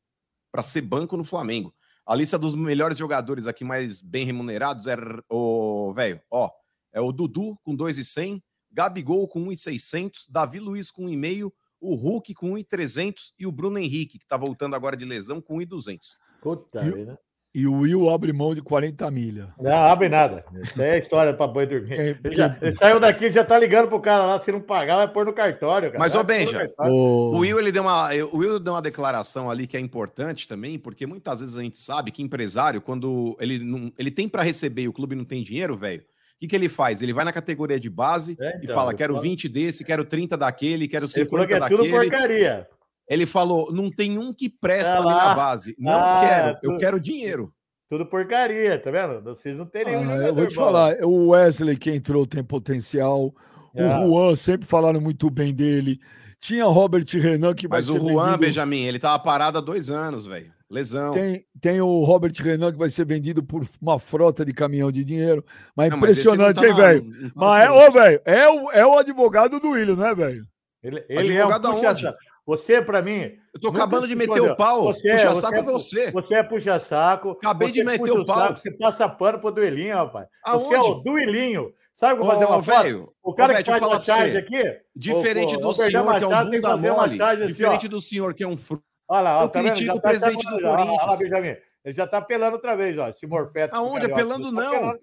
[0.54, 1.76] Para ser banco no Flamengo.
[2.06, 4.96] A lista dos melhores jogadores aqui mais bem remunerados é
[5.30, 6.50] o velho, ó,
[6.94, 8.42] é o Dudu com 2,100,
[8.72, 14.18] Gabigol com 1,600, Davi Luiz com 1,5, o Hulk com 1,300 e o Bruno Henrique,
[14.18, 16.18] que está voltando agora de lesão, com 1,200.
[16.42, 17.18] Puta, e?
[17.58, 19.52] E o Will abre mão de 40 milha.
[19.60, 20.46] Não, abre nada.
[20.62, 22.00] Isso é história para boi dormir.
[22.00, 24.98] É, ele, já, ele, saiu daqui já tá ligando pro cara lá, se não pagar,
[24.98, 25.90] vai pôr no cartório.
[25.90, 25.98] Cara.
[25.98, 27.36] Mas, ô Benja, o...
[27.36, 30.78] o Will, ele deu uma, o Will deu uma declaração ali que é importante também,
[30.78, 34.84] porque muitas vezes a gente sabe que empresário, quando ele, não, ele tem para receber
[34.84, 36.04] e o clube não tem dinheiro, velho,
[36.40, 37.02] que, que ele faz?
[37.02, 39.24] Ele vai na categoria de base é, então, e fala: quero falo...
[39.24, 41.80] 20 desse, quero 30 daquele, quero 50 ele falou que é daquele.
[41.80, 42.68] Tudo porcaria.
[43.10, 45.76] Ele falou: não tem um que presta é ali na base.
[45.80, 47.54] Não ah, quero, eu quero dinheiro.
[47.90, 49.24] Tudo porcaria, tá vendo?
[49.24, 50.10] Vocês não têm nenhum.
[50.10, 53.34] Ah, eu vou te falar, o Wesley que entrou tem potencial.
[53.74, 54.06] O é.
[54.06, 56.00] Juan sempre falaram muito bem dele.
[56.40, 58.40] Tinha Robert Renan que vai Mas o Juan, vendido...
[58.40, 60.52] Benjamin, ele tava parado há dois anos, velho.
[60.70, 61.14] Lesão.
[61.14, 65.04] Tem, tem o Robert Renan que vai ser vendido por uma frota de caminhão de
[65.04, 65.44] dinheiro.
[65.76, 67.32] Mas não, impressionante, mas tá hein, velho?
[67.34, 70.46] Mas é, ô, velho, é o, é o advogado do William, né, velho?
[70.84, 72.16] Ele, ele é um puxa,
[72.46, 73.32] você, para mim.
[73.54, 74.86] Eu tô acabando de meter o pau.
[74.86, 76.12] Você, puxa você saco é, você.
[76.12, 77.32] Você é puxa saco.
[77.32, 78.38] Acabei de meter o pau.
[78.38, 80.28] Saco, você passa pano pro duelinho, rapaz.
[80.46, 80.66] Aonde?
[80.66, 81.74] Você é o duelinho.
[81.94, 83.14] Sabe como fazer uma foto?
[83.24, 84.64] O cara Ô, que faz massagem aqui.
[84.96, 87.22] Diferente do senhor, que é um bunda mole.
[87.22, 88.84] Assim, diferente do senhor, que é um fruto.
[89.08, 91.00] Olha lá, eu tá critico o tá presidente do Corinthians.
[91.02, 91.58] Olha lá, Benjamin.
[91.86, 93.08] Ele já tá apelando outra vez, ó.
[93.08, 93.78] Esse morfeto.
[93.78, 94.08] Aonde?
[94.08, 95.00] Apelando tá não.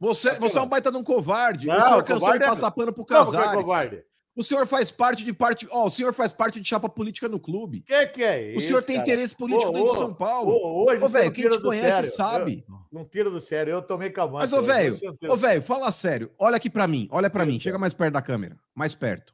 [0.00, 1.68] Você, tá você é um baita de um covarde.
[1.68, 3.64] Não, o senhor cansou de passar pano pro Casares.
[3.64, 4.02] Não, é.
[4.36, 5.64] O senhor faz parte de parte.
[5.70, 7.82] Ó, o senhor faz parte de chapa política no clube.
[7.82, 8.58] Que que é isso?
[8.58, 9.08] O senhor tem cara?
[9.08, 10.50] interesse político dentro de São Paulo.
[10.50, 12.10] Ô, hoje, ô, velho, quem te conhece sério.
[12.10, 12.64] sabe.
[12.68, 14.50] Eu, não tira do sério, eu tomei calmante.
[14.50, 14.98] Mas, ô, velho,
[15.28, 16.32] ô, velho, fala sério.
[16.36, 17.60] Olha aqui para mim, olha para mim.
[17.60, 18.58] Chega mais perto da câmera.
[18.74, 19.32] Mais perto.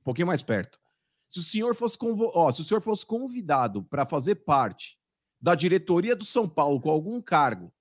[0.00, 0.81] Um pouquinho mais perto.
[1.32, 2.30] Se o senhor fosse, convo...
[2.34, 4.98] ó, se o senhor fosse convidado para fazer parte
[5.40, 7.72] da diretoria do São Paulo com algum cargo,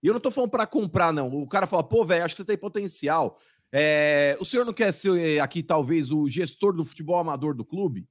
[0.00, 1.26] e eu não tô falando para comprar, não.
[1.42, 3.36] O cara fala, pô, velho, acho que você tem potencial.
[3.72, 7.64] É, o senhor não quer ser eh, aqui, talvez, o gestor do futebol amador do
[7.64, 8.08] clube?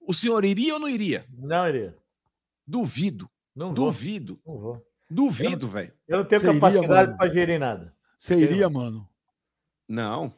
[0.00, 1.26] O senhor iria ou não iria?
[1.36, 1.98] Não iria.
[2.64, 3.28] Duvido.
[3.56, 3.86] Não vou.
[3.86, 4.40] Duvido.
[4.46, 4.86] Não vou.
[5.10, 5.92] Duvido, velho.
[6.06, 7.92] Eu não tenho Você capacidade para gerir nada.
[8.16, 9.08] Você iria, mano?
[9.88, 10.32] Não.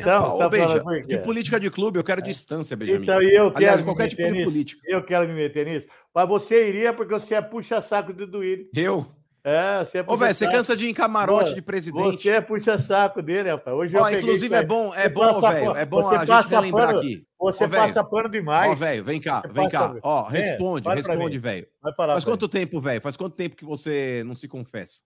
[0.00, 2.24] Então, tá beija, de política de clube, eu quero é.
[2.24, 3.02] distância, Benjamin.
[3.02, 4.82] Então, eu quero Aliás, qualquer tipo de política.
[4.86, 5.86] Eu quero me meter nisso.
[6.14, 8.68] Mas você iria porque você é puxa-saco do Duílio.
[8.74, 9.06] Eu?
[9.44, 12.22] É, você é Ô, velho, você cansa de ir em camarote de presidente.
[12.22, 13.76] Você é puxa-saco dele, rapaz.
[13.76, 15.76] Hoje Ó, inclusive é bom, é bom, velho.
[15.76, 17.26] É bom você a gente lembrar pano, aqui.
[17.40, 18.70] Você Ô, passa pano demais.
[18.70, 19.96] Ó, velho, vem cá, você vem cá.
[20.00, 21.66] Ó, responde, é, responde, velho.
[21.96, 23.00] Faz quanto tempo, velho?
[23.00, 25.02] Faz quanto tempo que você não se confessa?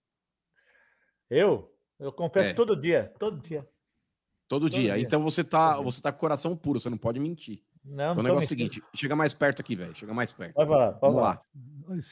[1.31, 1.73] Eu?
[1.99, 2.55] Eu confesso é.
[2.55, 3.67] todo dia, todo dia.
[4.49, 4.95] Todo, todo dia.
[4.95, 5.03] dia.
[5.03, 7.61] Então você tá, você tá com coração puro, você não pode mentir.
[7.85, 9.95] Não, então, o negócio é o seguinte: chega mais perto aqui, velho.
[9.95, 10.55] Chega mais perto.
[10.55, 11.39] Vai lá, Vamos lá.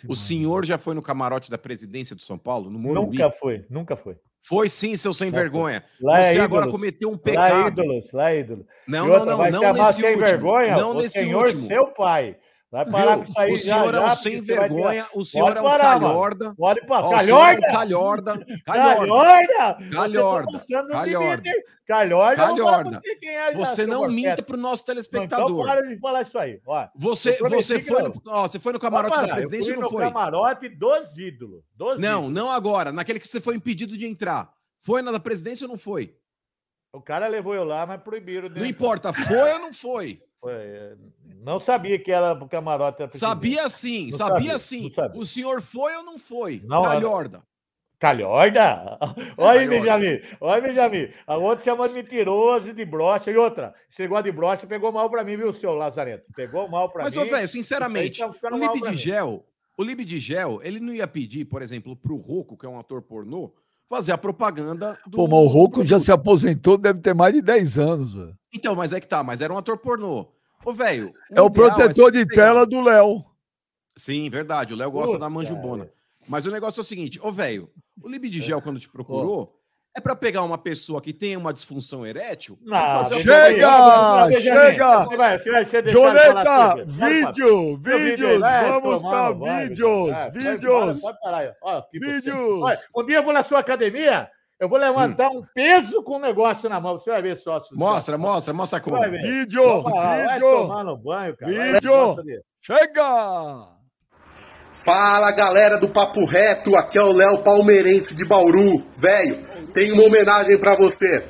[0.09, 2.70] O senhor já foi no camarote da presidência do São Paulo?
[2.70, 3.19] No Morumbi?
[3.19, 4.16] Nunca foi, nunca foi.
[4.47, 5.82] Foi sim, seu sem vergonha.
[6.01, 7.55] Lá é Você é agora cometeu um pecado.
[7.55, 8.66] Lá é ídolos, lá é ídolo.
[8.86, 10.27] Não, não, não, não nesse sem último.
[10.27, 11.66] vergonha, não nesse senhor, último.
[11.66, 12.36] seu pai.
[12.75, 13.19] Vai parar Viu?
[13.19, 13.53] com isso aí.
[13.53, 16.55] O senhor já, é um sem vergonha, o senhor Pode é um calhorda.
[16.57, 17.09] Pode parar.
[17.11, 17.67] Calhorda?
[17.69, 18.47] calhorda.
[18.67, 19.77] Calhorda?
[19.93, 20.59] Calhorda.
[20.91, 21.51] Calhorda.
[21.87, 22.37] Calhorda.
[22.37, 22.99] Calhorda.
[22.99, 25.51] Você, quem é, você não minta para o nosso telespectador.
[25.51, 26.61] Não, então para de falar isso aí.
[26.67, 30.05] Ó, você, você, foi no, ó, você foi no camarote da presidência ou não foi?
[30.05, 31.63] no camarote dos ídolos.
[31.77, 32.35] Dos não, ídolos.
[32.35, 32.91] não agora.
[32.91, 34.53] Naquele que você foi impedido de entrar.
[34.81, 36.17] Foi na da presidência ou não foi?
[36.93, 38.49] O cara levou eu lá, mas proibiram.
[38.49, 40.21] Não importa, foi ou não foi?
[40.47, 40.95] É,
[41.43, 43.07] não sabia que era pro camarote.
[43.19, 44.93] Sabia sim, sabia, sabia sim.
[45.15, 46.62] O senhor foi ou não foi?
[46.65, 47.43] Não, Calhorda.
[47.99, 48.99] Calhorda?
[49.39, 50.21] Olha aí, Benjamin.
[50.41, 51.09] Olha aí, Benjamin.
[51.27, 53.31] A outra chama de mentiroso e de brocha.
[53.31, 56.25] E outra, esse negócio de brocha pegou mal para mim, viu, seu Lazarento?
[56.35, 57.11] Pegou mal para mim.
[57.11, 59.47] Mas, ô, velho, sinceramente, tá o Lib de Gel,
[59.77, 62.79] o Lib de Gel, ele não ia pedir, por exemplo, pro Roco, que é um
[62.79, 63.55] ator pornô,
[63.89, 65.16] fazer a propaganda do.
[65.16, 68.15] Pô, mas o Roco já se aposentou, deve ter mais de 10 anos.
[68.15, 68.37] Véio.
[68.53, 70.34] Então, mas é que tá, mas era um ator pornô.
[70.65, 71.12] Ô, velho.
[71.31, 73.24] É o protetor é de tela do Léo.
[73.97, 74.74] Sim, verdade.
[74.74, 75.89] O Léo gosta da manjubona.
[76.27, 77.70] Mas o negócio é o seguinte, ô, velho,
[78.03, 79.61] o Libdigel, quando te procurou,
[79.97, 82.59] é para pegar uma pessoa que tem uma disfunção erétil.
[82.62, 84.28] Não, chega!
[84.41, 85.07] Chega!
[85.86, 91.01] Joneta, vídeo, vídeos, vamos para vídeos, vídeos.
[91.01, 91.55] Pode parar,
[91.93, 92.81] vídeos.
[92.97, 94.28] Um dia eu vou na sua academia,
[94.60, 95.39] eu vou levantar hum.
[95.39, 96.97] um peso com um negócio na mão.
[96.97, 97.59] Você vai ver só.
[97.72, 99.01] Mostra, mostra, mostra como.
[99.02, 100.40] Vídeo, vídeo.
[100.40, 101.52] tomar no banho, cara.
[101.52, 102.16] Vídeo.
[102.60, 103.74] Chega!
[104.72, 108.85] Fala galera do Papo Reto, aqui é o Léo Palmeirense de Bauru.
[108.97, 109.36] Velho,
[109.72, 111.24] tem uma homenagem para você.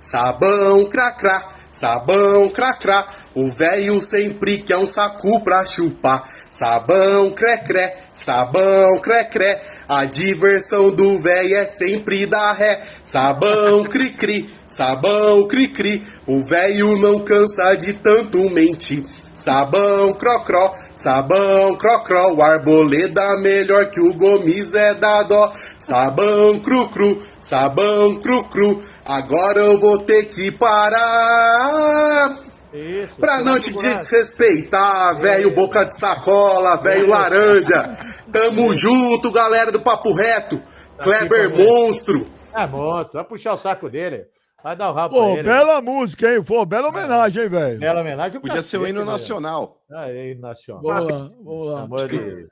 [0.00, 3.06] Sabão cracrá, sabão cracrá.
[3.34, 6.26] O velho sempre quer um saco pra chupar.
[6.48, 9.62] Sabão crecré, sabão crecré.
[9.88, 12.80] A diversão do velho é sempre dar ré.
[13.04, 16.06] Sabão cri-cri, sabão cri-cri.
[16.26, 19.04] O velho não cansa de tanto mentir.
[19.34, 25.52] Sabão crocró, sabão crocró, o arboleda melhor que o Gomes é da dó.
[25.78, 32.38] Sabão cru-cru, sabão cru-cru, agora eu vou ter que parar.
[32.72, 37.96] Isso, pra não te desrespeitar, velho boca de sacola, velho laranja.
[38.32, 40.60] Tamo junto, galera do Papo Reto.
[40.96, 42.24] Tá Kleber Monstro.
[42.52, 44.26] É monstro, vai puxar o saco dele.
[44.64, 46.42] Vai dar o rabo Pô, bela música, hein?
[46.42, 47.78] Pô, bela homenagem, hein, velho?
[47.78, 48.40] Bela homenagem.
[48.40, 49.82] Podia ser o hino nacional.
[49.92, 50.82] Ah, hino nacional.
[50.82, 51.82] Vamos lá, vamos lá.
[51.82, 52.48] Amor de...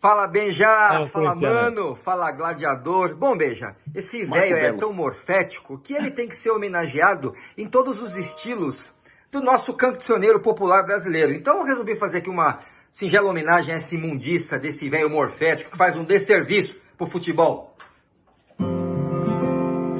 [0.00, 1.06] Fala, Benja!
[1.06, 1.94] fala, mano!
[1.94, 3.14] Fala, gladiador!
[3.16, 8.02] Bom, Benja, esse velho é tão morfético que ele tem que ser homenageado em todos
[8.02, 8.92] os estilos
[9.30, 11.32] do nosso cancioneiro popular brasileiro.
[11.32, 12.58] Então eu resolvi fazer aqui uma
[12.90, 17.69] singela homenagem a essa imundiça desse velho morfético que faz um desserviço pro futebol.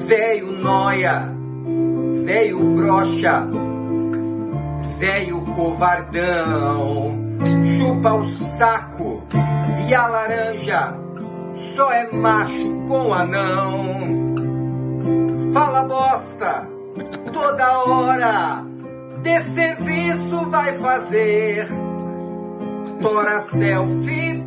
[0.07, 1.29] Velho noia,
[2.25, 3.47] velho brocha,
[4.97, 7.17] velho covardão,
[7.77, 9.23] chupa o saco
[9.87, 10.93] e a laranja
[11.75, 14.31] só é macho com anão.
[15.53, 16.67] Fala bosta
[17.33, 18.63] toda hora,
[19.21, 21.67] de serviço vai fazer.
[23.01, 24.43] Tora selfie,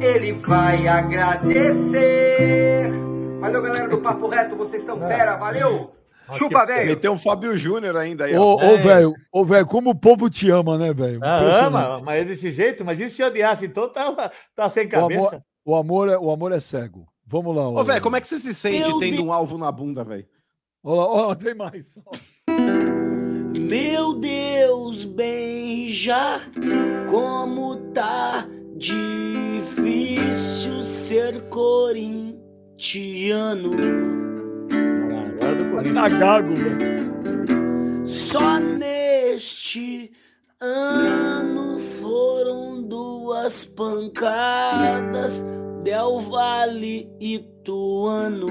[0.00, 2.32] ele vai agradecer.
[3.42, 5.90] Valeu, galera do Papo Reto, vocês são fera, valeu!
[6.38, 6.90] Chupa, velho.
[6.90, 8.38] Meteu um Fábio Júnior ainda aí.
[8.38, 11.18] Ô, ô, velho, ô, velho, como o povo te ama, né, velho?
[11.20, 15.42] Ah, ama, mas é desse jeito, mas e se odiasse, então tá, tá sem cabeça.
[15.64, 17.04] O amor, o amor, é, o amor é cego.
[17.26, 17.68] Vamos lá.
[17.68, 19.22] Ô, velho, como é que você se sente Meu tendo de...
[19.22, 20.24] um alvo na bunda, velho?
[20.84, 21.98] Olha lá, ó, tem mais.
[23.58, 26.40] Meu Deus, beija
[27.10, 28.46] como tá
[28.76, 31.40] difícil ser
[32.82, 33.70] corintiano.
[35.94, 37.12] Tá gago, velho.
[38.04, 40.10] Só neste
[40.60, 45.46] ano foram duas pancadas
[45.84, 48.46] Del Vale e Tuano.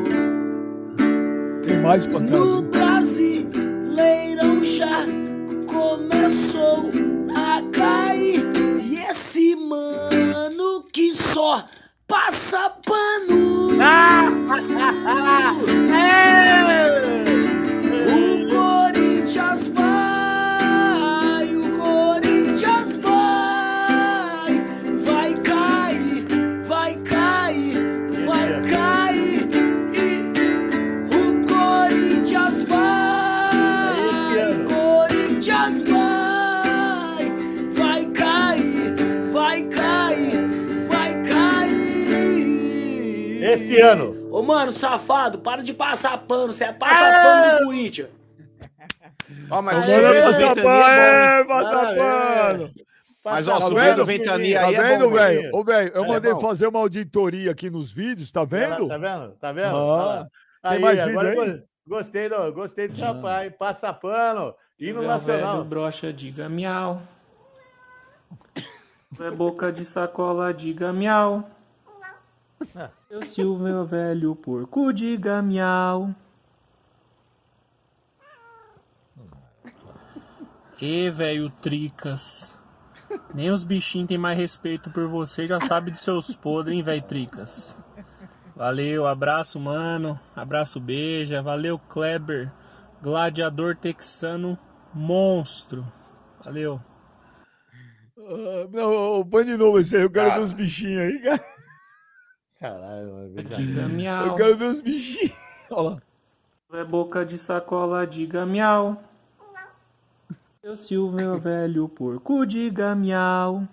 [1.67, 2.39] Tem mais pancadas.
[2.39, 5.03] No Brasileirão já
[5.67, 6.89] começou
[7.35, 8.45] a cair.
[8.81, 11.65] E esse mano que só
[12.07, 13.77] passa pano.
[13.81, 14.20] Ah!
[14.51, 14.53] o
[18.49, 24.61] Corinthians vai, o Corinthians vai,
[25.05, 26.25] vai cair,
[26.65, 27.77] vai cair,
[28.25, 29.47] vai cair.
[29.93, 30.33] E
[31.15, 37.31] o Corinthians vai, o Corinthians vai,
[37.69, 38.95] vai cair,
[39.31, 40.45] vai cair,
[40.89, 43.43] vai cair.
[43.43, 44.10] Este ano.
[44.41, 46.51] Ô, mano, safado, para de passar pano.
[46.51, 47.23] Você é passar é.
[47.23, 48.09] pano do Corinthians.
[49.51, 52.71] Ó, mas o é passar pano, é, passar pano.
[53.23, 55.55] Mas, ó, tá subindo ventania aí tá vendo, é velho?
[55.55, 58.87] Ô, velho, eu é mandei fazer uma auditoria aqui nos vídeos, tá vendo?
[58.87, 59.29] Tá vendo?
[59.39, 59.77] Tá vendo?
[59.77, 60.27] Ah,
[60.63, 61.63] tem aí, mais vídeo aí?
[61.87, 63.13] Gostei, do, gostei desse ah.
[63.13, 63.53] rapaz.
[63.59, 65.57] Passa pano, hino nacional.
[65.57, 66.99] Velho, brocha, diga miau.
[69.19, 71.47] É boca de sacola, diga miau.
[73.09, 76.13] Eu se o meu velho porco diga miau.
[80.79, 82.57] E velho Tricas.
[83.33, 87.01] Nem os bichinhos têm mais respeito por você, já sabe dos seus podres, hein, velho
[87.03, 87.77] Tricas.
[88.55, 90.19] Valeu, abraço, mano.
[90.35, 91.41] Abraço, beija.
[91.41, 92.51] Valeu, Kleber.
[93.01, 94.57] Gladiador texano
[94.93, 95.85] monstro.
[96.43, 96.79] Valeu.
[98.17, 100.03] Uh, não, põe de novo esse aí.
[100.03, 101.50] Eu quero ver os bichinhos aí, cara.
[102.61, 104.27] Caralho, diga miau.
[104.27, 105.35] Eu quero ver os bichinhos.
[105.71, 106.01] Olha lá.
[106.79, 109.03] É boca de sacola, diga miau.
[110.61, 113.67] Eu se o meu velho porco, diga miau.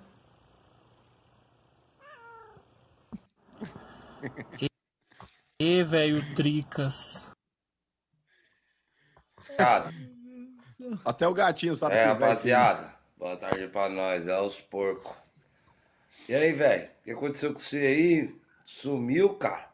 [4.63, 4.69] E,
[5.61, 7.29] e velho Tricas.
[11.05, 11.95] Até o gatinho sabe.
[11.95, 12.95] É, rapaziada.
[13.19, 15.15] Boa tarde pra nós, é os porcos.
[16.27, 16.85] E aí, velho?
[16.85, 18.38] O que aconteceu com você aí?
[18.69, 19.67] Sumiu, cara.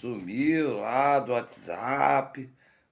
[0.00, 2.50] Sumiu lá do WhatsApp.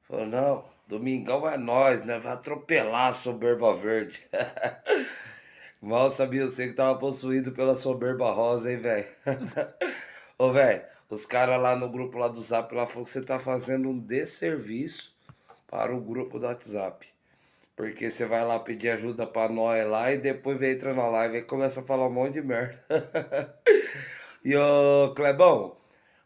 [0.09, 2.20] Falou, não, domingão é nós, né?
[2.20, 4.24] Vai atropelar a soberba verde.
[5.82, 9.06] Mal sabia você que tava possuído pela soberba rosa, hein, velho?
[10.39, 13.39] Ô, velho, os caras lá no grupo lá do Zap lá falaram que você tá
[13.39, 15.15] fazendo um desserviço
[15.66, 17.06] para o grupo do WhatsApp.
[17.77, 21.39] Porque você vai lá pedir ajuda pra nós lá e depois vem entra na live
[21.39, 22.81] e começa a falar um monte de merda.
[24.44, 25.76] E ô Clebão,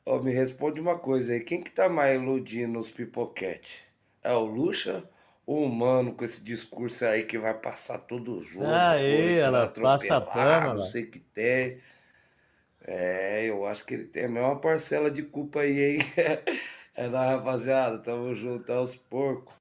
[0.05, 1.41] ó, me responde uma coisa aí.
[1.41, 3.85] Quem que tá mais iludindo os pipoquete?
[4.23, 5.09] É o Lucha
[5.47, 8.67] humano com esse discurso aí que vai passar todo o jogo.
[8.67, 10.81] Aí, ela passa pano.
[10.81, 11.81] Não sei que tem.
[12.83, 15.99] É, eu acho que ele tem a mesma parcela de culpa aí, hein?
[16.95, 19.55] É da rapaziada, tamo junto, aos porcos.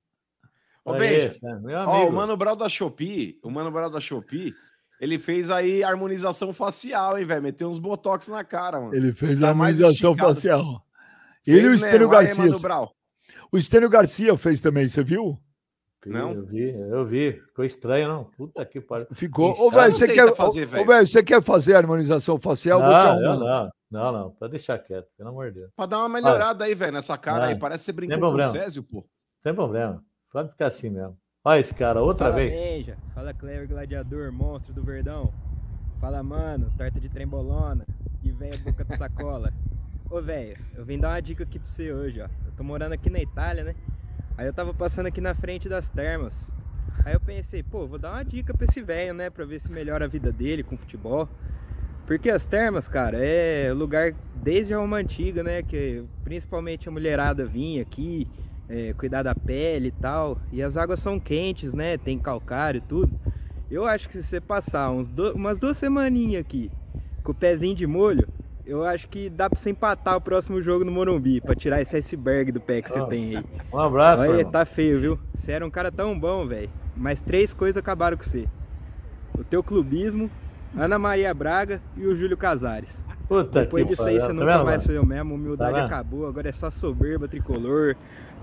[0.84, 1.38] Ô, Benja,
[1.86, 4.56] ó, o Mano Brau da Shopee, o Mano Brau da Shopee,
[5.00, 7.42] ele fez aí harmonização facial, hein, velho?
[7.42, 8.96] Meteu uns botox na cara, mano.
[8.96, 10.84] Ele fez tá harmonização facial.
[11.46, 12.44] Ele e o Estênio Garcia.
[13.52, 15.40] O Estênio Garcia fez também, você viu?
[16.06, 16.34] Não?
[16.34, 17.34] Eu vi, eu vi.
[17.34, 18.24] Ficou estranho, não?
[18.24, 19.08] Puta que pariu.
[19.12, 19.52] Ficou.
[19.60, 20.86] Ô, velho, você quer fazer, velho?
[20.86, 22.80] você quer fazer harmonização facial?
[22.80, 25.72] Não, não, não, não, não, pode deixar quieto, pelo amor de Deus.
[25.76, 27.46] Pra dar uma melhorada aí, velho, nessa cara não.
[27.46, 27.60] aí.
[27.60, 29.06] Parece que você brincou com o Césio, pô.
[29.44, 30.04] Sem problema.
[30.32, 31.18] Pode ficar assim mesmo.
[31.48, 32.54] Olha esse cara, outra Fala, vez.
[32.54, 32.98] Benja.
[33.16, 35.34] Fala, Clever Gladiador, monstro do Verdão.
[35.98, 37.88] Fala, mano, torta de trembolona
[38.22, 39.54] e vem boca de sacola.
[40.12, 42.26] Ô, velho, eu vim dar uma dica aqui pra você hoje, ó.
[42.26, 43.76] Eu tô morando aqui na Itália, né?
[44.38, 46.52] Aí eu tava passando aqui na frente das termas.
[47.06, 49.30] Aí eu pensei, pô, vou dar uma dica pra esse velho, né?
[49.30, 51.30] Pra ver se melhora a vida dele com futebol.
[52.06, 55.64] Porque as termas, cara, é lugar desde a Roma Antiga, né?
[55.64, 58.30] Que principalmente a mulherada vinha aqui,
[58.70, 60.38] é, cuidar da pele e tal.
[60.52, 61.98] E as águas são quentes, né?
[61.98, 63.20] Tem calcário e tudo.
[63.70, 65.34] Eu acho que se você passar uns do...
[65.34, 66.72] umas duas semaninhas aqui
[67.24, 68.28] com o pezinho de molho,
[68.66, 71.96] eu acho que dá pra você empatar o próximo jogo no Morumbi, pra tirar esse
[71.96, 73.46] iceberg do pé que você oh, tem aí.
[73.72, 75.20] Um abraço, Olha, tá feio, viu?
[75.34, 76.70] Você era um cara tão bom, velho.
[76.96, 78.48] Mas três coisas acabaram com você.
[79.38, 80.30] O teu clubismo,
[80.76, 83.02] Ana Maria Braga e o Júlio Casares.
[83.28, 85.36] Puta Depois disso aí você tá nunca mais foi o mesmo.
[85.36, 87.96] Humildade tá acabou, agora é só soberba tricolor.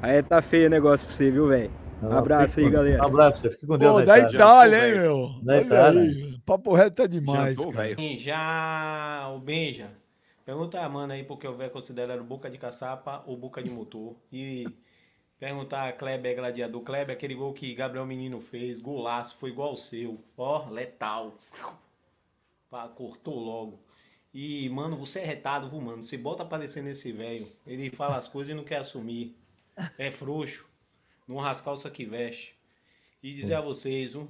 [0.02, 1.70] Aí tá feio o negócio pra você, viu, velho?
[2.02, 3.02] Um abraço aí, galera.
[3.02, 3.92] Um abraço, você fica com Deus.
[3.92, 5.30] Pô, da Itália, hein, meu?
[5.42, 6.02] Da Itália.
[6.02, 6.38] Aí.
[6.44, 7.56] Papo reto é demais.
[7.56, 7.96] Jantou, cara.
[8.18, 9.90] Já o Benja
[10.44, 14.14] Pergunta a Amanda aí porque o velho considera boca de caçapa ou boca de motor.
[14.30, 14.68] E
[15.38, 16.82] perguntar a Kleber Gladiador.
[16.82, 20.22] Kleber, aquele gol que Gabriel Menino fez, golaço, foi igual ao seu.
[20.36, 21.32] Ó, letal.
[22.68, 23.80] Pá, cortou logo.
[24.34, 26.02] E, mano, você é retado, viu, mano?
[26.02, 27.48] Você bota aparecer nesse velho.
[27.66, 29.34] Ele fala as coisas e não quer assumir.
[29.98, 30.66] É frouxo.
[31.26, 32.55] Não rascar o que veste.
[33.22, 34.28] E dizer a vocês, um,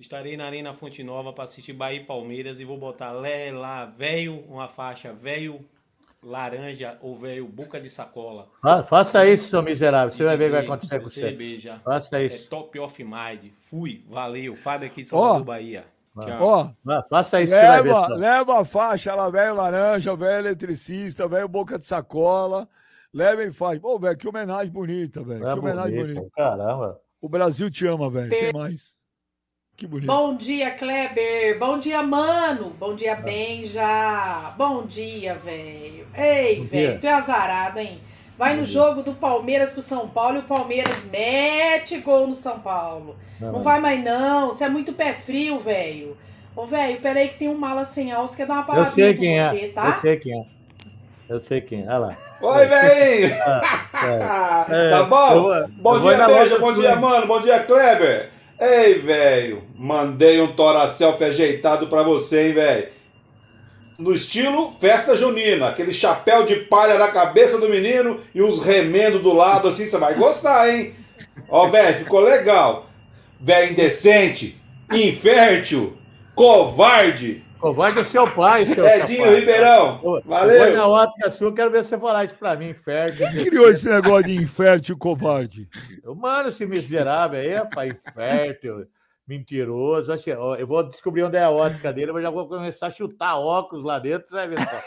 [0.00, 3.84] Estarei na Arena Fonte Nova para assistir Bahia e Palmeiras e vou botar Lé lá,
[3.84, 5.62] velho, uma faixa, velho
[6.22, 8.48] laranja ou velho boca de sacola.
[8.62, 10.10] Ah, faça isso, seu miserável.
[10.10, 11.30] Você vai ver o que vai acontecer com você.
[11.32, 11.80] Beija.
[11.84, 12.46] Faça é isso.
[12.46, 13.52] É top of mind.
[13.66, 14.56] Fui, valeu.
[14.56, 15.84] Fábio aqui de São oh, Bahia.
[16.16, 17.52] Ó, oh, faça isso.
[17.52, 22.66] Leva, leva a faixa lá, velho laranja, velho eletricista, velho boca de sacola.
[23.12, 23.78] Leva e faz.
[23.78, 25.46] Pô, velho, que homenagem bonita, velho.
[25.46, 26.30] É que homenagem bonito, bonita.
[26.36, 27.00] Caramba.
[27.20, 28.30] O Brasil te ama, velho.
[28.30, 28.96] que mais?
[29.76, 30.06] Que bonito.
[30.06, 31.58] Bom dia, Kleber.
[31.58, 32.70] Bom dia, mano.
[32.78, 34.52] Bom dia, Benja.
[34.56, 36.06] Bom dia, velho.
[36.14, 37.98] Ei, velho, tu é azarado, hein?
[38.38, 42.34] Vai no jogo do Palmeiras com o São Paulo e o Palmeiras mete gol no
[42.34, 43.16] São Paulo.
[43.38, 44.48] Não, não vai mais, não.
[44.48, 46.16] Você é muito pé frio, velho.
[46.56, 48.36] Ô, velho, peraí que tem um mala sem alça.
[48.36, 49.50] Quer dar uma palavrinha com é.
[49.50, 49.94] você, tá?
[49.94, 50.44] Eu sei quem é.
[51.28, 51.86] Eu sei quem é.
[51.86, 52.29] Olha lá.
[52.40, 53.34] Oi, velho!
[53.92, 54.88] Ah, é.
[54.88, 55.52] tá bom?
[55.52, 56.58] Eu, bom eu dia, Beija.
[56.58, 57.26] Bom dia, mano.
[57.26, 58.30] Bom dia, Kleber.
[58.58, 62.88] Ei, velho, mandei um Toracel ajeitado pra você, hein, velho.
[63.98, 69.20] No estilo festa junina, aquele chapéu de palha na cabeça do menino e uns remendos
[69.20, 70.94] do lado, assim, você vai gostar, hein?
[71.46, 72.86] Ó, velho, ficou legal.
[73.38, 74.58] Velho indecente,
[74.90, 75.98] infértil,
[76.34, 79.34] covarde, Covarde é seu pai, seu Edinho pai.
[79.40, 80.58] Ribeirão, valeu.
[80.58, 83.26] Foi na ótica sua, quero ver você falar isso pra mim, infértil.
[83.28, 85.68] Quem criou esse negócio de infértil e covarde?
[86.04, 88.86] Mano, esse miserável aí, rapaz, infértil,
[89.28, 90.10] mentiroso.
[90.58, 93.84] Eu vou descobrir onde é a ótica dele, mas já vou começar a chutar óculos
[93.84, 94.80] lá dentro, você vai ver só.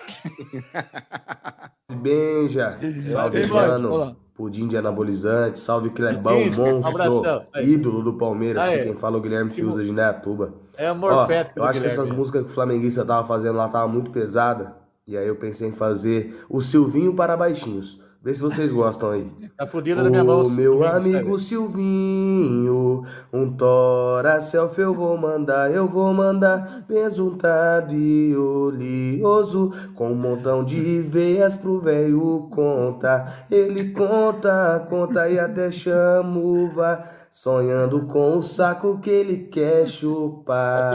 [1.95, 4.18] Benja, salve, mano.
[4.36, 9.52] Pudim de anabolizante, salve Clebão, monstro, ídolo do Palmeiras, assim, quem fala é o Guilherme
[9.52, 10.54] Fiuza de Neatuba.
[10.76, 11.52] É amor feto.
[11.56, 14.76] Eu acho que essas músicas que o flamenguista tava fazendo lá tava muito pesada,
[15.08, 18.02] e aí eu pensei em fazer o Silvinho para baixinhos.
[18.24, 19.30] Vê se vocês gostam aí.
[19.58, 20.50] Tá fudido na minha mão.
[20.50, 29.74] meu amigo Silvinho, um tora selfie eu vou mandar, eu vou mandar besuntado e oleoso,
[29.94, 33.26] com um montão de veias pro velho conta.
[33.52, 40.94] Ele conta, conta e até chama sonhando com o saco que ele quer chupar.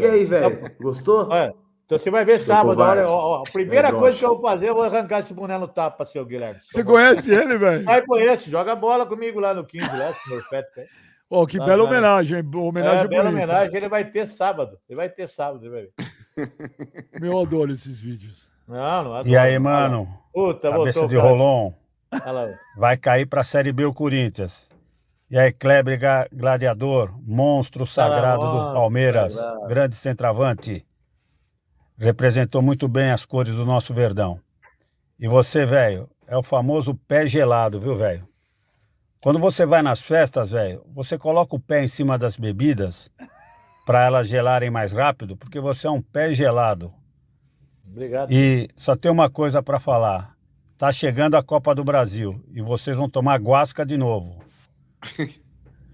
[0.00, 1.30] E aí, velho, gostou?
[1.30, 1.52] É.
[1.84, 2.80] Então você vai ver sábado.
[2.80, 5.58] Olha, ó, a primeira é coisa que eu vou fazer, eu vou arrancar esse boné
[5.58, 6.60] no tapa, seu Guilherme.
[6.62, 7.84] Você conhece ele, velho?
[7.84, 8.50] Vai, conhece.
[8.50, 10.68] Joga bola comigo lá no 15, lá, senhor Feto.
[11.28, 14.78] Oh, que bela homenagem, homenagem é, bela homenagem, ele vai ter sábado.
[14.88, 15.90] Ele vai ter sábado, velho.
[17.20, 18.48] Meu, adoro esses vídeos.
[18.68, 19.28] Não, não adoro.
[19.28, 20.08] E aí, mano?
[20.32, 21.28] Puta, Cabeça voltou, de cara.
[21.28, 21.72] Rolon.
[22.76, 24.68] Vai cair pra Série B o Corinthians.
[25.30, 25.98] E aí, Kleber
[26.32, 29.36] Gladiador, monstro sagrado do Palmeiras,
[29.66, 30.86] grande centroavante.
[31.96, 34.40] Representou muito bem as cores do nosso Verdão.
[35.18, 38.26] E você, velho, é o famoso pé gelado, viu, velho?
[39.20, 43.10] Quando você vai nas festas, velho, você coloca o pé em cima das bebidas
[43.86, 46.92] para elas gelarem mais rápido, porque você é um pé gelado.
[47.86, 48.32] Obrigado.
[48.32, 50.34] E só tem uma coisa para falar.
[50.76, 54.42] Tá chegando a Copa do Brasil e vocês vão tomar guasca de novo.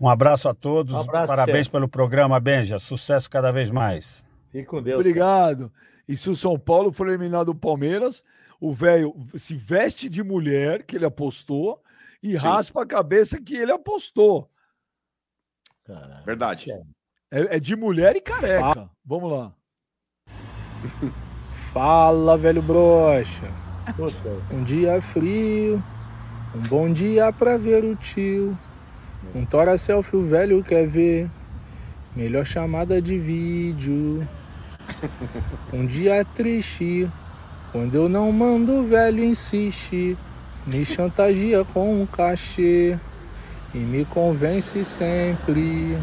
[0.01, 0.95] Um abraço a todos.
[0.95, 2.79] Um abraço, Parabéns pelo programa, Benja.
[2.79, 4.25] Sucesso cada vez mais.
[4.51, 4.99] Fique com Deus.
[4.99, 5.71] Obrigado.
[6.11, 8.25] E se o São Paulo for eliminado do Palmeiras,
[8.61, 11.81] o velho se veste de mulher, que ele apostou,
[12.21, 12.37] e Sim.
[12.37, 14.51] raspa a cabeça que ele apostou.
[16.27, 16.73] Verdade.
[17.31, 18.81] É, é, de mulher e careca.
[18.81, 18.91] Ah.
[19.05, 19.55] Vamos lá.
[21.73, 23.49] Fala, velho brocha.
[24.51, 25.81] Um dia frio,
[26.57, 28.59] um bom dia pra ver o tio.
[29.33, 31.31] Um tora selfie o velho quer ver.
[32.17, 34.29] Melhor chamada de vídeo.
[35.73, 37.09] Um dia triste,
[37.73, 40.17] quando eu não mando o velho insiste.
[40.67, 42.99] Me chantageia com um cachê
[43.75, 45.97] e me convence sempre.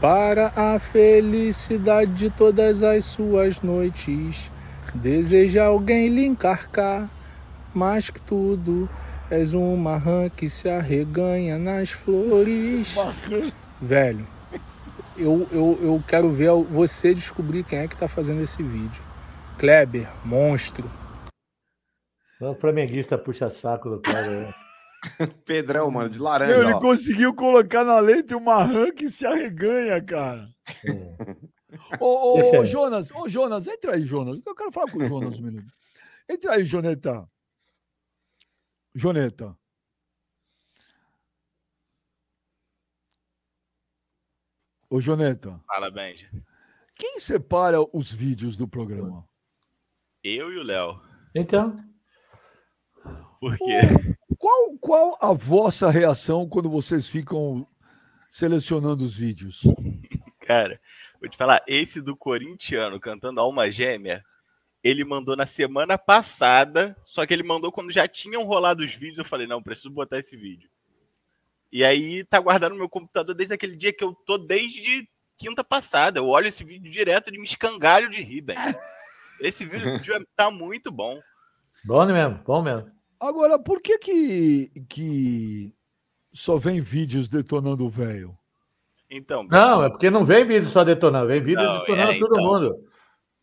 [0.00, 4.50] Para a felicidade de todas as suas noites,
[4.94, 7.08] deseja alguém lhe encarcar,
[7.74, 8.88] mais que tudo,
[9.30, 12.94] és uma rã que se arreganha nas flores.
[13.80, 14.26] Velho,
[15.18, 19.02] eu, eu, eu quero ver você descobrir quem é que tá fazendo esse vídeo.
[19.58, 20.88] Kleber, monstro.
[22.40, 24.46] O flamenguista puxa saco do Kleber.
[24.46, 24.54] Né?
[25.44, 26.54] Pedrão, mano, de laranja.
[26.54, 26.80] Meu, ele ó.
[26.80, 30.48] conseguiu colocar na letra uma rã que se arreganha, cara.
[30.84, 31.48] É.
[32.00, 34.40] Ô, ô, ô, Jonas, ô, Jonas, entra aí, Jonas.
[34.46, 35.72] Eu quero falar com o Jonas um minuto.
[36.28, 37.28] Entra aí, Joneta.
[38.94, 39.56] Joneta.
[44.90, 45.60] Ô, Joneta.
[45.66, 46.28] Fala, Benji.
[46.96, 49.24] Quem separa os vídeos do programa?
[50.24, 51.00] Eu e o Léo.
[51.34, 51.78] Então.
[53.38, 53.80] Por quê?
[54.38, 57.66] Qual, qual a vossa reação quando vocês ficam
[58.30, 59.60] selecionando os vídeos?
[60.40, 60.80] Cara,
[61.20, 64.24] vou te falar, esse do corintiano cantando Alma Gêmea,
[64.82, 69.18] ele mandou na semana passada, só que ele mandou quando já tinham rolado os vídeos.
[69.18, 70.70] Eu falei, não, preciso botar esse vídeo.
[71.70, 75.62] E aí tá guardado no meu computador desde aquele dia que eu tô desde quinta
[75.62, 76.18] passada.
[76.18, 78.58] Eu olho esse vídeo direto de me escangalho de rir, velho.
[79.40, 80.00] Esse vídeo
[80.34, 81.20] tá muito bom.
[81.84, 82.90] Bom mesmo, bom mesmo.
[83.20, 85.72] Agora, por que que, que
[86.32, 88.36] só vem vídeos detonando o velho?
[89.10, 89.44] Então.
[89.44, 92.44] Não, é porque não vem vídeo só detonando, vem vídeo não, detonando é, todo então...
[92.44, 92.88] mundo.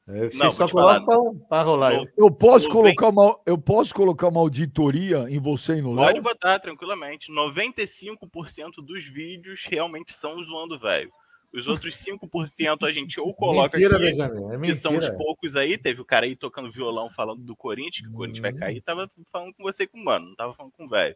[0.08, 1.06] É, você não, só coloca
[1.50, 1.94] para rolar.
[2.16, 6.06] Eu posso, colocar uma, eu posso colocar uma auditoria em você e no Léo?
[6.06, 7.32] Pode botar tranquilamente.
[7.32, 11.12] 95% dos vídeos realmente são zoando velho.
[11.52, 15.78] Os outros 5% a gente ou coloca mentira, aqui, é que são os poucos aí.
[15.78, 18.82] Teve o cara aí tocando violão falando do Corinthians, que o Corinthians vai cair.
[18.82, 21.16] Tava falando com você com o mano, não tava falando com o velho.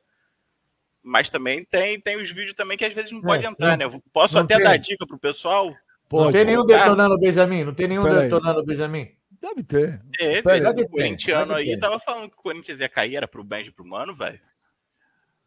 [1.03, 3.89] Mas também tem, tem os vídeos também que às vezes não é, pode entrar, não,
[3.91, 4.01] né?
[4.11, 4.63] posso até tem.
[4.63, 5.75] dar dica pro pessoal?
[6.09, 7.63] Pode, não tem nenhum detonando o Benjamin?
[7.63, 9.11] Não tem nenhum detonando o Benjamin?
[9.39, 10.01] Deve ter.
[10.19, 13.85] É, esse corintiano aí tava falando que o Corinthians ia cair, era pro Benji pro
[13.85, 14.39] Mano, velho.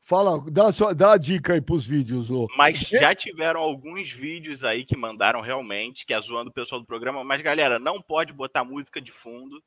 [0.01, 2.49] Fala, dá, só, dá a dica aí pros vídeos, Lô.
[2.57, 6.87] Mas já tiveram alguns vídeos aí que mandaram realmente, que é zoando o pessoal do
[6.87, 7.23] programa.
[7.23, 9.63] Mas, galera, não pode botar música de fundo.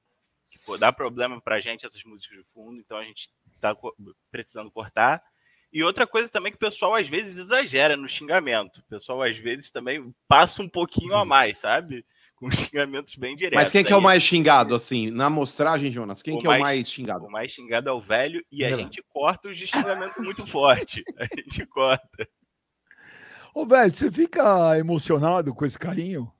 [0.66, 3.30] Pô, dá problema pra gente essas músicas de fundo, então a gente
[3.62, 3.76] tá
[4.32, 5.22] precisando cortar.
[5.76, 8.78] E outra coisa também que o pessoal às vezes exagera no xingamento.
[8.78, 12.06] O pessoal às vezes também passa um pouquinho a mais, sabe?
[12.34, 13.60] com xingamentos bem diretos.
[13.60, 16.22] Mas quem que é o mais xingado, assim, na amostragem, Jonas?
[16.22, 17.26] Quem o que é o mais xingado?
[17.26, 21.04] O mais xingado é o velho e a gente corta os de xingamento muito forte.
[21.18, 22.26] A gente corta.
[23.54, 26.32] Ô, velho, você fica emocionado com esse carinho?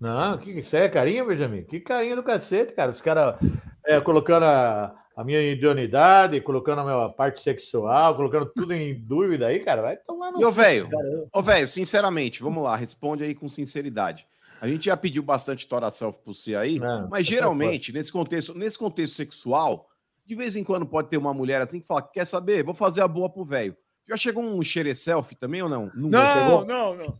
[0.00, 1.64] Não, que isso é carinho, Benjamin?
[1.64, 2.90] Que carinho do cacete, cara.
[2.90, 3.36] Os caras
[3.84, 9.46] é, colocando a, a, minha idoneidade, colocando a minha parte sexual, colocando tudo em dúvida
[9.46, 9.82] aí, cara.
[9.82, 10.40] Vai tomar no.
[10.40, 10.88] E ô, velho,
[11.32, 14.26] ô, velho, sinceramente, vamos lá, responde aí com sinceridade.
[14.60, 18.54] A gente já pediu bastante Tora Self pro você aí, não, mas geralmente, nesse contexto,
[18.54, 19.88] nesse contexto sexual,
[20.26, 22.62] de vez em quando pode ter uma mulher assim que fala: quer saber?
[22.62, 23.76] Vou fazer a boa pro velho.
[24.08, 25.90] Já chegou um xere selfie também ou não?
[25.94, 26.64] Nunca não, chegou?
[26.66, 27.18] não, não.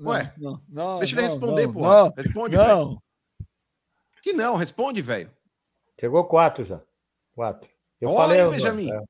[0.12, 1.82] Ué, não, não, deixa ele responder, pô.
[1.82, 2.88] Não, responde, não.
[2.88, 3.02] Véio.
[4.22, 5.30] Que não, responde, velho.
[6.00, 6.80] Chegou quatro já.
[7.34, 7.68] Quatro.
[8.00, 8.92] Eu Olha falei, aí, Benjamin.
[8.92, 9.00] É.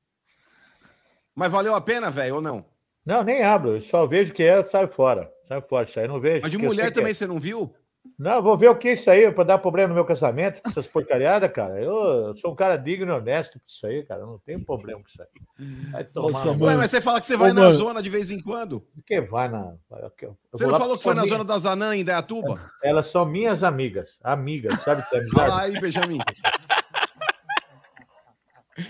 [1.35, 2.65] Mas valeu a pena, velho, ou não?
[3.05, 3.75] Não, nem abro.
[3.75, 5.31] Eu só vejo que é, sai fora.
[5.43, 5.85] Sai fora.
[5.85, 6.41] Isso aí não vejo.
[6.43, 7.15] Mas de mulher também quer.
[7.15, 7.73] você não viu?
[8.19, 10.85] Não, vou ver o que é isso aí, para dar problema no meu casamento, essas
[10.85, 11.81] porcariadas, cara.
[11.81, 11.95] Eu,
[12.27, 14.21] eu, sou um cara digno e honesto com isso aí, cara.
[14.21, 15.89] Eu não tenho problema com isso aí.
[15.91, 16.31] Vai tomar.
[16.31, 17.75] Nossa, Ué, mas você fala que você vai Ô, na mano.
[17.75, 18.85] zona de vez em quando?
[19.05, 19.73] Que vai na.
[20.21, 21.31] Eu, você não falou que foi na minha...
[21.33, 22.59] zona da Zanã, em Dayatuba?
[22.83, 24.19] Elas são minhas amigas.
[24.23, 25.03] Amigas, sabe?
[25.13, 26.19] É Fala aí, Benjamin.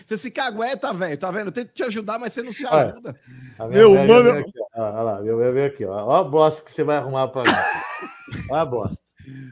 [0.06, 1.48] Você se cagueta, velho, tá vendo?
[1.48, 3.16] Eu tento te ajudar, mas você não se ajuda.
[3.70, 4.46] Meu, mano.
[4.76, 6.06] Olha lá, eu ver aqui, ó.
[6.06, 7.50] Olha a bosta que você vai arrumar pra mim.
[8.50, 9.04] Olha a bosta.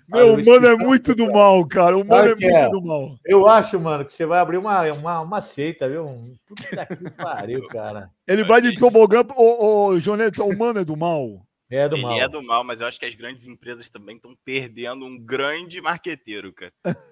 [0.10, 1.98] Meu, o mano é muito do mal, cara.
[1.98, 2.70] O mano é muito é.
[2.70, 3.18] do mal.
[3.26, 6.34] Eu acho, mano, que você vai abrir uma, uma, uma seita, viu?
[6.46, 8.10] Puta que pariu, cara.
[8.28, 9.24] Ele vai de tobogã.
[9.36, 11.46] Ô, ô, Joneta, o mano é do mal.
[11.70, 12.20] É do Ele mal.
[12.20, 15.80] é do mal, mas eu acho que as grandes empresas também estão perdendo um grande
[15.80, 16.74] marqueteiro, cara.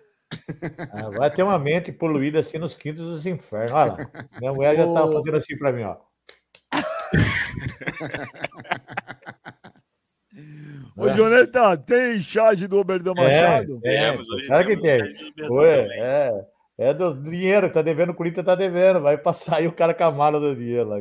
[0.92, 3.72] Ah, vai ter uma mente poluída assim nos quintos dos infernos.
[3.72, 4.10] Olha lá.
[4.40, 5.98] Minha mulher já tá fazendo assim pra mim, ó.
[10.96, 11.16] Ô, é.
[11.16, 13.80] Joneta, tem charge do Oberdan é, Machado?
[13.84, 15.02] É, é claro que tem.
[15.50, 16.46] Ué, é,
[16.78, 19.02] é do dinheiro, tá devendo, o Corinthians tá devendo.
[19.02, 20.98] Vai passar aí o cara com a mala do dinheiro lá.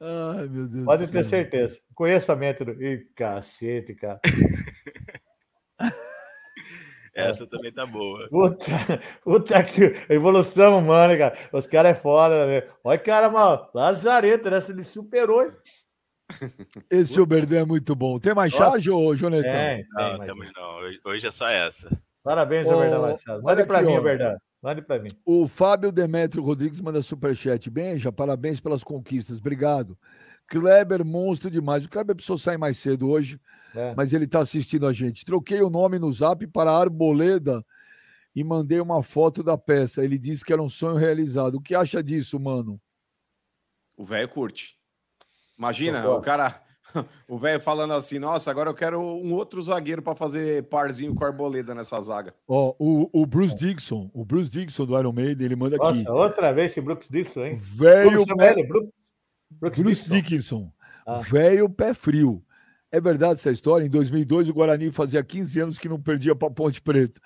[0.00, 1.80] Ai, meu Deus Pode ter certeza.
[1.94, 2.80] Conheço a mente do.
[2.82, 4.20] Ih, cacete, cara.
[7.18, 8.28] Essa também tá boa.
[8.28, 8.66] Puta,
[9.24, 11.38] puta que evolução humana, cara.
[11.52, 12.62] Os caras é foda, né?
[12.84, 13.70] Olha, cara, mal.
[13.74, 14.62] Lazareta, né?
[14.68, 15.42] Ele superou.
[15.42, 15.52] Hein?
[16.90, 18.18] Esse Oberdan é muito bom.
[18.18, 19.50] Tem mais charge, ô Jonetão?
[19.50, 21.12] É, não, temos não.
[21.12, 21.90] Hoje é só essa.
[22.22, 23.42] Parabéns, Oberdan Machado.
[23.42, 24.36] Mande para mim, Oberdan.
[24.62, 25.10] Mande para mim.
[25.24, 27.70] O Fábio Demetrio Rodrigues manda superchat.
[27.70, 29.38] Benja, parabéns pelas conquistas.
[29.38, 29.96] Obrigado.
[30.48, 31.84] Kleber, monstro demais.
[31.84, 33.40] O Kleber precisou sair mais cedo hoje,
[33.78, 33.94] é.
[33.96, 35.24] mas ele está assistindo a gente.
[35.24, 37.64] Troquei o nome no zap para Arboleda
[38.34, 40.04] e mandei uma foto da peça.
[40.04, 41.54] Ele disse que era um sonho realizado.
[41.56, 42.80] O que acha disso, mano?
[43.96, 44.76] O velho curte.
[45.56, 46.60] Imagina, o cara,
[47.28, 51.24] o velho falando assim: nossa, agora eu quero um outro zagueiro para fazer parzinho com
[51.24, 52.34] a Arboleda nessa zaga.
[52.46, 55.90] Ó, oh, o, o Bruce Dixon, o Bruce Dixon do Iron Maiden, ele manda nossa,
[55.90, 56.04] aqui.
[56.04, 57.58] Nossa, outra vez esse Brooks Dixon, hein?
[57.60, 58.24] Velho.
[58.36, 58.54] Pé...
[58.64, 60.70] Bruce, Bruce Dickinson.
[61.06, 61.18] Ah.
[61.18, 62.44] Velho pé frio.
[62.90, 63.84] É verdade essa história?
[63.84, 67.20] Em 2002, o Guarani fazia 15 anos que não perdia para Ponte Preta.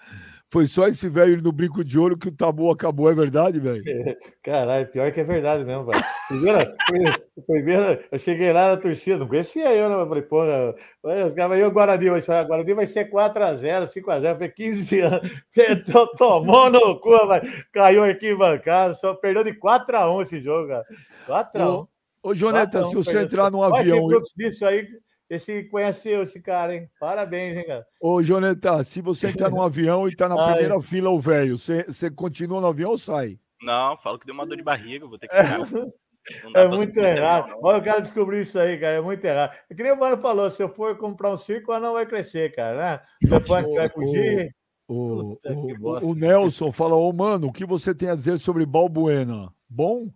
[0.50, 3.82] Foi só esse velho no brinco de ouro que o tabu acabou, é verdade, velho?
[4.44, 6.04] Caralho, pior que é verdade mesmo, velho.
[6.28, 6.74] Primeiro,
[7.46, 9.94] primeiro, eu cheguei lá na torcida, não conhecia eu, né?
[9.94, 10.74] Eu falei, porra,
[11.26, 15.30] os caras aí, o Guarani, vai o Guarani vai ser 4x0, 5x0, foi 15 anos,
[16.18, 17.64] tomou no cu, velho.
[17.72, 20.84] caiu aqui bancada, só perdeu de 4x1 esse jogo, cara.
[21.26, 21.88] 4x1.
[22.22, 24.04] Ô, ô Joneta, se você entrar num avião.
[24.04, 24.86] Olha, disso aí
[25.34, 26.90] esse conheceu esse cara, hein?
[27.00, 27.86] Parabéns, hein, cara?
[28.00, 30.52] Ô, Joneta, se você entrar num avião e tá na Ai.
[30.52, 33.38] primeira fila o velho, você, você continua no avião ou sai?
[33.62, 35.60] Não, falo que deu uma dor de barriga, vou ter que ficar.
[36.54, 37.56] É muito errado.
[37.62, 38.98] Olha, o cara descobriu isso aí, cara.
[38.98, 39.56] É muito errado.
[39.68, 42.54] É que nem o mano falou: se eu for comprar um circo, não vai crescer,
[42.54, 42.76] cara.
[42.76, 43.00] Né?
[43.24, 44.54] O telefone vai fugir.
[44.86, 49.52] O, o, o, Nelson fala: Ô, mano, o que você tem a dizer sobre Balbuena?
[49.68, 50.10] Bom?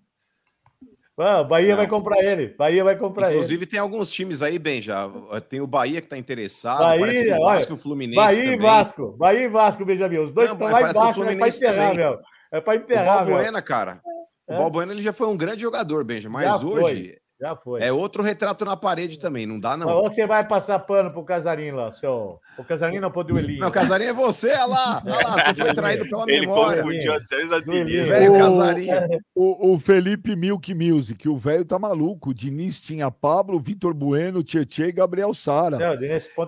[1.19, 1.77] Ah, Bahia não.
[1.79, 2.49] vai comprar ele.
[2.59, 3.37] Bahia vai comprar Inclusive, ele.
[3.39, 5.09] Inclusive, tem alguns times aí, bem, já.
[5.49, 6.83] Tem o Bahia que está interessado.
[6.83, 8.17] Bahia, parece que o Vasco o Fluminense.
[8.17, 8.53] Bahia também.
[8.53, 9.17] e Vasco.
[9.17, 10.19] Bahia e Vasco, Benjamin.
[10.19, 11.97] Os dois estão lá embaixo, é para enterrar, também.
[11.97, 12.19] meu.
[12.53, 14.03] É para enterrar, o Balbuena, cara.
[14.49, 14.55] É.
[14.55, 16.81] O Balbuena ele já foi um grande jogador, Benja, mas já hoje.
[16.81, 17.19] Foi.
[17.39, 17.83] Já foi.
[17.83, 19.89] É outro retrato na parede também, não dá não.
[19.89, 22.41] Ou você vai passar pano pro Casarinho lá, seu.
[22.57, 23.61] O Casarinho não pode o Elinho.
[23.61, 25.03] Não, o Casarinho é você, olha lá.
[25.07, 26.83] Olha lá, você foi traído pela Ele memória.
[26.83, 28.97] confundiu até os Velho Casarinho.
[29.35, 32.31] O, o Felipe Milk Music, o velho tá maluco.
[32.31, 35.79] O Diniz tinha Pablo, Vitor Bueno, Tietchan e Gabriel Sara.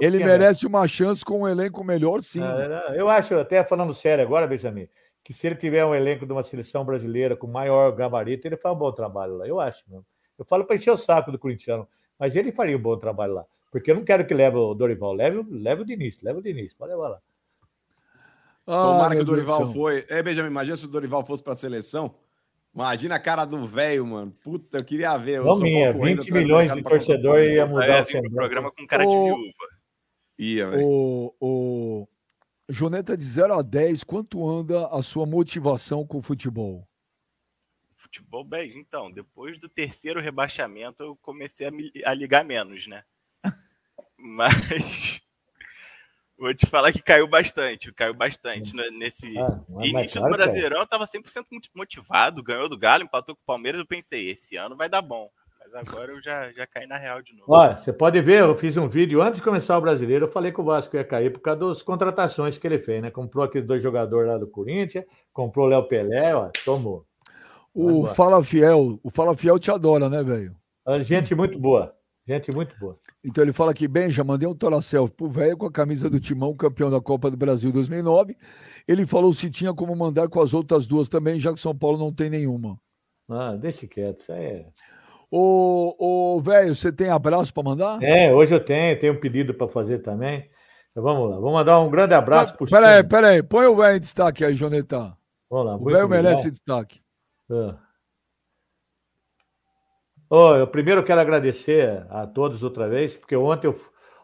[0.01, 2.41] Ele merece uma chance com um elenco melhor, sim.
[2.41, 4.89] Não, não, eu acho, até falando sério agora, Benjamin,
[5.23, 8.75] que se ele tiver um elenco de uma seleção brasileira com maior gabarito, ele faz
[8.75, 9.47] um bom trabalho lá.
[9.47, 10.07] Eu acho mesmo.
[10.39, 11.89] Eu falo para encher o saco do corintiano,
[12.19, 13.45] mas ele faria um bom trabalho lá.
[13.71, 16.73] Porque eu não quero que leve o Dorival, leve, leve o Diniz, leve o Diniz,
[16.73, 17.21] pode levar lá.
[18.67, 20.05] Ah, Tomara que o Dorival Deus foi.
[20.09, 22.15] É, Benjamin, imagina se o Dorival fosse para a seleção.
[22.75, 24.31] Imagina a cara do velho, mano.
[24.43, 25.41] Puta, eu queria ver.
[25.41, 29.53] Não minha, 20 milhões de torcedor ia mudar é, o programa com cara de viúva.
[30.39, 30.87] Ia, velho.
[30.87, 32.09] O, o
[32.69, 36.88] Joneta, de 0 a 10, quanto anda a sua motivação com o futebol?
[38.09, 38.79] Futebol bem.
[38.79, 43.05] Então, depois do terceiro rebaixamento, eu comecei a, me, a ligar menos, né?
[44.19, 45.21] Mas
[46.37, 48.89] vou te falar que caiu bastante, caiu bastante né?
[48.91, 50.81] nesse ah, início do Brasileirão.
[50.81, 51.45] Eu tava 100%
[51.75, 53.79] motivado, ganhou do Galo, empatou com o Palmeiras.
[53.79, 55.31] Eu pensei, esse ano vai dar bom.
[55.61, 57.53] Mas agora eu já, já caí na real de novo.
[57.53, 60.25] Olha, você pode ver, eu fiz um vídeo antes de começar o brasileiro.
[60.25, 63.11] Eu falei que o Vasco ia cair por causa das contratações que ele fez, né?
[63.11, 67.08] Comprou aqueles dois jogadores lá do Corinthians, comprou o Léo Pelé, ó, tomou.
[67.81, 70.57] O Fala Fiel, o Fala Fiel te adora, né, velho?
[71.03, 71.95] Gente muito boa.
[72.27, 72.99] Gente muito boa.
[73.25, 76.21] Então ele fala aqui, bem, já mandei um Toracel pro velho com a camisa do
[76.21, 78.37] Timão, campeão da Copa do Brasil 2009.
[78.87, 81.97] Ele falou se tinha como mandar com as outras duas também, já que São Paulo
[81.97, 82.79] não tem nenhuma.
[83.31, 84.67] Ah, deixa quieto, isso aí é.
[85.31, 85.95] Ô,
[86.37, 88.03] ô velho, você tem abraço para mandar?
[88.03, 90.51] É, hoje eu tenho, tenho um pedido para fazer também.
[90.91, 94.01] Então, vamos lá, vamos mandar um grande abraço para Peraí, peraí, põe o velho em
[94.01, 95.17] destaque aí, Jonetá.
[95.51, 97.01] Vamos lá, o velho merece destaque.
[97.51, 97.79] Ah.
[100.31, 103.81] Oh, eu primeiro quero agradecer a todos outra vez, porque ontem eu,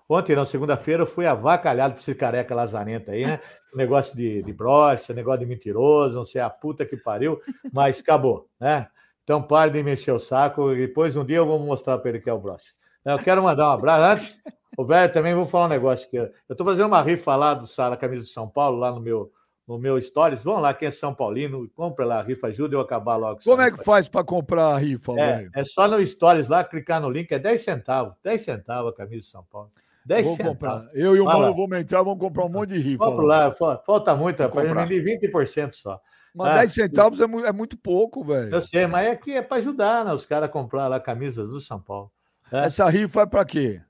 [0.07, 3.41] ontem não, segunda-feira eu fui avacalhado por esse careca lazarento aí, né?
[3.75, 7.41] negócio de, de brocha, negócio de mentiroso, não sei a puta que pariu,
[7.73, 8.89] mas acabou, né?
[9.23, 12.29] Então pare de mexer o saco depois um dia eu vou mostrar para ele que
[12.29, 12.75] é o brocha.
[13.05, 14.05] Eu quero mandar um abraço.
[14.05, 14.43] Antes,
[14.77, 17.67] o velho também vou falar um negócio que eu estou fazendo uma rifa lá do
[17.67, 19.33] Sara Camisa de São Paulo, lá no meu
[19.67, 20.43] no meu Stories.
[20.43, 23.41] Vão lá, quem é São Paulino, compra lá a rifa, ajuda eu acabar logo.
[23.43, 25.51] Como é que faz para comprar a rifa, é, velho?
[25.55, 28.15] É só no Stories lá, clicar no link, é 10 centavos.
[28.23, 29.71] 10 centavos a camisa de São Paulo.
[30.05, 30.59] 10 vou centavos.
[30.59, 30.89] comprar.
[30.93, 33.05] Eu e o Mano vamos entrar, vamos comprar um monte de rifa.
[33.05, 33.79] Vamos lá, lá.
[33.79, 34.69] falta muito, rapaz.
[34.69, 36.01] Eu vendi 20% só.
[36.35, 38.53] Mas ah, 10 centavos é muito, é muito pouco, velho.
[38.53, 41.49] Eu sei, mas é que é para ajudar né, os caras a comprar lá camisas
[41.49, 42.11] do São Paulo.
[42.53, 42.67] É.
[42.67, 43.81] Essa rifa é para quê?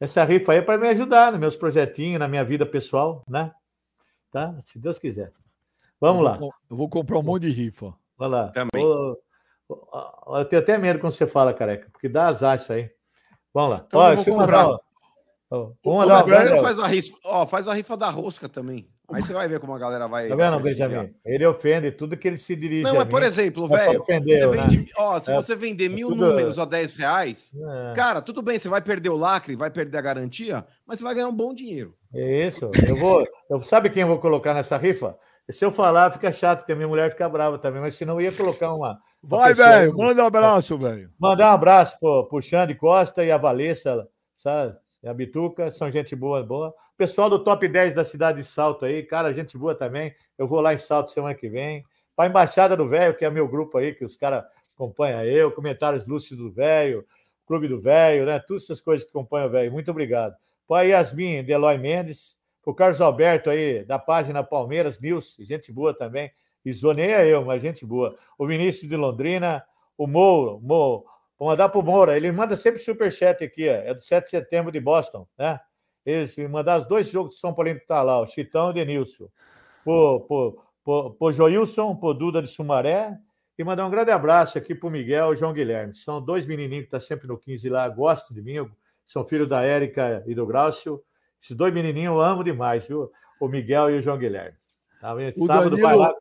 [0.00, 3.52] Essa rifa aí é para me ajudar nos meus projetinhos, na minha vida pessoal, né?
[4.30, 4.54] Tá?
[4.64, 5.32] Se Deus quiser.
[6.00, 6.36] Vamos eu lá.
[6.36, 7.94] Vou, eu vou comprar um monte de rifa.
[8.16, 8.48] Vai lá.
[8.48, 8.84] Também.
[8.84, 12.90] eu tenho até medo quando você fala, careca, porque dá azar isso aí.
[13.52, 13.84] Vamos lá.
[13.86, 14.66] Então, Ó, eu vou comprar.
[14.66, 14.80] Mandar,
[15.50, 18.88] ó, vamos faz a, rifa, ó, faz a rifa da rosca também.
[19.10, 20.28] Aí você vai ver como a galera vai.
[20.28, 21.14] Tá vendo, Benjamin?
[21.24, 22.82] Ele ofende tudo que ele se dirige.
[22.82, 24.86] Não, mas por exemplo, velho, você vende, né?
[24.98, 26.26] ó, se é, você vender é mil tudo...
[26.26, 27.94] números a 10 reais, é.
[27.94, 31.14] cara, tudo bem, você vai perder o lacre, vai perder a garantia, mas você vai
[31.14, 31.96] ganhar um bom dinheiro.
[32.14, 32.70] É isso.
[32.86, 33.26] Eu vou.
[33.48, 35.18] Eu, sabe quem eu vou colocar nessa rifa?
[35.50, 38.26] Se eu falar, fica chato, porque a minha mulher fica brava também, mas senão eu
[38.26, 39.00] ia colocar uma.
[39.22, 41.10] uma vai, velho, manda um abraço, velho.
[41.18, 44.06] Mandar um abraço pro, pro Xande Costa e a Valessa,
[44.36, 44.76] sabe?
[45.02, 46.74] E a Bituca, são gente boa, boa.
[46.98, 50.14] Pessoal do top 10 da cidade de Salto aí, cara, gente boa também.
[50.36, 51.84] Eu vou lá em Salto semana que vem.
[52.14, 54.44] Para a Embaixada do Velho, que é meu grupo aí, que os caras
[54.74, 57.06] acompanham eu, comentários lúcidos do Velho,
[57.46, 58.38] Clube do Velho, né?
[58.40, 59.72] Todas essas coisas que acompanham o Velho.
[59.72, 60.34] Muito obrigado.
[60.68, 66.30] Para Yasmin Deloy Mendes, o Carlos Alberto aí, da página Palmeiras News, gente boa também.
[66.64, 68.14] E zoneia eu, mas gente boa.
[68.38, 69.64] O Vinícius de Londrina,
[69.96, 71.06] o Moura, Mo,
[71.38, 74.30] vou mandar para o Moura, ele manda sempre superchat aqui, ó, é do 7 de
[74.30, 75.58] setembro de Boston, né?
[76.04, 78.72] Eles mandar os dois jogos de São Paulo que tá lá, o Chitão e o
[78.74, 79.28] Denilson.
[79.84, 83.18] Por, por, por, por Joilson, por Duda de Sumaré.
[83.58, 85.94] E mandar um grande abraço aqui para o Miguel e João Guilherme.
[85.94, 88.70] São dois menininhos que estão tá sempre no 15 lá, gostam de mim,
[89.08, 91.02] são filhos da Érica e do Graucio.
[91.42, 93.10] Esses dois menininhos eu amo demais, viu?
[93.40, 94.56] O Miguel e o João Guilherme.
[95.00, 96.14] Tá o Sábado Danilo, vai lá.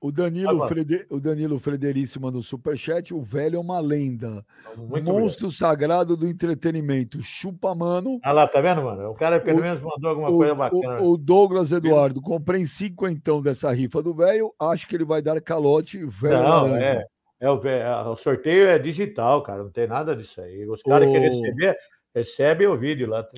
[0.00, 1.06] O Danilo, Frede...
[1.10, 4.44] o Danilo Frederíssimo no superchat, o velho é uma lenda.
[4.76, 7.20] Muito Monstro sagrado do entretenimento.
[7.20, 8.18] Chupa, mano.
[8.24, 9.10] Ah lá, tá vendo, mano?
[9.10, 11.00] O cara pelo o, menos mandou alguma o, coisa bacana.
[11.02, 14.52] O, o, Douglas Eduardo, comprei cinco então dessa rifa do velho.
[14.58, 16.42] Acho que ele vai dar calote velho.
[16.42, 17.04] Não, é,
[17.42, 19.64] é, o, é, o sorteio é digital, cara.
[19.64, 20.64] Não tem nada disso aí.
[20.68, 21.10] Os caras o...
[21.10, 21.76] querem receber,
[22.14, 23.28] recebem o vídeo lá.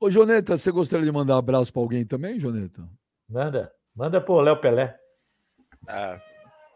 [0.00, 2.82] Ô, Joneta, você gostaria de mandar um abraço para alguém também, Joneta?
[3.28, 3.70] Manda.
[3.94, 4.96] Manda pro Léo Pelé.
[5.86, 6.18] Ah,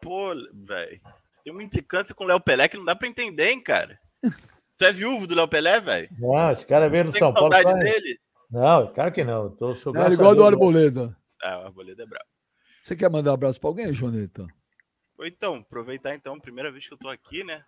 [0.02, 1.00] pô, velho.
[1.30, 3.98] Você tem uma implicância com o Léo Pelé que não dá pra entender, hein, cara?
[4.76, 6.10] Tu é viúvo do Léo Pelé, velho?
[6.18, 7.48] Não, esse cara veio no São Paulo.
[7.48, 8.18] Tem saudade dele?
[8.50, 9.48] Não, claro que não.
[9.48, 11.16] Tô não é igual do Arboleda.
[11.42, 12.26] Ah, o Arboleda é brabo.
[12.82, 14.46] Você quer mandar um abraço pra alguém, Joneta?
[15.20, 17.62] Então, aproveitar então, primeira vez que eu tô aqui, né?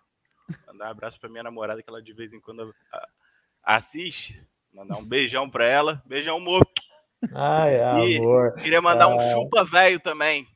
[0.67, 2.73] Mandar um abraço pra minha namorada, que ela de vez em quando
[3.63, 4.41] assiste.
[4.73, 6.01] Mandar um beijão pra ela.
[6.05, 6.67] Beijão, amor.
[7.33, 8.53] Ai, amor.
[8.57, 10.47] E queria mandar um chupa velho também.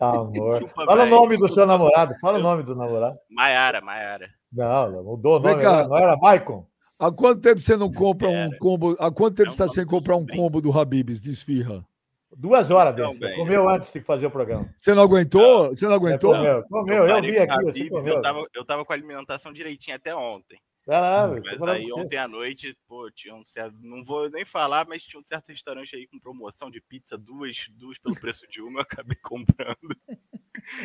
[0.00, 0.60] Amor.
[0.60, 1.16] Chupa Fala véio.
[1.16, 2.14] o nome do seu namorado.
[2.20, 3.18] Fala o nome do namorado.
[3.28, 4.30] Maiara, Maiara.
[4.52, 5.60] Não, mudou o nome.
[5.60, 6.66] Cá, não era Maicon?
[6.98, 8.96] Há quanto tempo você não compra um combo?
[8.98, 11.84] Há quanto tempo é você está sem comprar um combo do Habibs de esfirra?
[12.34, 13.16] Duas horas, Deus.
[13.36, 14.68] Comeu antes de fazer o programa.
[14.76, 15.68] Você não aguentou?
[15.68, 16.34] Você não aguentou?
[16.34, 17.08] É, comeu, comeu.
[17.08, 17.52] Eu vi aqui.
[17.52, 20.60] Habibs, eu, tava, eu tava com a alimentação direitinha até ontem.
[20.86, 23.76] Caralho, mas aí ontem à noite, pô, tinha um certo.
[23.80, 27.66] Não vou nem falar, mas tinha um certo restaurante aí com promoção de pizza, duas,
[27.70, 29.96] duas pelo preço de uma, eu acabei comprando.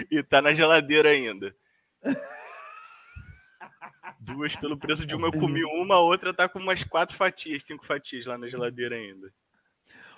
[0.10, 1.56] e tá na geladeira ainda.
[4.20, 7.62] Duas pelo preço de uma, eu comi uma, a outra tá com umas quatro fatias,
[7.62, 9.32] cinco fatias lá na geladeira ainda.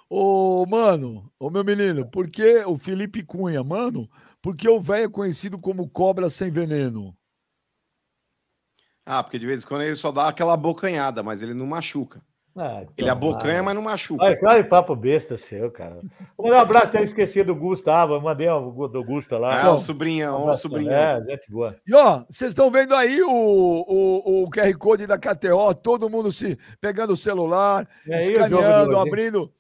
[0.10, 4.10] Ô, mano, ô meu menino, por que o Felipe Cunha, mano?
[4.42, 7.16] Porque o velho é conhecido como cobra sem veneno.
[9.06, 12.22] Ah, porque de vez em quando ele só dá aquela bocanhada, mas ele não machuca.
[12.56, 14.24] Ah, então, ele abocanha, ah, mas não machuca.
[14.24, 16.00] Olha, claro, papo besta seu, cara.
[16.38, 18.22] Vou mandar um abraço, até esqueci do Gustavo.
[18.22, 19.64] mandei o do Gusta lá.
[19.64, 20.92] Ah, o sobrinhão, o sobrinho.
[20.92, 21.76] É, gente boa.
[21.86, 26.32] E ó, vocês estão vendo aí o, o, o QR Code da KTO, todo mundo
[26.32, 29.52] se pegando o celular, escaneando, abrindo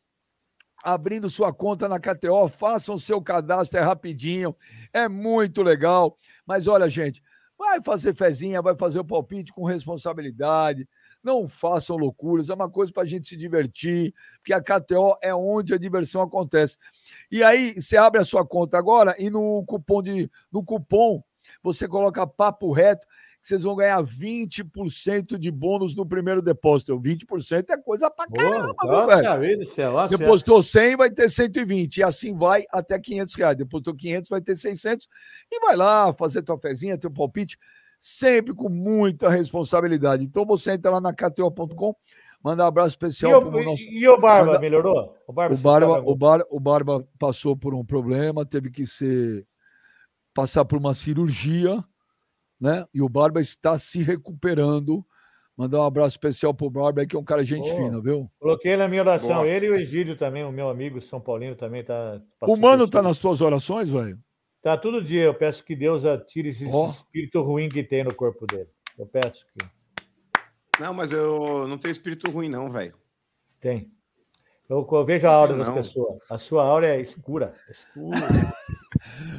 [0.84, 4.54] abrindo sua conta na KTO, façam seu cadastro, é rapidinho,
[4.92, 6.18] é muito legal.
[6.46, 7.24] Mas olha, gente,
[7.58, 10.88] vai fazer fezinha, vai fazer o palpite com responsabilidade.
[11.24, 15.34] Não façam loucuras, é uma coisa para a gente se divertir, porque a KTO é
[15.34, 16.78] onde a diversão acontece.
[17.32, 21.24] E aí, você abre a sua conta agora e no cupom de no cupom
[21.62, 23.06] você coloca papo reto
[23.44, 26.98] que vocês vão ganhar 20% de bônus no primeiro depósito.
[26.98, 29.66] 20% é coisa pra caramba, Boa, meu velho.
[29.66, 31.98] Céu, Depositou 100, vai ter 120.
[31.98, 33.58] E assim vai até 500 reais.
[33.58, 35.10] Depositou 500, vai ter 600.
[35.52, 37.58] E vai lá fazer tua fezinha, teu palpite,
[38.00, 40.24] sempre com muita responsabilidade.
[40.24, 41.94] Então você entra lá na KTO.com,
[42.42, 43.84] manda um abraço especial para o nosso...
[43.84, 44.60] E o Barba, manda...
[44.60, 45.18] melhorou?
[45.28, 46.42] O Barba, o Barba, o, Bar...
[46.50, 49.46] o Barba passou por um problema, teve que ser...
[50.34, 51.84] passar por uma cirurgia
[52.64, 52.86] né?
[52.94, 55.06] E o Barba está se recuperando.
[55.56, 58.32] Mandar um abraço especial pro Barba, que é um cara gente oh, fina, viu?
[58.40, 59.36] Coloquei na minha oração.
[59.36, 59.48] Boa.
[59.48, 62.22] Ele e o Egídio também, o meu amigo São Paulino também tá.
[62.42, 64.18] O Mano tá nas tuas orações, velho?
[64.62, 65.24] Tá todo dia.
[65.24, 66.88] Eu peço que Deus atire esse oh.
[66.88, 68.70] espírito ruim que tem no corpo dele.
[68.98, 69.68] Eu peço que.
[70.80, 72.96] Não, mas eu não tenho espírito ruim, não, velho.
[73.60, 73.92] Tem.
[74.70, 76.20] Eu, eu, vejo a aura das pessoas.
[76.32, 77.54] A sua aura é escura.
[77.70, 78.18] Escura.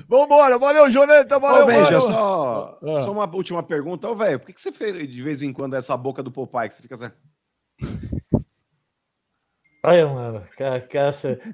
[0.08, 3.02] Vambora, valeu, Joneta, valeu, Ô, veja, só, ah.
[3.02, 4.08] só uma última pergunta.
[4.08, 6.68] Ô, velho, por que, que você fez de vez em quando essa boca do Popeye
[6.68, 7.10] que você fica assim?
[9.82, 10.42] Olha, mano,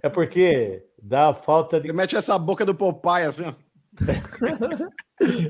[0.03, 1.89] é porque dá falta de.
[1.89, 3.55] Você mete essa boca do Popeye assim, ó.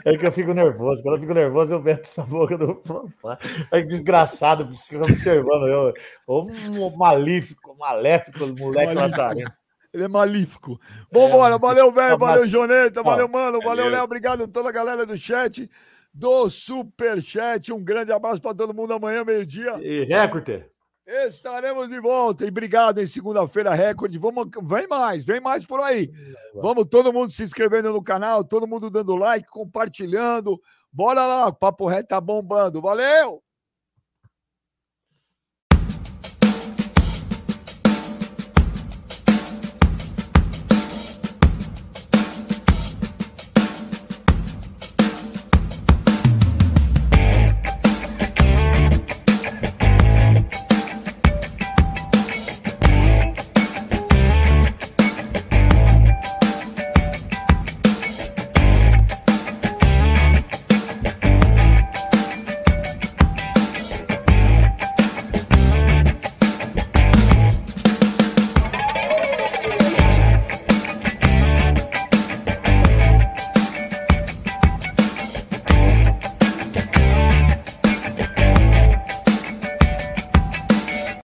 [0.04, 1.00] É que eu fico nervoso.
[1.00, 3.38] Quando eu fico nervoso, eu meto essa boca do Popeye.
[3.70, 4.64] É desgraçado,
[5.06, 5.94] observando eu.
[6.26, 6.48] Ô,
[6.96, 9.59] malífico, maléfico, moleque lazarento.
[9.92, 10.80] Ele é malífico.
[11.12, 12.18] Vambora, é, valeu, velho.
[12.18, 13.02] Valeu, Joneta.
[13.02, 13.60] Valeu, mano.
[13.60, 14.04] Valeu, Léo.
[14.04, 15.68] Obrigado a toda a galera do chat,
[16.14, 17.72] do Super Chat.
[17.72, 19.78] Um grande abraço para todo mundo amanhã, meio-dia.
[19.80, 20.64] E recorde.
[21.26, 22.44] Estaremos de volta.
[22.44, 24.16] E obrigado em segunda-feira, recorde.
[24.16, 26.08] Vamos, vem mais, vem mais por aí.
[26.54, 30.60] Vamos todo mundo se inscrevendo no canal, todo mundo dando like, compartilhando.
[30.92, 32.80] Bora lá, o Papo Reto tá bombando.
[32.80, 33.42] Valeu!